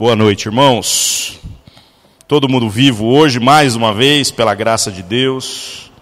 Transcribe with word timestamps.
Boa 0.00 0.16
noite, 0.16 0.46
irmãos. 0.46 1.38
Todo 2.26 2.48
mundo 2.48 2.70
vivo 2.70 3.08
hoje, 3.08 3.38
mais 3.38 3.76
uma 3.76 3.92
vez, 3.92 4.30
pela 4.30 4.54
graça 4.54 4.90
de 4.90 5.02
Deus. 5.02 5.92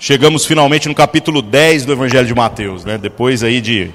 Chegamos 0.00 0.44
finalmente 0.44 0.88
no 0.88 0.96
capítulo 0.96 1.40
10 1.40 1.84
do 1.84 1.92
Evangelho 1.92 2.26
de 2.26 2.34
Mateus, 2.34 2.84
né? 2.84 2.98
Depois 2.98 3.44
aí 3.44 3.60
de 3.60 3.92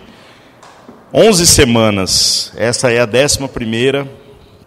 11 1.14 1.46
semanas, 1.48 2.54
essa 2.56 2.90
é 2.90 3.02
a 3.02 3.06
décima 3.06 3.50
primeira, 3.50 4.10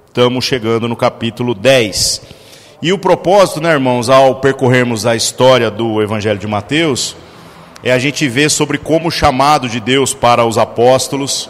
estamos 0.06 0.44
chegando 0.44 0.86
no 0.86 0.96
capítulo 0.96 1.54
10. 1.54 2.20
E 2.82 2.92
o 2.92 2.98
propósito, 2.98 3.62
né, 3.62 3.72
irmãos, 3.72 4.10
ao 4.10 4.34
percorrermos 4.34 5.06
a 5.06 5.16
história 5.16 5.70
do 5.70 6.02
Evangelho 6.02 6.38
de 6.38 6.46
Mateus, 6.46 7.16
é 7.82 7.90
a 7.90 7.98
gente 7.98 8.28
ver 8.28 8.50
sobre 8.50 8.76
como 8.76 9.08
o 9.08 9.10
chamado 9.10 9.66
de 9.66 9.80
Deus 9.80 10.12
para 10.12 10.44
os 10.44 10.58
apóstolos 10.58 11.48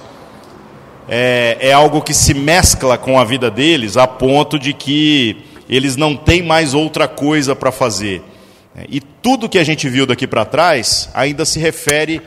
é, 1.09 1.57
é 1.61 1.73
algo 1.73 2.03
que 2.03 2.13
se 2.13 2.35
mescla 2.35 2.99
com 2.99 3.19
a 3.19 3.25
vida 3.25 3.51
deles 3.51 3.97
a 3.97 4.07
ponto 4.07 4.59
de 4.59 4.75
que 4.75 5.37
eles 5.69 5.97
não 5.97 6.15
têm 6.15 6.43
mais 6.43 6.75
outra 6.75 7.09
coisa 7.09 7.57
para 7.57 7.73
fazer. 7.73 8.23
E 8.89 9.01
tudo 9.01 9.49
que 9.49 9.59
a 9.59 9.65
gente 9.65 9.89
viu 9.89 10.07
daqui 10.07 10.27
para 10.27 10.45
trás 10.45 11.09
ainda 11.15 11.45
se 11.45 11.59
refere 11.59 12.21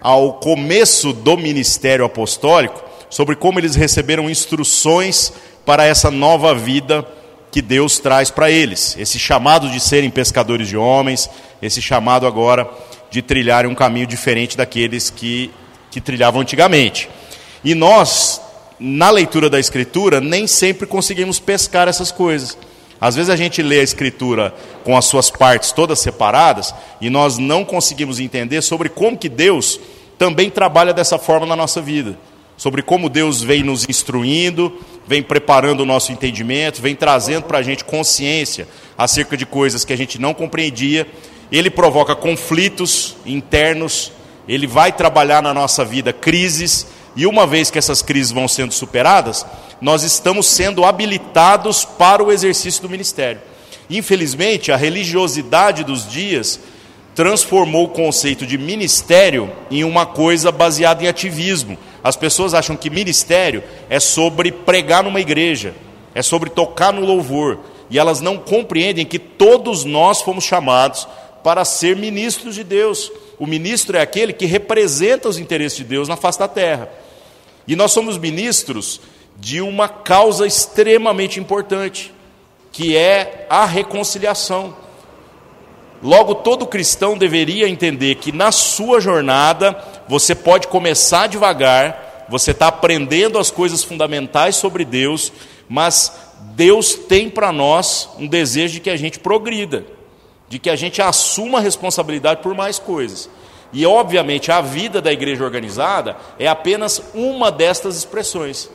ao 0.00 0.34
começo 0.34 1.12
do 1.12 1.36
ministério 1.36 2.04
apostólico, 2.04 2.82
sobre 3.08 3.36
como 3.36 3.60
eles 3.60 3.76
receberam 3.76 4.28
instruções 4.28 5.32
para 5.64 5.84
essa 5.84 6.10
nova 6.10 6.54
vida 6.54 7.06
que 7.52 7.62
Deus 7.62 7.98
traz 7.98 8.30
para 8.30 8.50
eles. 8.50 8.96
Esse 8.98 9.18
chamado 9.18 9.68
de 9.68 9.78
serem 9.78 10.10
pescadores 10.10 10.66
de 10.66 10.76
homens, 10.76 11.30
esse 11.60 11.80
chamado 11.80 12.26
agora 12.26 12.68
de 13.10 13.22
trilharem 13.22 13.70
um 13.70 13.74
caminho 13.74 14.06
diferente 14.06 14.56
daqueles 14.56 15.10
que, 15.10 15.50
que 15.90 16.00
trilhavam 16.00 16.40
antigamente. 16.40 17.08
E 17.64 17.74
nós, 17.74 18.40
na 18.78 19.10
leitura 19.10 19.48
da 19.48 19.60
Escritura, 19.60 20.20
nem 20.20 20.46
sempre 20.46 20.86
conseguimos 20.86 21.38
pescar 21.38 21.88
essas 21.88 22.10
coisas. 22.10 22.56
Às 23.00 23.16
vezes 23.16 23.30
a 23.30 23.36
gente 23.36 23.62
lê 23.62 23.80
a 23.80 23.82
Escritura 23.82 24.54
com 24.84 24.96
as 24.96 25.06
suas 25.06 25.30
partes 25.30 25.72
todas 25.72 25.98
separadas 25.98 26.74
e 27.00 27.10
nós 27.10 27.38
não 27.38 27.64
conseguimos 27.64 28.20
entender 28.20 28.62
sobre 28.62 28.88
como 28.88 29.18
que 29.18 29.28
Deus 29.28 29.80
também 30.18 30.48
trabalha 30.50 30.92
dessa 30.92 31.18
forma 31.18 31.44
na 31.44 31.56
nossa 31.56 31.80
vida. 31.80 32.16
Sobre 32.56 32.80
como 32.80 33.08
Deus 33.08 33.42
vem 33.42 33.64
nos 33.64 33.88
instruindo, 33.88 34.72
vem 35.04 35.20
preparando 35.20 35.80
o 35.80 35.86
nosso 35.86 36.12
entendimento, 36.12 36.80
vem 36.80 36.94
trazendo 36.94 37.42
para 37.42 37.58
a 37.58 37.62
gente 37.62 37.84
consciência 37.84 38.68
acerca 38.96 39.36
de 39.36 39.44
coisas 39.44 39.84
que 39.84 39.92
a 39.92 39.96
gente 39.96 40.20
não 40.20 40.32
compreendia. 40.32 41.06
Ele 41.50 41.70
provoca 41.70 42.14
conflitos 42.14 43.16
internos, 43.26 44.12
ele 44.46 44.66
vai 44.68 44.92
trabalhar 44.92 45.42
na 45.42 45.52
nossa 45.52 45.84
vida 45.84 46.12
crises 46.12 46.86
e 47.14 47.26
uma 47.26 47.46
vez 47.46 47.70
que 47.70 47.78
essas 47.78 48.02
crises 48.02 48.32
vão 48.32 48.48
sendo 48.48 48.72
superadas, 48.72 49.44
nós 49.80 50.02
estamos 50.02 50.46
sendo 50.46 50.84
habilitados 50.84 51.84
para 51.84 52.22
o 52.22 52.32
exercício 52.32 52.82
do 52.82 52.88
ministério. 52.88 53.40
Infelizmente, 53.90 54.72
a 54.72 54.76
religiosidade 54.76 55.84
dos 55.84 56.08
dias 56.08 56.60
transformou 57.14 57.84
o 57.84 57.90
conceito 57.90 58.46
de 58.46 58.56
ministério 58.56 59.52
em 59.70 59.84
uma 59.84 60.06
coisa 60.06 60.50
baseada 60.50 61.04
em 61.04 61.08
ativismo. 61.08 61.76
As 62.02 62.16
pessoas 62.16 62.54
acham 62.54 62.76
que 62.76 62.88
ministério 62.88 63.62
é 63.90 64.00
sobre 64.00 64.50
pregar 64.50 65.04
numa 65.04 65.20
igreja, 65.20 65.74
é 66.14 66.22
sobre 66.22 66.48
tocar 66.48 66.92
no 66.92 67.04
louvor, 67.04 67.58
e 67.90 67.98
elas 67.98 68.20
não 68.20 68.38
compreendem 68.38 69.04
que 69.04 69.18
todos 69.18 69.84
nós 69.84 70.22
fomos 70.22 70.44
chamados 70.44 71.06
para 71.44 71.64
ser 71.64 71.96
ministros 71.96 72.54
de 72.54 72.64
Deus. 72.64 73.12
O 73.38 73.46
ministro 73.46 73.96
é 73.96 74.00
aquele 74.00 74.32
que 74.32 74.46
representa 74.46 75.28
os 75.28 75.38
interesses 75.38 75.76
de 75.76 75.84
Deus 75.84 76.08
na 76.08 76.16
face 76.16 76.38
da 76.38 76.48
terra. 76.48 76.88
E 77.66 77.76
nós 77.76 77.92
somos 77.92 78.18
ministros 78.18 79.00
de 79.38 79.60
uma 79.60 79.88
causa 79.88 80.46
extremamente 80.46 81.40
importante, 81.40 82.12
que 82.70 82.96
é 82.96 83.46
a 83.48 83.64
reconciliação. 83.64 84.76
Logo, 86.02 86.34
todo 86.36 86.66
cristão 86.66 87.16
deveria 87.16 87.68
entender 87.68 88.16
que 88.16 88.32
na 88.32 88.50
sua 88.50 89.00
jornada 89.00 89.76
você 90.08 90.34
pode 90.34 90.66
começar 90.66 91.28
devagar, 91.28 92.26
você 92.28 92.50
está 92.50 92.68
aprendendo 92.68 93.38
as 93.38 93.50
coisas 93.50 93.84
fundamentais 93.84 94.56
sobre 94.56 94.84
Deus, 94.84 95.32
mas 95.68 96.12
Deus 96.54 96.94
tem 96.94 97.30
para 97.30 97.52
nós 97.52 98.08
um 98.18 98.26
desejo 98.26 98.74
de 98.74 98.80
que 98.80 98.90
a 98.90 98.96
gente 98.96 99.18
progrida, 99.18 99.86
de 100.48 100.58
que 100.58 100.68
a 100.68 100.76
gente 100.76 101.00
assuma 101.00 101.58
a 101.58 101.62
responsabilidade 101.62 102.42
por 102.42 102.54
mais 102.54 102.78
coisas. 102.78 103.30
E, 103.72 103.86
obviamente, 103.86 104.52
a 104.52 104.60
vida 104.60 105.00
da 105.00 105.12
igreja 105.12 105.44
organizada 105.44 106.16
é 106.38 106.46
apenas 106.46 107.02
uma 107.14 107.50
destas 107.50 107.96
expressões. 107.96 108.70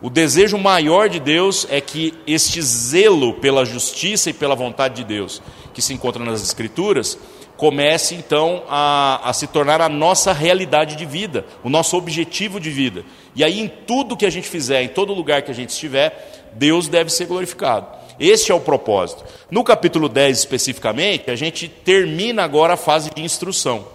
O 0.00 0.10
desejo 0.10 0.58
maior 0.58 1.08
de 1.08 1.20
Deus 1.20 1.66
é 1.70 1.80
que 1.80 2.14
este 2.26 2.60
zelo 2.60 3.34
pela 3.34 3.64
justiça 3.64 4.30
e 4.30 4.34
pela 4.34 4.54
vontade 4.54 4.96
de 4.96 5.04
Deus, 5.04 5.42
que 5.72 5.80
se 5.80 5.94
encontra 5.94 6.22
nas 6.24 6.42
Escrituras, 6.42 7.18
comece 7.56 8.14
então 8.14 8.64
a, 8.68 9.20
a, 9.30 9.32
se 9.32 9.46
tornar 9.46 9.80
a 9.80 9.88
nossa 9.88 10.32
realidade 10.32 10.96
de 10.96 11.06
vida, 11.06 11.46
o 11.62 11.70
nosso 11.70 11.96
objetivo 11.96 12.58
de 12.58 12.70
vida. 12.70 13.04
E 13.34 13.44
aí, 13.44 13.60
em 13.60 13.68
tudo 13.68 14.16
que 14.16 14.26
a 14.26 14.30
gente 14.30 14.48
fizer, 14.48 14.82
em 14.82 14.88
todo 14.88 15.14
lugar 15.14 15.42
que 15.42 15.50
a 15.50 15.54
gente 15.54 15.70
estiver, 15.70 16.50
Deus 16.52 16.88
deve 16.88 17.10
ser 17.10 17.26
glorificado. 17.26 17.86
Este 18.18 18.52
é 18.52 18.54
o 18.54 18.60
propósito. 18.60 19.24
No 19.50 19.64
capítulo 19.64 20.08
10 20.08 20.38
especificamente, 20.38 21.30
a 21.30 21.36
gente 21.36 21.68
termina 21.68 22.44
agora 22.44 22.74
a 22.74 22.76
fase 22.76 23.10
de 23.10 23.22
instrução. 23.22 23.86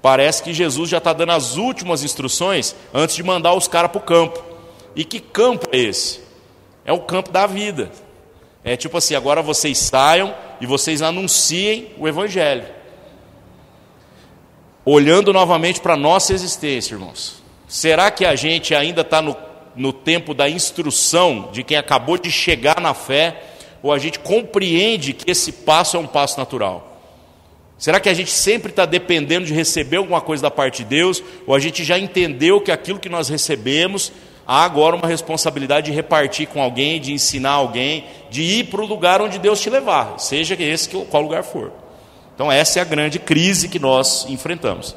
Parece 0.00 0.42
que 0.42 0.54
Jesus 0.54 0.88
já 0.88 0.98
está 0.98 1.12
dando 1.12 1.32
as 1.32 1.56
últimas 1.56 2.04
instruções 2.04 2.76
antes 2.94 3.16
de 3.16 3.22
mandar 3.22 3.54
os 3.54 3.66
caras 3.66 3.90
para 3.90 3.98
o 3.98 4.04
campo. 4.04 4.42
E 4.94 5.04
que 5.04 5.18
campo 5.18 5.68
é 5.72 5.78
esse? 5.78 6.20
É 6.84 6.92
o 6.92 7.00
campo 7.00 7.30
da 7.30 7.46
vida. 7.46 7.90
É 8.62 8.76
tipo 8.76 8.96
assim: 8.96 9.14
agora 9.14 9.42
vocês 9.42 9.78
saiam 9.78 10.34
e 10.60 10.66
vocês 10.66 11.02
anunciem 11.02 11.90
o 11.98 12.06
Evangelho. 12.06 12.64
Olhando 14.84 15.32
novamente 15.32 15.80
para 15.80 15.94
a 15.94 15.96
nossa 15.96 16.32
existência, 16.32 16.94
irmãos. 16.94 17.42
Será 17.66 18.10
que 18.10 18.24
a 18.24 18.36
gente 18.36 18.74
ainda 18.74 19.00
está 19.00 19.20
no, 19.20 19.36
no 19.74 19.92
tempo 19.92 20.32
da 20.32 20.48
instrução 20.48 21.48
de 21.52 21.64
quem 21.64 21.76
acabou 21.76 22.16
de 22.16 22.30
chegar 22.30 22.80
na 22.80 22.94
fé? 22.94 23.42
Ou 23.86 23.92
a 23.92 23.98
gente 23.98 24.18
compreende 24.18 25.12
que 25.12 25.30
esse 25.30 25.52
passo 25.52 25.96
é 25.96 26.00
um 26.00 26.06
passo 26.06 26.38
natural? 26.38 27.00
Será 27.78 28.00
que 28.00 28.08
a 28.08 28.14
gente 28.14 28.30
sempre 28.30 28.70
está 28.70 28.86
dependendo 28.86 29.46
de 29.46 29.52
receber 29.52 29.98
alguma 29.98 30.20
coisa 30.20 30.42
da 30.42 30.50
parte 30.50 30.82
de 30.82 30.88
Deus, 30.88 31.22
ou 31.46 31.54
a 31.54 31.58
gente 31.58 31.84
já 31.84 31.98
entendeu 31.98 32.60
que 32.60 32.72
aquilo 32.72 32.98
que 32.98 33.08
nós 33.08 33.28
recebemos 33.28 34.12
há 34.46 34.64
agora 34.64 34.96
uma 34.96 35.06
responsabilidade 35.06 35.90
de 35.90 35.96
repartir 35.96 36.46
com 36.46 36.62
alguém, 36.62 37.00
de 37.00 37.12
ensinar 37.12 37.50
alguém, 37.50 38.04
de 38.30 38.42
ir 38.42 38.64
para 38.64 38.80
o 38.80 38.86
lugar 38.86 39.20
onde 39.20 39.38
Deus 39.38 39.60
te 39.60 39.68
levar, 39.68 40.18
seja 40.18 40.56
esse 40.58 40.88
qual 40.88 41.22
lugar 41.22 41.42
for. 41.42 41.72
Então, 42.34 42.50
essa 42.50 42.78
é 42.78 42.82
a 42.82 42.84
grande 42.84 43.18
crise 43.18 43.68
que 43.68 43.78
nós 43.78 44.26
enfrentamos. 44.28 44.94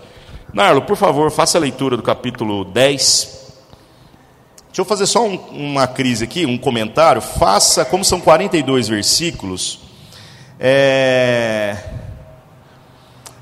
Narlo, 0.54 0.82
por 0.82 0.96
favor, 0.96 1.32
faça 1.32 1.58
a 1.58 1.62
leitura 1.62 1.96
do 1.96 2.04
capítulo 2.04 2.66
10, 2.66 3.39
Deixa 4.80 4.94
eu 4.94 4.98
fazer 4.98 5.08
só 5.08 5.28
um, 5.28 5.36
uma 5.72 5.86
crise 5.88 6.24
aqui, 6.24 6.46
um 6.46 6.58
comentário. 6.58 7.22
Faça, 7.22 7.84
como 7.84 8.06
são 8.06 8.22
42 8.22 8.88
versículos, 8.88 9.82
é... 10.58 11.76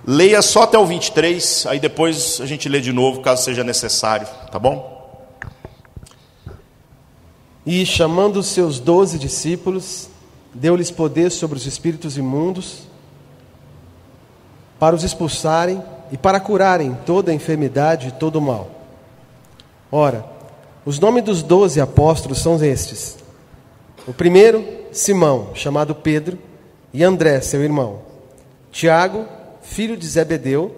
leia 0.03 0.42
só 0.42 0.64
até 0.64 0.80
o 0.80 0.86
23, 0.88 1.68
aí 1.68 1.80
depois 1.80 2.42
a 2.42 2.48
gente 2.48 2.68
lê 2.68 2.81
de 2.81 2.92
novo, 2.92 3.22
caso 3.22 3.44
seja 3.44 3.64
necessário, 3.64 4.28
tá 4.52 4.57
bom? 4.57 5.30
E 7.63 7.86
chamando 7.86 8.38
os 8.38 8.48
seus 8.48 8.80
doze 8.80 9.19
discípulos, 9.19 10.10
deu-lhes 10.56 10.90
poder 10.90 11.30
sobre 11.30 11.56
os 11.56 11.68
espíritos 11.68 12.18
imundos, 12.18 12.88
para 14.80 14.95
os 14.95 15.04
expulsarem 15.04 15.83
e 16.12 16.18
para 16.18 16.40
curarem 16.40 16.98
toda 17.06 17.30
a 17.30 17.36
enfermidade 17.36 18.07
e 18.07 18.12
todo 18.13 18.38
o 18.38 18.42
mal. 18.42 18.72
Ora, 19.92 20.37
os 20.88 21.00
nomes 21.00 21.22
dos 21.22 21.44
doze 21.44 21.81
apóstolos 21.81 22.39
são 22.39 22.63
estes: 22.63 23.18
o 24.07 24.13
primeiro, 24.13 24.66
Simão, 24.89 25.50
chamado 25.54 25.94
Pedro, 25.94 26.39
e 26.94 27.04
André, 27.04 27.42
seu 27.42 27.62
irmão, 27.62 28.00
Tiago, 28.72 29.25
filho 29.62 29.98
de 29.98 30.07
Zebedeu, 30.07 30.74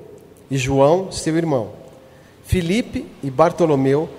e 0.50 0.58
João, 0.58 1.12
seu 1.12 1.38
irmão, 1.38 1.74
Filipe 2.44 3.06
e 3.22 3.30
Bartolomeu, 3.30 4.10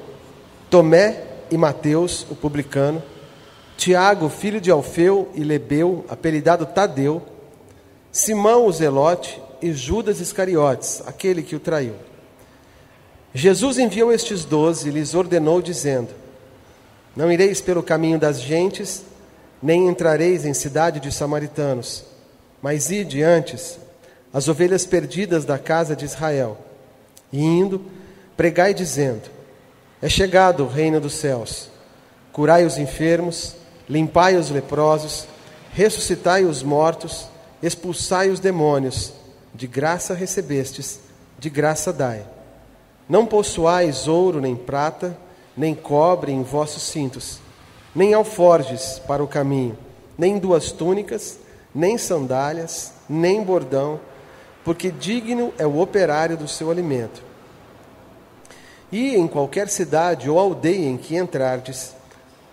Tomé 0.71 1.25
e 1.51 1.57
Mateus, 1.57 2.25
o 2.31 2.37
publicano, 2.37 3.03
Tiago, 3.77 4.29
filho 4.29 4.61
de 4.61 4.71
Alfeu 4.71 5.29
e 5.35 5.43
Lebeu, 5.43 6.05
apelidado 6.09 6.67
Tadeu, 6.67 7.21
Simão 8.13 8.65
o 8.65 8.73
Zelote 8.73 9.43
e 9.61 9.73
Judas 9.73 10.21
Iscariotes, 10.21 11.03
aquele 11.05 11.43
que 11.43 11.57
o 11.57 11.61
traiu. 11.61 12.10
Jesus 13.35 13.79
enviou 13.79 14.13
estes 14.13 14.45
doze 14.45 14.89
e 14.89 14.93
lhes 14.93 15.15
ordenou, 15.15 15.63
dizendo: 15.63 16.09
Não 17.15 17.31
ireis 17.31 17.61
pelo 17.61 17.83
caminho 17.83 18.19
das 18.19 18.41
gentes, 18.41 19.05
nem 19.63 19.89
entrareis 19.89 20.45
em 20.45 20.55
cidade 20.55 20.99
de 20.99 21.13
samaritanos, 21.13 22.05
mas 22.61 22.91
ide 22.91 23.23
antes 23.23 23.79
as 24.33 24.49
ovelhas 24.49 24.87
perdidas 24.87 25.45
da 25.45 25.59
casa 25.59 25.95
de 25.95 26.05
Israel. 26.05 26.59
E 27.33 27.41
indo, 27.41 27.85
pregai 28.37 28.75
dizendo: 28.75 29.31
É 30.03 30.09
chegado 30.09 30.65
o 30.65 30.69
reino 30.69 31.01
dos 31.01 31.15
céus. 31.15 31.69
curai 32.33 32.65
os 32.65 32.79
enfermos, 32.79 33.57
limpai 33.89 34.37
os 34.37 34.51
leprosos, 34.51 35.27
ressuscitai 35.73 36.45
os 36.45 36.63
mortos, 36.63 37.29
expulsai 37.63 38.31
os 38.31 38.41
demônios, 38.41 39.13
de 39.55 39.67
graça 39.67 40.15
recebestes, 40.15 41.01
de 41.39 41.51
graça 41.51 41.93
dai. 41.93 42.25
Não 43.11 43.27
possuais 43.27 44.07
ouro 44.07 44.41
nem 44.41 44.55
prata, 44.55 45.19
nem 45.57 45.75
cobre 45.75 46.31
em 46.31 46.45
vossos 46.45 46.85
cintos, 46.85 47.41
nem 47.93 48.15
alforjes 48.15 49.01
para 49.05 49.21
o 49.21 49.27
caminho, 49.27 49.77
nem 50.17 50.39
duas 50.39 50.71
túnicas, 50.71 51.37
nem 51.75 51.99
sandálias, 51.99 52.93
nem 53.09 53.43
bordão, 53.43 53.99
porque 54.65 54.93
digno 54.93 55.53
é 55.59 55.67
o 55.67 55.81
operário 55.81 56.37
do 56.37 56.47
seu 56.47 56.71
alimento. 56.71 57.21
E 58.93 59.17
em 59.17 59.27
qualquer 59.27 59.69
cidade 59.69 60.31
ou 60.31 60.39
aldeia 60.39 60.87
em 60.87 60.97
que 60.97 61.17
entrardes, 61.17 61.93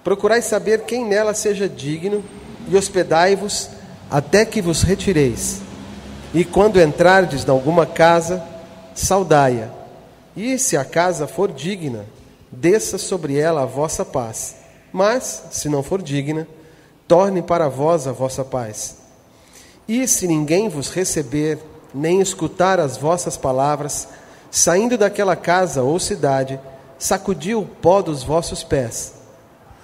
procurai 0.04 0.42
saber 0.42 0.86
quem 0.86 1.06
nela 1.06 1.36
seja 1.36 1.70
digno 1.70 2.24
e 2.68 2.76
hospedai-vos 2.76 3.70
até 4.10 4.44
que 4.44 4.60
vos 4.60 4.82
retireis. 4.82 5.62
E 6.34 6.44
quando 6.44 6.82
entrardes 6.82 7.46
em 7.48 7.52
alguma 7.52 7.86
casa, 7.86 8.44
saudai-a. 8.96 9.78
E 10.38 10.60
se 10.60 10.78
a 10.78 10.86
casa 10.86 11.26
for 11.26 11.52
digna, 11.52 12.06
desça 12.52 13.00
sobre 13.00 13.40
ela 13.40 13.64
a 13.64 13.66
vossa 13.66 14.06
paz. 14.06 14.56
Mas, 14.94 15.46
se 15.50 15.68
não 15.68 15.82
for 15.82 16.00
digna, 16.00 16.48
torne 17.08 17.42
para 17.42 17.68
vós 17.68 18.06
a 18.06 18.12
vossa 18.12 18.46
paz. 18.46 18.98
E 19.88 20.08
se 20.08 20.28
ninguém 20.28 20.70
vos 20.70 20.92
receber, 20.92 21.58
nem 21.92 22.22
escutar 22.22 22.80
as 22.80 22.98
vossas 22.98 23.36
palavras, 23.36 24.10
saindo 24.52 24.96
daquela 24.96 25.36
casa 25.36 25.82
ou 25.82 26.00
cidade, 26.00 26.60
sacudi 27.00 27.56
o 27.56 27.66
pó 27.66 28.04
dos 28.04 28.22
vossos 28.22 28.64
pés. 28.64 29.16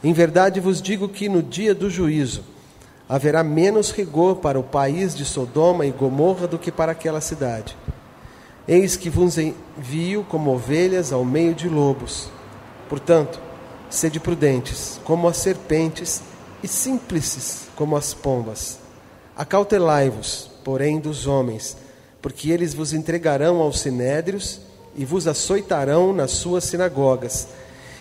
Em 0.03 0.13
verdade 0.13 0.59
vos 0.59 0.79
digo 0.79 1.09
que 1.09 1.27
no 1.27 1.41
dia 1.41 1.73
do 1.73 1.89
juízo, 1.89 2.43
haverá 3.09 3.43
menos 3.43 3.89
rigor 3.89 4.35
para 4.35 4.59
o 4.59 4.63
país 4.63 5.15
de 5.15 5.25
Sodoma 5.25 5.83
e 5.83 5.91
Gomorra 5.91 6.45
do 6.45 6.59
que 6.59 6.71
para 6.71 6.91
aquela 6.91 7.21
cidade. 7.21 7.75
Eis 8.67 8.95
que 8.95 9.09
vos 9.09 9.37
envio 9.37 10.23
como 10.23 10.53
ovelhas 10.53 11.11
ao 11.11 11.25
meio 11.25 11.53
de 11.53 11.67
lobos. 11.67 12.29
Portanto, 12.87 13.39
sede 13.89 14.19
prudentes, 14.19 14.99
como 15.03 15.27
as 15.27 15.37
serpentes, 15.37 16.21
e 16.63 16.67
simples 16.67 17.67
como 17.75 17.97
as 17.97 18.13
pombas. 18.13 18.79
Acautelai-vos, 19.35 20.49
porém, 20.63 20.99
dos 20.99 21.27
homens, 21.27 21.75
porque 22.21 22.51
eles 22.51 22.73
vos 22.73 22.93
entregarão 22.93 23.57
aos 23.57 23.79
sinédrios 23.81 24.61
e 24.95 25.03
vos 25.03 25.27
açoitarão 25.27 26.13
nas 26.13 26.31
suas 26.31 26.63
sinagogas, 26.63 27.49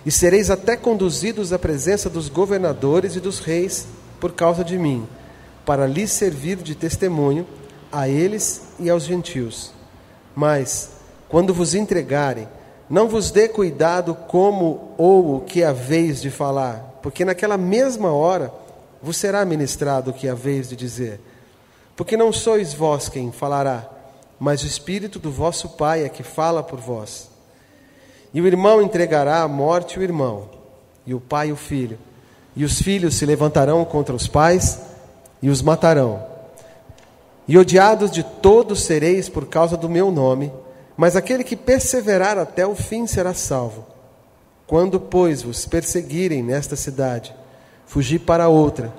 e 0.07 0.11
sereis 0.11 0.51
até 0.51 0.77
conduzidos 0.77 1.53
à 1.53 1.59
presença 1.59 2.09
dos 2.09 2.29
governadores 2.29 3.17
e 3.17 3.21
dos 3.21 3.41
reis 3.41 3.87
por 4.21 4.33
causa 4.33 4.63
de 4.63 4.79
mim, 4.79 5.09
para 5.67 5.87
lhes 5.87 6.13
servir 6.13 6.59
de 6.59 6.75
testemunho 6.75 7.47
a 7.91 8.09
eles 8.09 8.63
e 8.79 8.89
aos 8.89 9.05
gentios. 9.05 9.73
Mas, 10.35 10.91
quando 11.29 11.55
vos 11.55 11.75
entregarem, 11.75 12.49
não 12.89 13.09
vos 13.09 13.31
dê 13.31 13.49
cuidado 13.49 14.15
como 14.15 14.95
ou 14.97 15.37
o 15.37 15.41
que 15.41 15.63
haveis 15.63 16.21
de 16.21 16.31
falar, 16.31 16.99
porque 17.03 17.25
naquela 17.25 17.57
mesma 17.57 18.13
hora 18.13 18.53
vos 19.03 19.17
será 19.17 19.45
ministrado 19.45 20.11
o 20.11 20.15
que 20.15 20.29
haveis 20.29 20.69
de 20.69 20.77
dizer. 20.77 21.21
Porque 21.97 22.17
não 22.17 22.33
sois 22.33 22.73
vós 22.75 23.09
quem 23.09 23.33
falará, 23.33 23.89
mas 24.39 24.63
o 24.63 24.67
Espírito 24.67 25.19
do 25.19 25.31
vosso 25.31 25.71
Pai 25.71 26.05
é 26.05 26.09
que 26.09 26.23
fala 26.23 26.63
por 26.63 26.79
vós. 26.79 27.31
E 28.35 28.41
o 28.41 28.47
irmão 28.47 28.81
entregará 28.83 29.43
à 29.43 29.49
morte 29.49 29.99
o 29.99 30.03
irmão, 30.03 30.49
e 31.07 31.15
o 31.15 31.21
pai 31.21 31.53
o 31.53 31.57
filho 31.57 31.99
e 32.55 32.65
os 32.65 32.81
filhos 32.81 33.15
se 33.15 33.27
levantarão 33.27 33.85
contra 33.85 34.15
os 34.15 34.27
pais 34.27 34.81
e 35.41 35.49
os 35.49 35.63
matarão. 35.63 36.32
E 37.47 37.59
odiados 37.59 38.11
de 38.11 38.23
todos 38.23 38.83
sereis 38.83 39.29
por 39.29 39.47
causa 39.47 39.77
do 39.77 39.89
meu 39.89 40.11
nome, 40.11 40.53
mas 40.97 41.17
aquele 41.17 41.43
que 41.43 41.57
perseverar 41.57 42.39
até 42.39 42.67
o 42.67 42.75
fim 42.75 43.07
será 43.07 43.35
salvo. 43.35 43.87
Quando, 44.67 45.01
pois, 45.01 45.43
vos 45.43 45.67
perseguirem 45.67 46.43
nesta 46.43 46.77
cidade, 46.77 47.35
fugi 47.87 48.19
para 48.19 48.49
outra, 48.49 48.93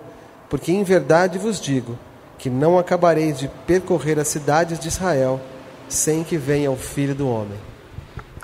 porque 0.49 0.71
em 0.71 0.83
verdade 0.83 1.37
vos 1.39 1.59
digo 1.59 1.97
que 2.37 2.49
não 2.49 2.77
acabareis 2.77 3.39
de 3.39 3.47
percorrer 3.65 4.19
as 4.19 4.27
cidades 4.27 4.77
de 4.77 4.87
Israel 4.87 5.39
sem 5.87 6.23
que 6.23 6.37
venha 6.37 6.69
o 6.69 6.75
Filho 6.75 7.15
do 7.15 7.27
Homem. 7.27 7.57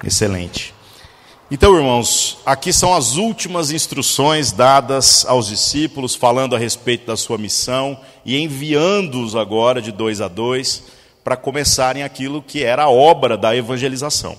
Excelente. 0.04 0.74
Então, 1.52 1.76
irmãos, 1.76 2.29
aqui 2.52 2.74
são 2.74 2.96
as 2.96 3.16
últimas 3.16 3.70
instruções 3.70 4.52
dadas 4.52 5.24
aos 5.28 5.48
discípulos, 5.48 6.16
falando 6.16 6.56
a 6.56 6.60
respeito 6.60 7.06
da 7.06 7.16
sua 7.16 7.38
missão 7.38 8.00
e 8.26 8.42
enviando-os 8.42 9.36
agora 9.36 9.80
de 9.80 9.92
dois 9.92 10.20
a 10.20 10.28
dois 10.28 10.86
para 11.24 11.38
começarem 11.38 12.02
aquilo 12.02 12.42
que 12.42 12.64
era 12.64 12.86
a 12.86 12.90
obra 12.90 13.38
da 13.38 13.56
evangelização. 13.56 14.36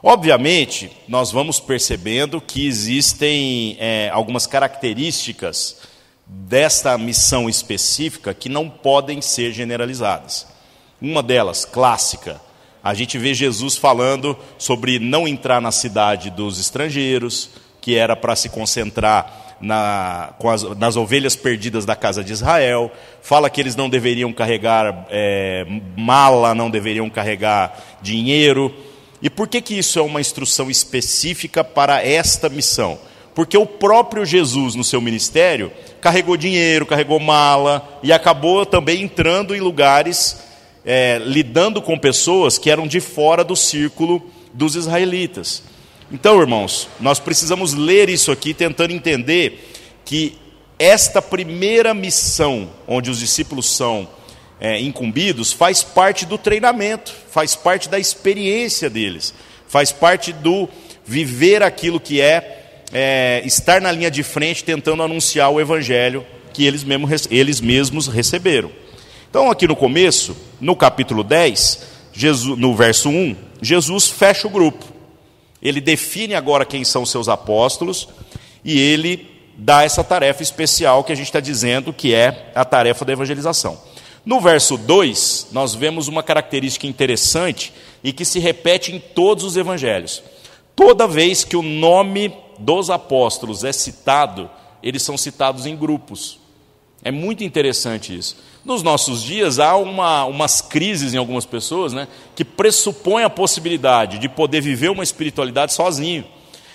Obviamente, 0.00 0.88
nós 1.08 1.32
vamos 1.32 1.58
percebendo 1.58 2.40
que 2.40 2.64
existem 2.64 3.76
é, 3.80 4.08
algumas 4.12 4.46
características 4.46 5.78
desta 6.24 6.96
missão 6.96 7.48
específica 7.48 8.32
que 8.32 8.48
não 8.48 8.70
podem 8.70 9.20
ser 9.20 9.52
generalizadas. 9.52 10.46
Uma 11.02 11.24
delas, 11.24 11.64
clássica, 11.64 12.40
a 12.82 12.94
gente 12.94 13.18
vê 13.18 13.34
Jesus 13.34 13.76
falando 13.76 14.36
sobre 14.56 14.98
não 14.98 15.26
entrar 15.26 15.60
na 15.60 15.72
cidade 15.72 16.30
dos 16.30 16.58
estrangeiros, 16.60 17.50
que 17.80 17.96
era 17.96 18.14
para 18.14 18.36
se 18.36 18.48
concentrar 18.48 19.56
na, 19.60 20.32
as, 20.44 20.62
nas 20.76 20.96
ovelhas 20.96 21.34
perdidas 21.34 21.84
da 21.84 21.96
casa 21.96 22.22
de 22.22 22.32
Israel. 22.32 22.90
Fala 23.22 23.50
que 23.50 23.60
eles 23.60 23.74
não 23.74 23.88
deveriam 23.88 24.32
carregar 24.32 25.06
é, 25.10 25.66
mala, 25.96 26.54
não 26.54 26.70
deveriam 26.70 27.10
carregar 27.10 27.98
dinheiro. 28.00 28.72
E 29.20 29.28
por 29.28 29.48
que, 29.48 29.60
que 29.60 29.76
isso 29.76 29.98
é 29.98 30.02
uma 30.02 30.20
instrução 30.20 30.70
específica 30.70 31.64
para 31.64 32.04
esta 32.04 32.48
missão? 32.48 32.98
Porque 33.34 33.56
o 33.56 33.66
próprio 33.66 34.24
Jesus, 34.24 34.74
no 34.74 34.84
seu 34.84 35.00
ministério, 35.00 35.72
carregou 36.00 36.36
dinheiro, 36.36 36.86
carregou 36.86 37.20
mala 37.20 38.00
e 38.02 38.12
acabou 38.12 38.64
também 38.64 39.02
entrando 39.02 39.54
em 39.54 39.60
lugares 39.60 40.47
é, 40.90 41.20
lidando 41.22 41.82
com 41.82 41.98
pessoas 41.98 42.56
que 42.56 42.70
eram 42.70 42.86
de 42.86 42.98
fora 42.98 43.44
do 43.44 43.54
círculo 43.54 44.22
dos 44.54 44.74
israelitas. 44.74 45.62
Então, 46.10 46.40
irmãos, 46.40 46.88
nós 46.98 47.20
precisamos 47.20 47.74
ler 47.74 48.08
isso 48.08 48.32
aqui 48.32 48.54
tentando 48.54 48.94
entender 48.94 49.70
que 50.02 50.38
esta 50.78 51.20
primeira 51.20 51.92
missão, 51.92 52.70
onde 52.86 53.10
os 53.10 53.18
discípulos 53.18 53.68
são 53.68 54.08
é, 54.58 54.80
incumbidos, 54.80 55.52
faz 55.52 55.82
parte 55.82 56.24
do 56.24 56.38
treinamento, 56.38 57.14
faz 57.30 57.54
parte 57.54 57.90
da 57.90 57.98
experiência 57.98 58.88
deles, 58.88 59.34
faz 59.66 59.92
parte 59.92 60.32
do 60.32 60.66
viver 61.04 61.62
aquilo 61.62 62.00
que 62.00 62.18
é, 62.18 62.80
é 62.94 63.42
estar 63.44 63.82
na 63.82 63.92
linha 63.92 64.10
de 64.10 64.22
frente 64.22 64.64
tentando 64.64 65.02
anunciar 65.02 65.50
o 65.50 65.60
evangelho 65.60 66.24
que 66.54 66.64
eles, 66.64 66.86
eles 67.30 67.60
mesmos 67.60 68.06
receberam. 68.06 68.72
Então, 69.38 69.52
aqui 69.52 69.68
no 69.68 69.76
começo, 69.76 70.36
no 70.60 70.74
capítulo 70.74 71.22
10, 71.22 71.86
Jesus, 72.12 72.58
no 72.58 72.74
verso 72.74 73.08
1, 73.08 73.36
Jesus 73.62 74.08
fecha 74.08 74.48
o 74.48 74.50
grupo. 74.50 74.84
Ele 75.62 75.80
define 75.80 76.34
agora 76.34 76.64
quem 76.64 76.82
são 76.82 77.06
seus 77.06 77.28
apóstolos 77.28 78.08
e 78.64 78.76
ele 78.76 79.30
dá 79.56 79.84
essa 79.84 80.02
tarefa 80.02 80.42
especial 80.42 81.04
que 81.04 81.12
a 81.12 81.14
gente 81.14 81.26
está 81.26 81.38
dizendo 81.38 81.92
que 81.92 82.12
é 82.12 82.50
a 82.52 82.64
tarefa 82.64 83.04
da 83.04 83.12
evangelização. 83.12 83.80
No 84.26 84.40
verso 84.40 84.76
2, 84.76 85.50
nós 85.52 85.72
vemos 85.72 86.08
uma 86.08 86.24
característica 86.24 86.88
interessante 86.88 87.72
e 88.02 88.12
que 88.12 88.24
se 88.24 88.40
repete 88.40 88.92
em 88.92 88.98
todos 88.98 89.44
os 89.44 89.56
evangelhos. 89.56 90.20
Toda 90.74 91.06
vez 91.06 91.44
que 91.44 91.56
o 91.56 91.62
nome 91.62 92.34
dos 92.58 92.90
apóstolos 92.90 93.62
é 93.62 93.70
citado, 93.70 94.50
eles 94.82 95.04
são 95.04 95.16
citados 95.16 95.64
em 95.64 95.76
grupos. 95.76 96.40
É 97.04 97.12
muito 97.12 97.44
interessante 97.44 98.18
isso. 98.18 98.47
Nos 98.68 98.82
nossos 98.82 99.22
dias, 99.22 99.58
há 99.58 99.74
uma, 99.78 100.26
umas 100.26 100.60
crises 100.60 101.14
em 101.14 101.16
algumas 101.16 101.46
pessoas 101.46 101.94
né, 101.94 102.06
que 102.36 102.44
pressupõem 102.44 103.24
a 103.24 103.30
possibilidade 103.30 104.18
de 104.18 104.28
poder 104.28 104.60
viver 104.60 104.90
uma 104.90 105.02
espiritualidade 105.02 105.72
sozinho. 105.72 106.22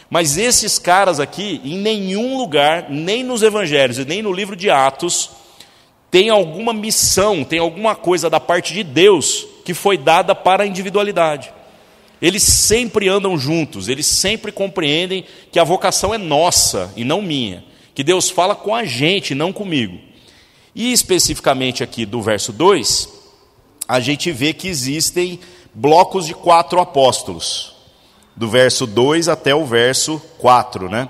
Mas 0.10 0.36
esses 0.36 0.80
caras 0.80 1.20
aqui, 1.20 1.62
em 1.64 1.78
nenhum 1.78 2.36
lugar, 2.36 2.90
nem 2.90 3.24
nos 3.24 3.44
evangelhos 3.44 4.00
e 4.00 4.06
nem 4.06 4.24
no 4.24 4.34
livro 4.34 4.56
de 4.56 4.72
Atos, 4.72 5.30
tem 6.10 6.32
alguma 6.32 6.74
missão, 6.74 7.44
tem 7.44 7.60
alguma 7.60 7.94
coisa 7.94 8.28
da 8.28 8.40
parte 8.40 8.74
de 8.74 8.84
Deus 8.84 9.46
que 9.64 9.76
foi 9.76 9.96
dada 9.96 10.34
para 10.34 10.64
a 10.64 10.68
individualidade. 10.68 11.54
Eles 12.20 12.42
sempre 12.42 13.08
andam 13.08 13.38
juntos, 13.38 13.88
eles 13.88 14.08
sempre 14.08 14.52
compreendem 14.52 15.26
que 15.52 15.60
a 15.60 15.64
vocação 15.64 16.12
é 16.12 16.18
nossa 16.18 16.92
e 16.96 17.04
não 17.04 17.22
minha, 17.22 17.64
que 17.94 18.04
Deus 18.04 18.32
fala 18.32 18.56
com 18.56 18.74
a 18.74 18.84
gente, 18.84 19.36
não 19.36 19.54
comigo. 19.54 20.12
E 20.76 20.92
especificamente 20.92 21.84
aqui 21.84 22.06
do 22.06 22.22
verso 22.22 22.52
2, 22.52 23.10
a 23.88 24.00
gente 24.00 24.32
vê 24.32 24.54
que 24.54 24.68
existem 24.68 25.40
blocos 25.74 26.26
de 26.26 26.34
quatro 26.34 26.80
apóstolos, 26.80 27.76
do 28.36 28.48
verso 28.50 28.88
2 28.88 29.28
até 29.28 29.54
o 29.54 29.66
verso 29.66 30.22
4, 30.40 30.90
né? 30.90 31.10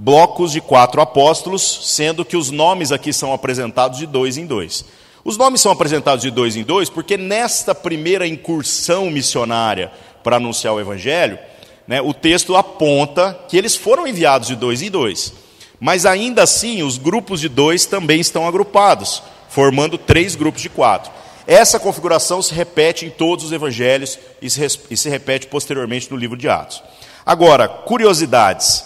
blocos 0.00 0.52
de 0.52 0.62
quatro 0.62 1.02
apóstolos, 1.02 1.80
sendo 1.94 2.24
que 2.24 2.36
os 2.36 2.50
nomes 2.50 2.90
aqui 2.90 3.12
são 3.12 3.34
apresentados 3.34 3.98
de 3.98 4.06
dois 4.06 4.38
em 4.38 4.46
dois. 4.46 4.82
Os 5.22 5.36
nomes 5.36 5.60
são 5.60 5.70
apresentados 5.70 6.22
de 6.22 6.30
dois 6.30 6.56
em 6.56 6.62
dois 6.62 6.88
porque 6.88 7.18
nesta 7.18 7.74
primeira 7.74 8.26
incursão 8.26 9.10
missionária 9.10 9.92
para 10.22 10.36
anunciar 10.36 10.72
o 10.72 10.80
Evangelho, 10.80 11.38
né, 11.86 12.00
o 12.00 12.14
texto 12.14 12.56
aponta 12.56 13.38
que 13.46 13.58
eles 13.58 13.76
foram 13.76 14.06
enviados 14.06 14.48
de 14.48 14.56
dois 14.56 14.80
em 14.80 14.90
dois. 14.90 15.34
Mas 15.80 16.04
ainda 16.04 16.42
assim, 16.42 16.82
os 16.82 16.98
grupos 16.98 17.40
de 17.40 17.48
dois 17.48 17.86
também 17.86 18.20
estão 18.20 18.46
agrupados, 18.46 19.22
formando 19.48 19.96
três 19.96 20.34
grupos 20.34 20.60
de 20.60 20.68
quatro. 20.68 21.10
Essa 21.46 21.80
configuração 21.80 22.42
se 22.42 22.54
repete 22.54 23.06
em 23.06 23.10
todos 23.10 23.46
os 23.46 23.52
evangelhos 23.52 24.18
e 24.40 24.48
se, 24.50 25.08
repete 25.08 25.46
posteriormente 25.46 26.10
no 26.10 26.16
livro 26.16 26.36
de 26.36 26.48
Atos. 26.48 26.82
Agora, 27.24 27.66
curiosidades. 27.66 28.84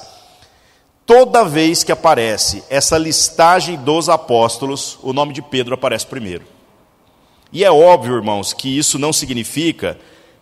Toda 1.04 1.44
vez 1.44 1.84
que 1.84 1.92
aparece 1.92 2.64
essa 2.70 2.96
listagem 2.96 3.76
dos 3.76 4.08
apóstolos, 4.08 4.98
o 5.02 5.12
nome 5.12 5.34
de 5.34 5.42
Pedro 5.42 5.74
aparece 5.74 6.06
primeiro. 6.06 6.46
E 7.52 7.62
é 7.62 7.70
óbvio, 7.70 8.16
irmãos, 8.16 8.54
que 8.54 8.78
isso 8.78 8.98
não 8.98 9.12
significa 9.12 9.98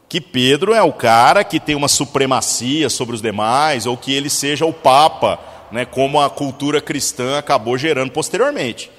que 0.08 0.20
Pedro 0.20 0.72
é 0.72 0.82
o 0.82 0.92
cara 0.92 1.42
que 1.42 1.58
tem 1.58 1.74
uma 1.74 1.88
supremacia 1.88 2.88
sobre 2.88 3.16
os 3.16 3.22
demais, 3.22 3.86
ou 3.86 3.96
que 3.96 4.14
ele 4.14 4.30
seja 4.30 4.64
o 4.64 4.72
Papa, 4.72 5.40
né, 5.72 5.84
como 5.84 6.20
a 6.20 6.28
cultura 6.28 6.80
cristã 6.80 7.38
acabou 7.38 7.78
gerando 7.78 8.12
posteriormente. 8.12 8.90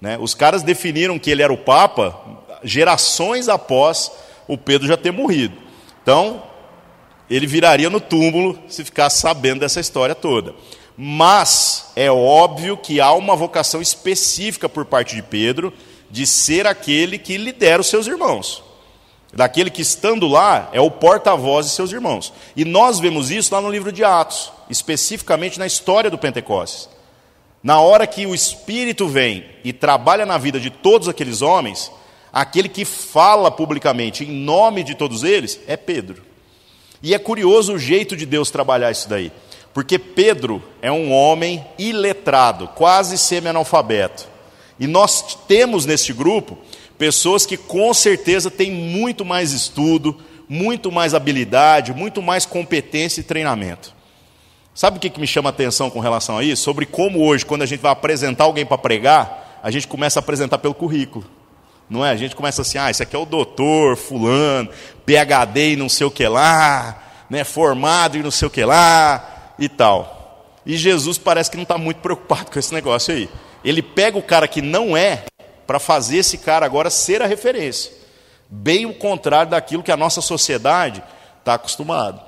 Né? 0.00 0.16
Os 0.18 0.34
caras 0.34 0.62
definiram 0.62 1.18
que 1.18 1.30
ele 1.30 1.42
era 1.42 1.52
o 1.52 1.58
Papa 1.58 2.18
gerações 2.64 3.48
após 3.48 4.10
o 4.48 4.56
Pedro 4.56 4.88
já 4.88 4.96
ter 4.96 5.12
morrido. 5.12 5.56
Então, 6.02 6.42
ele 7.30 7.46
viraria 7.46 7.88
no 7.88 8.00
túmulo 8.00 8.58
se 8.68 8.84
ficasse 8.84 9.20
sabendo 9.20 9.60
dessa 9.60 9.80
história 9.80 10.14
toda. 10.14 10.54
Mas 10.96 11.92
é 11.94 12.10
óbvio 12.10 12.76
que 12.76 13.00
há 13.00 13.12
uma 13.12 13.36
vocação 13.36 13.80
específica 13.80 14.68
por 14.68 14.84
parte 14.84 15.14
de 15.14 15.22
Pedro 15.22 15.72
de 16.10 16.26
ser 16.26 16.66
aquele 16.66 17.18
que 17.18 17.36
lidera 17.36 17.80
os 17.80 17.88
seus 17.88 18.06
irmãos. 18.06 18.62
Daquele 19.32 19.70
que 19.70 19.80
estando 19.80 20.28
lá 20.28 20.68
é 20.72 20.80
o 20.80 20.90
porta-voz 20.90 21.66
de 21.66 21.72
seus 21.72 21.90
irmãos. 21.90 22.32
E 22.54 22.64
nós 22.64 23.00
vemos 23.00 23.30
isso 23.30 23.54
lá 23.54 23.60
no 23.60 23.70
livro 23.70 23.90
de 23.90 24.04
Atos, 24.04 24.52
especificamente 24.68 25.58
na 25.58 25.66
história 25.66 26.10
do 26.10 26.18
Pentecostes. 26.18 26.88
Na 27.62 27.80
hora 27.80 28.06
que 28.06 28.26
o 28.26 28.34
Espírito 28.34 29.08
vem 29.08 29.46
e 29.64 29.72
trabalha 29.72 30.26
na 30.26 30.36
vida 30.36 30.60
de 30.60 30.68
todos 30.68 31.08
aqueles 31.08 31.40
homens, 31.40 31.90
aquele 32.32 32.68
que 32.68 32.84
fala 32.84 33.50
publicamente 33.50 34.24
em 34.24 34.30
nome 34.30 34.82
de 34.82 34.94
todos 34.94 35.22
eles 35.22 35.60
é 35.66 35.76
Pedro. 35.76 36.22
E 37.02 37.14
é 37.14 37.18
curioso 37.18 37.74
o 37.74 37.78
jeito 37.78 38.16
de 38.16 38.26
Deus 38.26 38.50
trabalhar 38.50 38.90
isso 38.90 39.08
daí. 39.08 39.32
Porque 39.72 39.98
Pedro 39.98 40.62
é 40.82 40.92
um 40.92 41.10
homem 41.10 41.64
iletrado, 41.78 42.68
quase 42.68 43.16
semi-analfabeto. 43.16 44.28
E 44.78 44.86
nós 44.86 45.38
temos 45.48 45.86
neste 45.86 46.12
grupo 46.12 46.58
pessoas 46.98 47.44
que 47.46 47.56
com 47.56 47.92
certeza 47.92 48.50
têm 48.50 48.70
muito 48.70 49.24
mais 49.24 49.52
estudo, 49.52 50.16
muito 50.48 50.92
mais 50.92 51.14
habilidade, 51.14 51.92
muito 51.92 52.20
mais 52.20 52.44
competência 52.44 53.20
e 53.20 53.24
treinamento. 53.24 53.94
Sabe 54.74 54.96
o 54.96 55.00
que 55.00 55.20
me 55.20 55.26
chama 55.26 55.48
a 55.48 55.52
atenção 55.52 55.90
com 55.90 56.00
relação 56.00 56.38
a 56.38 56.44
isso? 56.44 56.62
Sobre 56.62 56.86
como 56.86 57.24
hoje, 57.24 57.44
quando 57.44 57.62
a 57.62 57.66
gente 57.66 57.80
vai 57.80 57.92
apresentar 57.92 58.44
alguém 58.44 58.64
para 58.64 58.78
pregar, 58.78 59.60
a 59.62 59.70
gente 59.70 59.86
começa 59.86 60.18
a 60.18 60.22
apresentar 60.22 60.58
pelo 60.58 60.74
currículo. 60.74 61.24
Não 61.88 62.04
é? 62.04 62.10
A 62.10 62.16
gente 62.16 62.34
começa 62.34 62.62
assim, 62.62 62.78
ah, 62.78 62.90
esse 62.90 63.02
aqui 63.02 63.14
é 63.14 63.18
o 63.18 63.26
doutor, 63.26 63.96
fulano, 63.96 64.70
PHD 65.04 65.72
e 65.72 65.76
não 65.76 65.90
sei 65.90 66.06
o 66.06 66.10
que 66.10 66.26
lá, 66.26 67.02
né, 67.28 67.44
formado 67.44 68.16
e 68.16 68.22
não 68.22 68.30
sei 68.30 68.48
o 68.48 68.50
que 68.50 68.64
lá, 68.64 69.54
e 69.58 69.68
tal. 69.68 70.54
E 70.64 70.76
Jesus 70.76 71.18
parece 71.18 71.50
que 71.50 71.56
não 71.56 71.64
está 71.64 71.76
muito 71.76 71.98
preocupado 71.98 72.50
com 72.50 72.58
esse 72.58 72.72
negócio 72.72 73.12
aí. 73.12 73.28
Ele 73.64 73.82
pega 73.82 74.16
o 74.16 74.22
cara 74.22 74.48
que 74.48 74.62
não 74.62 74.96
é, 74.96 75.24
para 75.72 75.80
fazer 75.80 76.18
esse 76.18 76.36
cara 76.36 76.66
agora 76.66 76.90
ser 76.90 77.22
a 77.22 77.26
referência. 77.26 77.90
Bem 78.46 78.84
o 78.84 78.92
contrário 78.92 79.52
daquilo 79.52 79.82
que 79.82 79.90
a 79.90 79.96
nossa 79.96 80.20
sociedade 80.20 81.02
está 81.38 81.54
acostumado. 81.54 82.20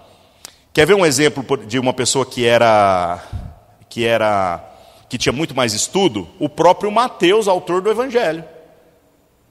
Quer 0.73 0.87
ver 0.87 0.95
um 0.95 1.05
exemplo 1.05 1.59
de 1.59 1.79
uma 1.79 1.93
pessoa 1.93 2.25
que 2.25 2.47
era 2.47 3.23
que 3.87 4.03
era 4.03 4.65
que 5.11 5.19
tinha 5.19 5.31
muito 5.31 5.55
mais 5.55 5.75
estudo? 5.75 6.27
O 6.39 6.49
próprio 6.49 6.91
Mateus, 6.91 7.47
autor 7.47 7.83
do 7.83 7.91
Evangelho. 7.91 8.43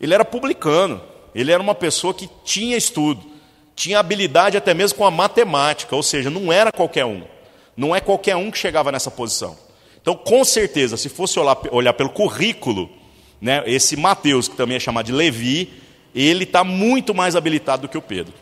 Ele 0.01 0.15
era 0.15 0.25
publicano. 0.25 1.00
Ele 1.35 1.51
era 1.51 1.62
uma 1.62 1.75
pessoa 1.75 2.15
que 2.15 2.27
tinha 2.43 2.75
estudo, 2.75 3.23
tinha 3.75 4.00
habilidade 4.00 4.57
até 4.57 4.73
mesmo 4.73 4.97
com 4.97 5.05
a 5.05 5.12
matemática, 5.12 5.95
ou 5.95 6.01
seja, 6.01 6.31
não 6.31 6.51
era 6.51 6.71
qualquer 6.71 7.05
um. 7.05 7.25
Não 7.77 7.95
é 7.95 8.00
qualquer 8.00 8.35
um 8.35 8.50
que 8.50 8.57
chegava 8.57 8.91
nessa 8.91 9.12
posição. 9.12 9.55
Então, 10.01 10.15
com 10.15 10.43
certeza, 10.43 10.97
se 10.97 11.09
fosse 11.09 11.39
olhar, 11.39 11.57
olhar 11.71 11.93
pelo 11.93 12.09
currículo, 12.09 12.89
né, 13.43 13.62
esse 13.65 13.97
Mateus, 13.97 14.47
que 14.47 14.55
também 14.55 14.77
é 14.77 14.79
chamado 14.79 15.07
de 15.07 15.12
Levi, 15.12 15.69
ele 16.15 16.45
está 16.45 16.63
muito 16.63 17.13
mais 17.13 17.35
habilitado 17.35 17.81
do 17.81 17.89
que 17.89 17.97
o 17.97 18.01
Pedro. 18.01 18.33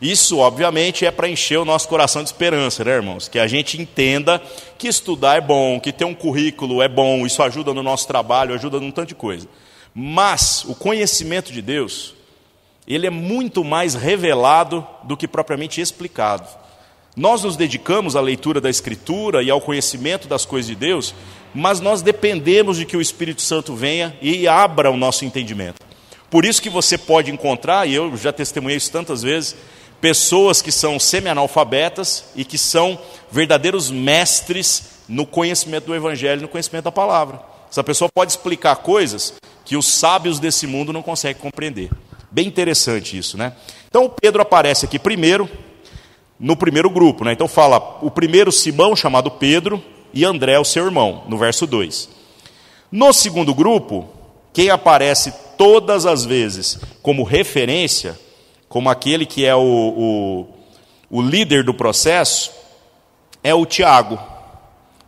Isso, 0.00 0.38
obviamente, 0.38 1.06
é 1.06 1.12
para 1.12 1.28
encher 1.28 1.60
o 1.60 1.64
nosso 1.64 1.86
coração 1.86 2.24
de 2.24 2.28
esperança, 2.28 2.82
né, 2.82 2.90
irmãos? 2.90 3.28
Que 3.28 3.38
a 3.38 3.46
gente 3.46 3.80
entenda 3.80 4.42
que 4.76 4.88
estudar 4.88 5.36
é 5.36 5.40
bom, 5.40 5.78
que 5.78 5.92
ter 5.92 6.04
um 6.04 6.12
currículo 6.14 6.82
é 6.82 6.88
bom, 6.88 7.24
isso 7.24 7.40
ajuda 7.40 7.72
no 7.72 7.84
nosso 7.84 8.08
trabalho, 8.08 8.52
ajuda 8.52 8.80
num 8.80 8.90
tanto 8.90 9.10
de 9.10 9.14
coisa. 9.14 9.46
Mas 9.94 10.64
o 10.64 10.74
conhecimento 10.74 11.52
de 11.52 11.62
Deus, 11.62 12.12
ele 12.84 13.06
é 13.06 13.10
muito 13.10 13.62
mais 13.62 13.94
revelado 13.94 14.84
do 15.04 15.16
que 15.16 15.28
propriamente 15.28 15.80
explicado. 15.80 16.48
Nós 17.14 17.42
nos 17.42 17.56
dedicamos 17.56 18.16
à 18.16 18.22
leitura 18.22 18.58
da 18.58 18.70
Escritura 18.70 19.42
e 19.42 19.50
ao 19.50 19.60
conhecimento 19.60 20.26
das 20.26 20.46
coisas 20.46 20.66
de 20.66 20.74
Deus, 20.74 21.14
mas 21.54 21.78
nós 21.78 22.00
dependemos 22.00 22.78
de 22.78 22.86
que 22.86 22.96
o 22.96 23.02
Espírito 23.02 23.42
Santo 23.42 23.76
venha 23.76 24.16
e 24.22 24.48
abra 24.48 24.90
o 24.90 24.96
nosso 24.96 25.24
entendimento. 25.26 25.76
Por 26.30 26.46
isso 26.46 26.62
que 26.62 26.70
você 26.70 26.96
pode 26.96 27.30
encontrar, 27.30 27.86
e 27.86 27.94
eu 27.94 28.16
já 28.16 28.32
testemunhei 28.32 28.78
isso 28.78 28.90
tantas 28.90 29.22
vezes, 29.22 29.54
pessoas 30.00 30.62
que 30.62 30.72
são 30.72 30.98
semi-analfabetas 30.98 32.24
e 32.34 32.46
que 32.46 32.56
são 32.56 32.98
verdadeiros 33.30 33.90
mestres 33.90 34.84
no 35.06 35.26
conhecimento 35.26 35.84
do 35.84 35.94
Evangelho, 35.94 36.40
no 36.40 36.48
conhecimento 36.48 36.84
da 36.84 36.92
palavra. 36.92 37.42
Essa 37.70 37.84
pessoa 37.84 38.10
pode 38.12 38.32
explicar 38.32 38.76
coisas 38.76 39.34
que 39.66 39.76
os 39.76 39.86
sábios 39.86 40.40
desse 40.40 40.66
mundo 40.66 40.94
não 40.94 41.02
conseguem 41.02 41.40
compreender. 41.42 41.90
Bem 42.30 42.48
interessante 42.48 43.18
isso, 43.18 43.36
né? 43.36 43.52
Então 43.88 44.08
Pedro 44.08 44.40
aparece 44.40 44.86
aqui 44.86 44.98
primeiro, 44.98 45.48
no 46.42 46.56
primeiro 46.56 46.90
grupo. 46.90 47.24
Né? 47.24 47.32
Então 47.32 47.46
fala 47.46 47.98
o 48.02 48.10
primeiro 48.10 48.50
Simão, 48.50 48.96
chamado 48.96 49.30
Pedro, 49.30 49.82
e 50.12 50.24
André, 50.24 50.58
o 50.58 50.64
seu 50.64 50.84
irmão, 50.84 51.22
no 51.28 51.38
verso 51.38 51.66
2. 51.66 52.08
No 52.90 53.12
segundo 53.12 53.54
grupo, 53.54 54.08
quem 54.52 54.68
aparece 54.68 55.32
todas 55.56 56.04
as 56.04 56.24
vezes 56.24 56.78
como 57.00 57.22
referência, 57.22 58.18
como 58.68 58.90
aquele 58.90 59.24
que 59.24 59.46
é 59.46 59.54
o, 59.54 59.60
o, 61.10 61.18
o 61.18 61.22
líder 61.22 61.64
do 61.64 61.72
processo, 61.72 62.50
é 63.42 63.54
o 63.54 63.64
Tiago, 63.64 64.18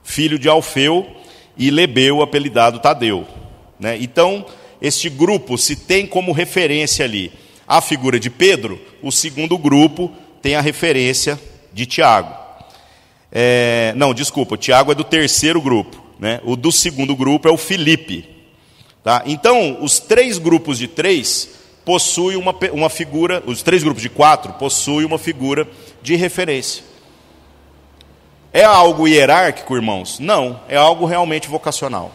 filho 0.03 0.39
de 0.39 0.49
Alfeu 0.49 1.07
e 1.57 1.71
Lebeu, 1.71 2.23
apelidado 2.23 2.79
Tadeu. 2.79 3.27
Né? 3.79 3.99
Então, 4.01 4.47
este 4.81 5.11
grupo, 5.11 5.59
se 5.59 5.77
tem 5.77 6.07
como 6.07 6.33
referência 6.33 7.05
ali 7.05 7.33
a 7.67 7.81
figura 7.81 8.21
de 8.21 8.31
Pedro, 8.31 8.81
o 9.03 9.11
segundo 9.11 9.59
grupo 9.59 10.13
tem 10.45 10.57
a 10.57 10.61
referência 10.61 11.41
de 11.73 11.87
Tiago. 11.87 12.37
É, 13.33 13.95
não, 13.97 14.13
desculpa, 14.13 14.57
o 14.57 14.59
Tiago 14.59 14.93
é 14.93 14.95
do 14.95 15.03
terceiro 15.03 15.59
grupo. 15.59 16.05
Né? 16.21 16.39
O 16.45 16.55
do 16.55 16.71
segundo 16.71 17.17
grupo 17.17 17.49
é 17.49 17.51
o 17.51 17.57
Filipe. 17.57 18.29
Tá? 19.03 19.23
Então, 19.25 19.83
os 19.83 19.99
três 19.99 20.37
grupos 20.37 20.77
de 20.77 20.87
três 20.87 21.49
possuem 21.83 22.37
uma, 22.37 22.55
uma 22.75 22.91
figura, 22.91 23.43
os 23.47 23.63
três 23.63 23.83
grupos 23.83 24.03
de 24.03 24.11
quatro 24.11 24.53
possuem 24.53 25.07
uma 25.07 25.17
figura 25.17 25.67
de 26.03 26.15
referência. 26.15 26.85
É 28.53 28.65
algo 28.65 29.09
hierárquico, 29.09 29.75
irmãos? 29.75 30.19
Não, 30.19 30.61
é 30.69 30.77
algo 30.77 31.07
realmente 31.07 31.49
vocacional. 31.49 32.13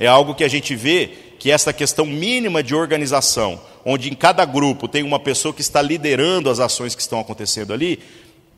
É 0.00 0.06
algo 0.06 0.34
que 0.34 0.44
a 0.44 0.48
gente 0.48 0.74
vê 0.74 1.10
que 1.38 1.50
essa 1.50 1.72
questão 1.72 2.06
mínima 2.06 2.62
de 2.62 2.74
organização, 2.74 3.60
onde 3.84 4.10
em 4.10 4.14
cada 4.14 4.44
grupo 4.44 4.88
tem 4.88 5.02
uma 5.02 5.18
pessoa 5.18 5.54
que 5.54 5.60
está 5.60 5.80
liderando 5.82 6.50
as 6.50 6.60
ações 6.60 6.94
que 6.94 7.02
estão 7.02 7.20
acontecendo 7.20 7.72
ali, 7.72 8.00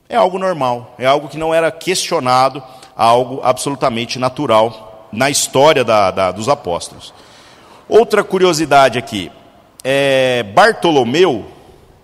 é 0.09 0.17
algo 0.17 0.39
normal, 0.39 0.95
é 0.99 1.07
algo 1.07 1.29
que 1.29 1.37
não 1.37 1.53
era 1.53 1.71
questionado, 1.71 2.63
algo 2.97 3.41
absolutamente 3.43 4.19
natural 4.19 5.09
na 5.13 5.29
história 5.29 5.85
da, 5.85 6.11
da, 6.11 6.31
dos 6.31 6.49
apóstolos. 6.49 7.13
Outra 7.89 8.25
curiosidade 8.25 8.99
aqui, 8.99 9.31
é 9.85 10.43
Bartolomeu, 10.43 11.47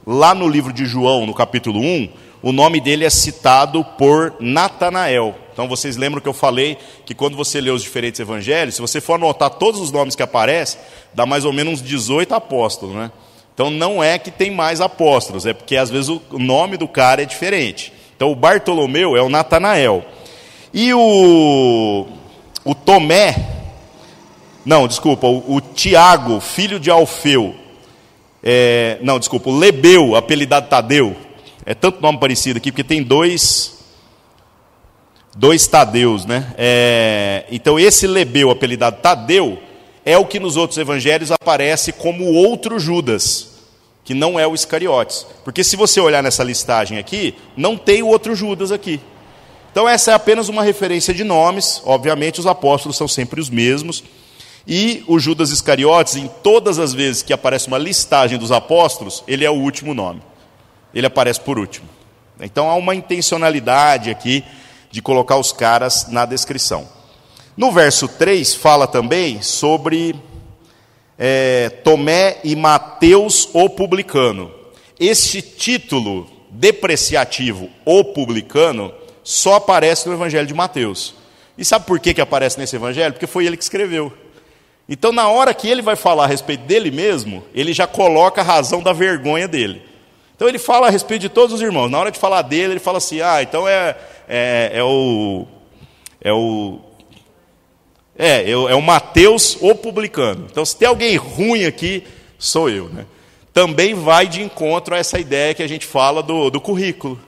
lá 0.06 0.34
no 0.34 0.48
livro 0.48 0.72
de 0.72 0.84
João, 0.84 1.26
no 1.26 1.34
capítulo 1.34 1.80
1, 1.80 2.08
o 2.44 2.52
nome 2.52 2.78
dele 2.78 3.06
é 3.06 3.10
citado 3.10 3.82
por 3.82 4.36
Natanael. 4.38 5.34
Então 5.50 5.66
vocês 5.66 5.96
lembram 5.96 6.20
que 6.20 6.28
eu 6.28 6.34
falei 6.34 6.76
que 7.06 7.14
quando 7.14 7.38
você 7.38 7.58
lê 7.58 7.70
os 7.70 7.82
diferentes 7.82 8.20
evangelhos, 8.20 8.74
se 8.74 8.82
você 8.82 9.00
for 9.00 9.14
anotar 9.14 9.48
todos 9.48 9.80
os 9.80 9.90
nomes 9.90 10.14
que 10.14 10.22
aparecem, 10.22 10.78
dá 11.14 11.24
mais 11.24 11.46
ou 11.46 11.54
menos 11.54 11.80
uns 11.80 11.82
18 11.82 12.34
apóstolos, 12.34 12.94
né? 12.94 13.10
Então 13.54 13.70
não 13.70 14.04
é 14.04 14.18
que 14.18 14.30
tem 14.30 14.50
mais 14.50 14.82
apóstolos, 14.82 15.46
é 15.46 15.54
porque 15.54 15.74
às 15.74 15.88
vezes 15.88 16.10
o 16.10 16.20
nome 16.32 16.76
do 16.76 16.86
cara 16.86 17.22
é 17.22 17.24
diferente. 17.24 17.94
Então 18.14 18.30
o 18.30 18.36
Bartolomeu 18.36 19.16
é 19.16 19.22
o 19.22 19.30
Natanael. 19.30 20.04
E 20.70 20.92
o, 20.92 22.06
o 22.62 22.74
Tomé, 22.74 23.36
não, 24.66 24.86
desculpa, 24.86 25.26
o, 25.26 25.56
o 25.56 25.60
Tiago, 25.62 26.40
filho 26.40 26.78
de 26.78 26.90
Alfeu, 26.90 27.54
é, 28.42 28.98
não, 29.00 29.18
desculpa, 29.18 29.48
o 29.48 29.58
Lebeu, 29.58 30.14
apelidado 30.14 30.68
Tadeu, 30.68 31.16
é 31.66 31.74
tanto 31.74 32.00
nome 32.00 32.18
parecido 32.18 32.58
aqui, 32.58 32.70
porque 32.70 32.84
tem 32.84 33.02
dois, 33.02 33.78
dois 35.36 35.66
Tadeus, 35.66 36.26
né? 36.26 36.54
É, 36.58 37.44
então 37.50 37.78
esse 37.78 38.06
Lebeu, 38.06 38.50
apelidado 38.50 39.00
Tadeu, 39.00 39.58
é 40.04 40.18
o 40.18 40.26
que 40.26 40.38
nos 40.38 40.56
outros 40.56 40.78
evangelhos 40.78 41.30
aparece 41.30 41.92
como 41.92 42.32
outro 42.32 42.78
Judas, 42.78 43.54
que 44.04 44.12
não 44.12 44.38
é 44.38 44.46
o 44.46 44.54
Iscariotes. 44.54 45.26
Porque 45.42 45.64
se 45.64 45.76
você 45.76 46.00
olhar 46.00 46.22
nessa 46.22 46.44
listagem 46.44 46.98
aqui, 46.98 47.34
não 47.56 47.76
tem 47.76 48.02
o 48.02 48.08
outro 48.08 48.34
Judas 48.34 48.70
aqui. 48.70 49.00
Então, 49.72 49.88
essa 49.88 50.12
é 50.12 50.14
apenas 50.14 50.48
uma 50.48 50.62
referência 50.62 51.12
de 51.12 51.24
nomes, 51.24 51.82
obviamente, 51.84 52.38
os 52.38 52.46
apóstolos 52.46 52.96
são 52.96 53.08
sempre 53.08 53.40
os 53.40 53.50
mesmos. 53.50 54.04
E 54.66 55.02
o 55.08 55.18
Judas 55.18 55.50
Iscariotes, 55.50 56.16
em 56.16 56.28
todas 56.42 56.78
as 56.78 56.92
vezes 56.92 57.22
que 57.22 57.32
aparece 57.32 57.66
uma 57.66 57.78
listagem 57.78 58.38
dos 58.38 58.52
apóstolos, 58.52 59.24
ele 59.26 59.44
é 59.44 59.50
o 59.50 59.54
último 59.54 59.92
nome. 59.92 60.22
Ele 60.94 61.06
aparece 61.06 61.40
por 61.40 61.58
último. 61.58 61.88
Então, 62.40 62.70
há 62.70 62.74
uma 62.74 62.94
intencionalidade 62.94 64.10
aqui 64.10 64.44
de 64.90 65.02
colocar 65.02 65.36
os 65.36 65.52
caras 65.52 66.08
na 66.08 66.24
descrição. 66.24 66.88
No 67.56 67.72
verso 67.72 68.08
3, 68.08 68.54
fala 68.54 68.86
também 68.86 69.42
sobre 69.42 70.14
é, 71.18 71.68
Tomé 71.68 72.38
e 72.44 72.54
Mateus, 72.56 73.48
o 73.52 73.68
publicano. 73.68 74.50
Este 74.98 75.42
título 75.42 76.28
depreciativo, 76.50 77.68
o 77.84 78.04
publicano, 78.04 78.92
só 79.22 79.54
aparece 79.54 80.08
no 80.08 80.14
Evangelho 80.14 80.46
de 80.46 80.54
Mateus. 80.54 81.14
E 81.56 81.64
sabe 81.64 81.86
por 81.86 81.98
que, 81.98 82.14
que 82.14 82.20
aparece 82.20 82.58
nesse 82.58 82.76
Evangelho? 82.76 83.12
Porque 83.12 83.26
foi 83.26 83.46
ele 83.46 83.56
que 83.56 83.62
escreveu. 83.62 84.12
Então, 84.88 85.12
na 85.12 85.28
hora 85.28 85.54
que 85.54 85.68
ele 85.68 85.80
vai 85.80 85.96
falar 85.96 86.24
a 86.24 86.28
respeito 86.28 86.64
dele 86.64 86.90
mesmo, 86.90 87.42
ele 87.54 87.72
já 87.72 87.86
coloca 87.86 88.40
a 88.40 88.44
razão 88.44 88.82
da 88.82 88.92
vergonha 88.92 89.48
dele. 89.48 89.82
Então, 90.34 90.48
ele 90.48 90.58
fala 90.58 90.88
a 90.88 90.90
respeito 90.90 91.22
de 91.22 91.28
todos 91.28 91.54
os 91.54 91.62
irmãos. 91.62 91.88
Na 91.88 91.98
hora 91.98 92.10
de 92.10 92.18
falar 92.18 92.42
dele, 92.42 92.74
ele 92.74 92.80
fala 92.80 92.98
assim: 92.98 93.20
ah, 93.20 93.42
então 93.42 93.68
é, 93.68 93.96
é, 94.28 94.72
é 94.74 94.82
o. 94.82 95.46
É 96.20 96.32
o. 96.32 96.80
É, 98.16 98.50
é 98.50 98.74
o 98.74 98.82
Mateus, 98.82 99.56
o 99.60 99.74
publicano. 99.74 100.46
Então, 100.50 100.64
se 100.64 100.76
tem 100.76 100.86
alguém 100.86 101.16
ruim 101.16 101.64
aqui, 101.64 102.04
sou 102.38 102.70
eu. 102.70 102.88
Né? 102.88 103.06
Também 103.52 103.94
vai 103.94 104.26
de 104.26 104.42
encontro 104.42 104.94
a 104.94 104.98
essa 104.98 105.18
ideia 105.18 105.54
que 105.54 105.62
a 105.62 105.68
gente 105.68 105.86
fala 105.86 106.22
do, 106.22 106.50
do 106.50 106.60
currículo. 106.60 107.20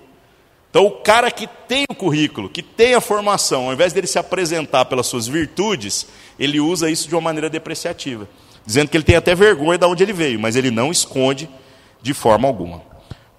Então, 0.71 0.85
o 0.85 0.91
cara 0.91 1.31
que 1.31 1.47
tem 1.67 1.85
o 1.89 1.95
currículo, 1.95 2.51
que 2.51 2.63
tem 2.63 2.95
a 2.95 3.01
formação, 3.01 3.67
ao 3.67 3.73
invés 3.73 3.93
dele 3.93 4.07
se 4.07 4.19
apresentar 4.19 4.85
pelas 4.85 5.07
suas 5.07 5.27
virtudes, 5.27 6.07
ele 6.39 6.61
usa 6.61 6.91
isso 6.91 7.09
de 7.09 7.15
uma 7.15 7.21
maneira 7.23 7.49
depreciativa, 7.49 8.29
dizendo 8.65 8.91
que 8.91 8.97
ele 8.97 9.05
tem 9.05 9.17
até 9.17 9.35
vergonha 9.35 9.79
de 9.79 9.87
onde 9.87 10.03
ele 10.03 10.13
veio, 10.13 10.39
mas 10.39 10.55
ele 10.55 10.71
não 10.71 10.91
esconde 10.91 11.49
de 12.03 12.13
forma 12.13 12.47
alguma. 12.47 12.83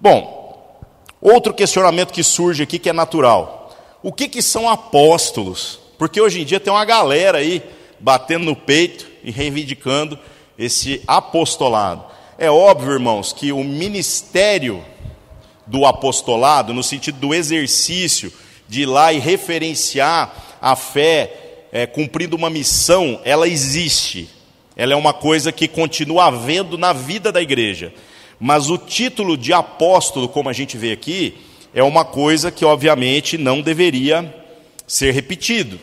Bom, 0.00 0.80
outro 1.20 1.52
questionamento 1.52 2.12
que 2.12 2.22
surge 2.22 2.62
aqui 2.62 2.78
que 2.78 2.88
é 2.88 2.92
natural: 2.92 3.76
o 4.02 4.12
que, 4.12 4.28
que 4.28 4.40
são 4.40 4.68
apóstolos? 4.68 5.80
Porque 5.98 6.20
hoje 6.20 6.40
em 6.40 6.44
dia 6.44 6.60
tem 6.60 6.72
uma 6.72 6.84
galera 6.84 7.38
aí 7.38 7.62
batendo 7.98 8.44
no 8.44 8.54
peito 8.54 9.06
e 9.24 9.30
reivindicando 9.30 10.18
esse 10.56 11.02
apostolado. 11.06 12.04
É 12.38 12.48
óbvio, 12.48 12.92
irmãos, 12.92 13.32
que 13.32 13.50
o 13.52 13.64
ministério 13.64 14.84
do 15.66 15.84
apostolado, 15.84 16.72
no 16.72 16.82
sentido 16.82 17.18
do 17.18 17.34
exercício, 17.34 18.32
de 18.68 18.82
ir 18.82 18.86
lá 18.86 19.12
e 19.12 19.18
referenciar 19.18 20.58
a 20.60 20.76
fé, 20.76 21.66
é, 21.72 21.86
cumprindo 21.86 22.36
uma 22.36 22.48
missão, 22.48 23.20
ela 23.24 23.48
existe. 23.48 24.30
Ela 24.76 24.92
é 24.92 24.96
uma 24.96 25.12
coisa 25.12 25.50
que 25.50 25.66
continua 25.66 26.26
havendo 26.26 26.78
na 26.78 26.92
vida 26.92 27.32
da 27.32 27.42
igreja. 27.42 27.92
Mas 28.40 28.70
o 28.70 28.78
título 28.78 29.36
de 29.36 29.52
apóstolo, 29.52 30.28
como 30.28 30.48
a 30.48 30.52
gente 30.52 30.76
vê 30.76 30.92
aqui, 30.92 31.36
é 31.74 31.82
uma 31.82 32.04
coisa 32.04 32.50
que, 32.50 32.64
obviamente, 32.64 33.36
não 33.36 33.60
deveria 33.60 34.34
ser 34.86 35.12
repetido. 35.12 35.78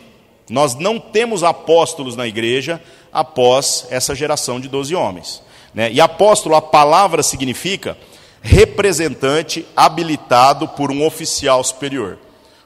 Nós 0.50 0.76
não 0.76 1.00
temos 1.00 1.44
apóstolos 1.44 2.16
na 2.16 2.28
igreja 2.28 2.82
após 3.12 3.88
essa 3.90 4.16
geração 4.16 4.60
de 4.60 4.68
doze 4.68 4.96
homens. 4.96 5.42
Né? 5.74 5.92
E 5.92 6.00
apóstolo, 6.00 6.56
a 6.56 6.62
palavra 6.62 7.24
significa 7.24 7.98
representante 8.42 9.66
habilitado 9.76 10.68
por 10.68 10.92
um 10.92 11.06
oficial 11.06 11.64
superior. 11.64 12.20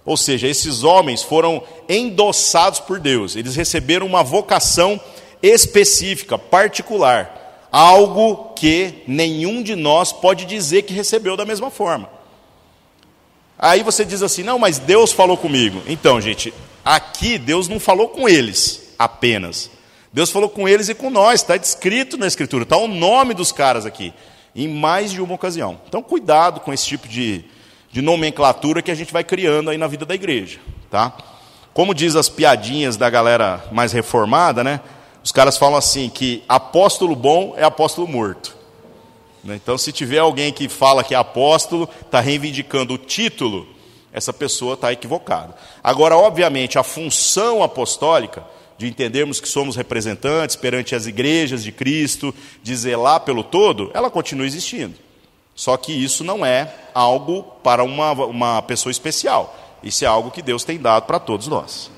Ou 0.06 0.18
seja, 0.18 0.48
esses 0.48 0.84
homens 0.84 1.24
foram 1.24 1.64
endossados 1.88 2.80
por 2.80 3.00
Deus, 3.00 3.36
eles 3.36 3.56
receberam 3.56 4.06
uma 4.06 4.24
vocação 4.24 5.00
específica, 5.42 6.38
particular, 6.38 7.39
algo 7.72 8.54
que 8.56 9.04
nenhum 9.08 9.62
de 9.62 9.76
nós 9.76 10.12
pode 10.12 10.46
dizer 10.46 10.84
que 10.84 10.94
recebeu 10.94 11.38
da 11.38 11.46
mesma 11.46 11.70
forma. 11.70 12.10
Aí 13.58 13.84
você 13.84 14.06
diz 14.06 14.24
assim: 14.24 14.44
não, 14.44 14.58
mas 14.58 14.80
Deus 14.80 15.12
falou 15.12 15.38
comigo. 15.38 15.82
Então, 15.88 16.20
gente, 16.22 16.54
aqui 16.84 17.38
Deus 17.38 17.68
não 17.68 17.80
falou 17.80 18.08
com 18.10 18.28
eles 18.28 18.94
apenas. 18.98 19.70
Deus 20.12 20.32
falou 20.32 20.50
com 20.50 20.68
eles 20.68 20.90
e 20.90 20.96
com 20.96 21.10
nós, 21.10 21.42
está 21.42 21.56
descrito 21.56 22.18
na 22.18 22.26
Escritura, 22.26 22.64
está 22.64 22.78
o 22.78 22.88
nome 22.88 23.34
dos 23.34 23.52
caras 23.52 23.86
aqui 23.86 24.12
em 24.56 24.68
mais 24.68 25.12
de 25.12 25.22
uma 25.22 25.36
ocasião. 25.36 25.80
Então, 25.88 26.02
cuidado 26.02 26.60
com 26.60 26.74
esse 26.74 26.86
tipo 26.86 27.08
de, 27.08 27.46
de 27.92 28.02
nomenclatura 28.02 28.82
que 28.82 28.92
a 28.92 28.96
gente 28.96 29.14
vai 29.14 29.24
criando 29.24 29.70
aí 29.70 29.78
na 29.78 29.88
vida 29.88 30.06
da 30.06 30.16
igreja, 30.16 30.60
tá? 30.90 31.16
Como 31.74 31.94
diz 31.94 32.16
as 32.16 32.28
piadinhas 32.28 32.98
da 32.98 33.10
galera 33.10 33.64
mais 33.72 33.92
reformada, 33.92 34.64
né? 34.64 34.82
Os 35.24 35.32
caras 35.32 35.58
falam 35.58 35.78
assim 35.78 36.10
que 36.10 36.44
apóstolo 36.48 37.16
bom 37.16 37.54
é 37.58 37.64
apóstolo 37.64 38.08
morto. 38.08 38.56
Né? 39.44 39.56
Então, 39.56 39.78
se 39.78 39.92
tiver 39.92 40.20
alguém 40.20 40.52
que 40.52 40.68
fala 40.68 41.04
que 41.04 41.14
é 41.14 41.18
apóstolo, 41.18 41.90
está 42.02 42.20
reivindicando 42.20 42.94
o 42.94 42.98
título, 42.98 43.68
essa 44.12 44.34
pessoa 44.34 44.74
está 44.74 44.92
equivocada. 44.92 45.56
Agora, 45.84 46.18
obviamente, 46.18 46.78
a 46.78 46.84
função 46.84 47.64
apostólica 47.64 48.44
de 48.78 48.88
entendermos 48.88 49.42
que 49.42 49.48
somos 49.48 49.76
representantes 49.76 50.56
perante 50.56 50.96
as 50.96 51.06
igrejas 51.06 51.64
de 51.64 51.72
Cristo, 51.72 52.34
de 52.64 52.76
zelar 52.76 53.20
pelo 53.22 53.44
todo, 53.44 53.92
ela 53.94 54.10
continua 54.10 54.46
existindo. 54.46 54.96
Só 55.54 55.76
que 55.76 55.92
isso 55.92 56.24
não 56.24 56.46
é 56.46 56.74
algo 56.94 57.44
para 57.62 57.84
uma, 57.84 58.14
uma 58.14 58.62
pessoa 58.62 58.92
especial. 58.92 59.54
Isso 59.84 60.06
é 60.06 60.08
algo 60.08 60.32
que 60.32 60.42
Deus 60.42 60.64
tem 60.64 60.78
dado 60.78 61.04
para 61.04 61.20
todos 61.20 61.48
nós. 61.48 61.92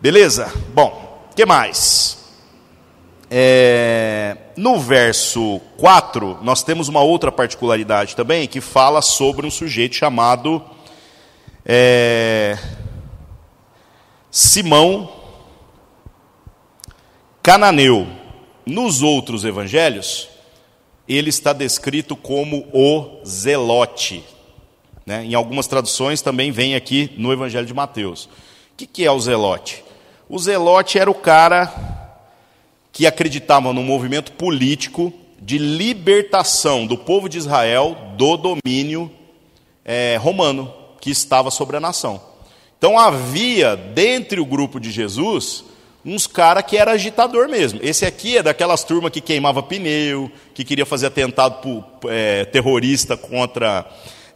Beleza? 0.00 0.50
Bom, 0.72 1.05
que 1.36 1.44
mais? 1.44 2.16
É, 3.30 4.38
no 4.56 4.80
verso 4.80 5.60
4, 5.76 6.38
nós 6.42 6.62
temos 6.62 6.88
uma 6.88 7.02
outra 7.02 7.30
particularidade 7.30 8.16
também 8.16 8.48
que 8.48 8.60
fala 8.60 9.02
sobre 9.02 9.46
um 9.46 9.50
sujeito 9.50 9.94
chamado 9.94 10.64
é, 11.62 12.56
Simão 14.30 15.12
Cananeu, 17.42 18.08
nos 18.64 19.02
outros 19.02 19.44
evangelhos, 19.44 20.28
ele 21.06 21.28
está 21.28 21.52
descrito 21.52 22.16
como 22.16 22.66
o 22.72 23.24
zelote. 23.24 24.24
Né? 25.04 25.24
Em 25.26 25.34
algumas 25.34 25.68
traduções 25.68 26.22
também 26.22 26.50
vem 26.50 26.74
aqui 26.74 27.12
no 27.16 27.32
evangelho 27.32 27.66
de 27.66 27.74
Mateus. 27.74 28.24
O 28.24 28.30
que, 28.76 28.86
que 28.86 29.04
é 29.04 29.12
o 29.12 29.20
zelote? 29.20 29.85
O 30.28 30.38
zelote 30.38 30.98
era 30.98 31.10
o 31.10 31.14
cara 31.14 31.72
que 32.92 33.06
acreditava 33.06 33.72
no 33.72 33.82
movimento 33.82 34.32
político 34.32 35.12
de 35.38 35.58
libertação 35.58 36.86
do 36.86 36.98
povo 36.98 37.28
de 37.28 37.38
Israel 37.38 37.96
do 38.16 38.36
domínio 38.36 39.10
é, 39.84 40.16
romano 40.16 40.72
que 41.00 41.10
estava 41.10 41.50
sobre 41.50 41.76
a 41.76 41.80
nação. 41.80 42.20
Então 42.76 42.98
havia, 42.98 43.76
dentre 43.76 44.40
o 44.40 44.44
grupo 44.44 44.80
de 44.80 44.90
Jesus, 44.90 45.64
uns 46.04 46.26
cara 46.26 46.62
que 46.62 46.76
era 46.76 46.92
agitador 46.92 47.48
mesmo. 47.48 47.78
Esse 47.82 48.04
aqui 48.04 48.38
é 48.38 48.42
daquelas 48.42 48.82
turmas 48.82 49.12
que 49.12 49.20
queimava 49.20 49.62
pneu, 49.62 50.30
que 50.54 50.64
queria 50.64 50.86
fazer 50.86 51.06
atentado 51.06 51.84
é, 52.08 52.44
terrorista 52.46 53.16
contra 53.16 53.86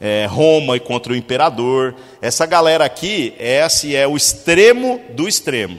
é, 0.01 0.27
Roma 0.27 0.77
e 0.77 0.81
contra 0.81 1.13
o 1.13 1.17
imperador. 1.17 1.95
Essa 2.23 2.47
galera 2.47 2.85
aqui, 2.85 3.35
esse 3.39 3.95
é 3.95 4.09
o 4.09 4.17
extremo 4.17 5.01
do 5.11 5.29
extremo. 5.29 5.79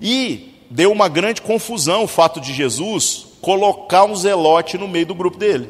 E 0.00 0.54
deu 0.70 0.92
uma 0.92 1.08
grande 1.08 1.40
confusão 1.40 2.04
o 2.04 2.08
fato 2.08 2.40
de 2.40 2.52
Jesus 2.52 3.26
colocar 3.40 4.04
um 4.04 4.14
zelote 4.16 4.76
no 4.76 4.88
meio 4.88 5.06
do 5.06 5.14
grupo 5.14 5.38
dele. 5.38 5.68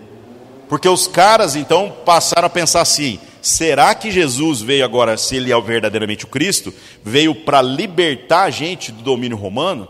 Porque 0.68 0.88
os 0.88 1.06
caras 1.06 1.56
então 1.56 1.92
passaram 2.04 2.46
a 2.46 2.50
pensar 2.50 2.80
assim: 2.80 3.18
será 3.42 3.94
que 3.94 4.10
Jesus 4.10 4.60
veio 4.60 4.84
agora, 4.84 5.16
se 5.16 5.36
ele 5.36 5.52
é 5.52 5.60
verdadeiramente 5.60 6.24
o 6.24 6.28
Cristo, 6.28 6.72
veio 7.02 7.34
para 7.34 7.60
libertar 7.60 8.44
a 8.44 8.50
gente 8.50 8.90
do 8.90 9.02
domínio 9.02 9.36
romano? 9.36 9.88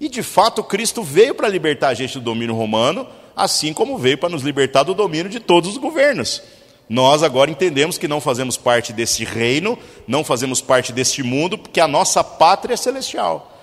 E 0.00 0.08
de 0.08 0.22
fato, 0.22 0.62
Cristo 0.62 1.02
veio 1.02 1.34
para 1.34 1.48
libertar 1.48 1.88
a 1.88 1.94
gente 1.94 2.14
do 2.14 2.24
domínio 2.24 2.54
romano, 2.54 3.06
assim 3.34 3.72
como 3.72 3.98
veio 3.98 4.16
para 4.16 4.28
nos 4.28 4.42
libertar 4.42 4.84
do 4.84 4.94
domínio 4.94 5.28
de 5.28 5.40
todos 5.40 5.70
os 5.70 5.76
governos. 5.76 6.42
Nós 6.88 7.22
agora 7.22 7.50
entendemos 7.50 7.98
que 7.98 8.08
não 8.08 8.20
fazemos 8.20 8.56
parte 8.56 8.92
desse 8.92 9.24
reino, 9.24 9.78
não 10.06 10.24
fazemos 10.24 10.60
parte 10.60 10.92
deste 10.92 11.22
mundo, 11.22 11.58
porque 11.58 11.80
a 11.80 11.88
nossa 11.88 12.24
pátria 12.24 12.74
é 12.74 12.76
celestial. 12.76 13.54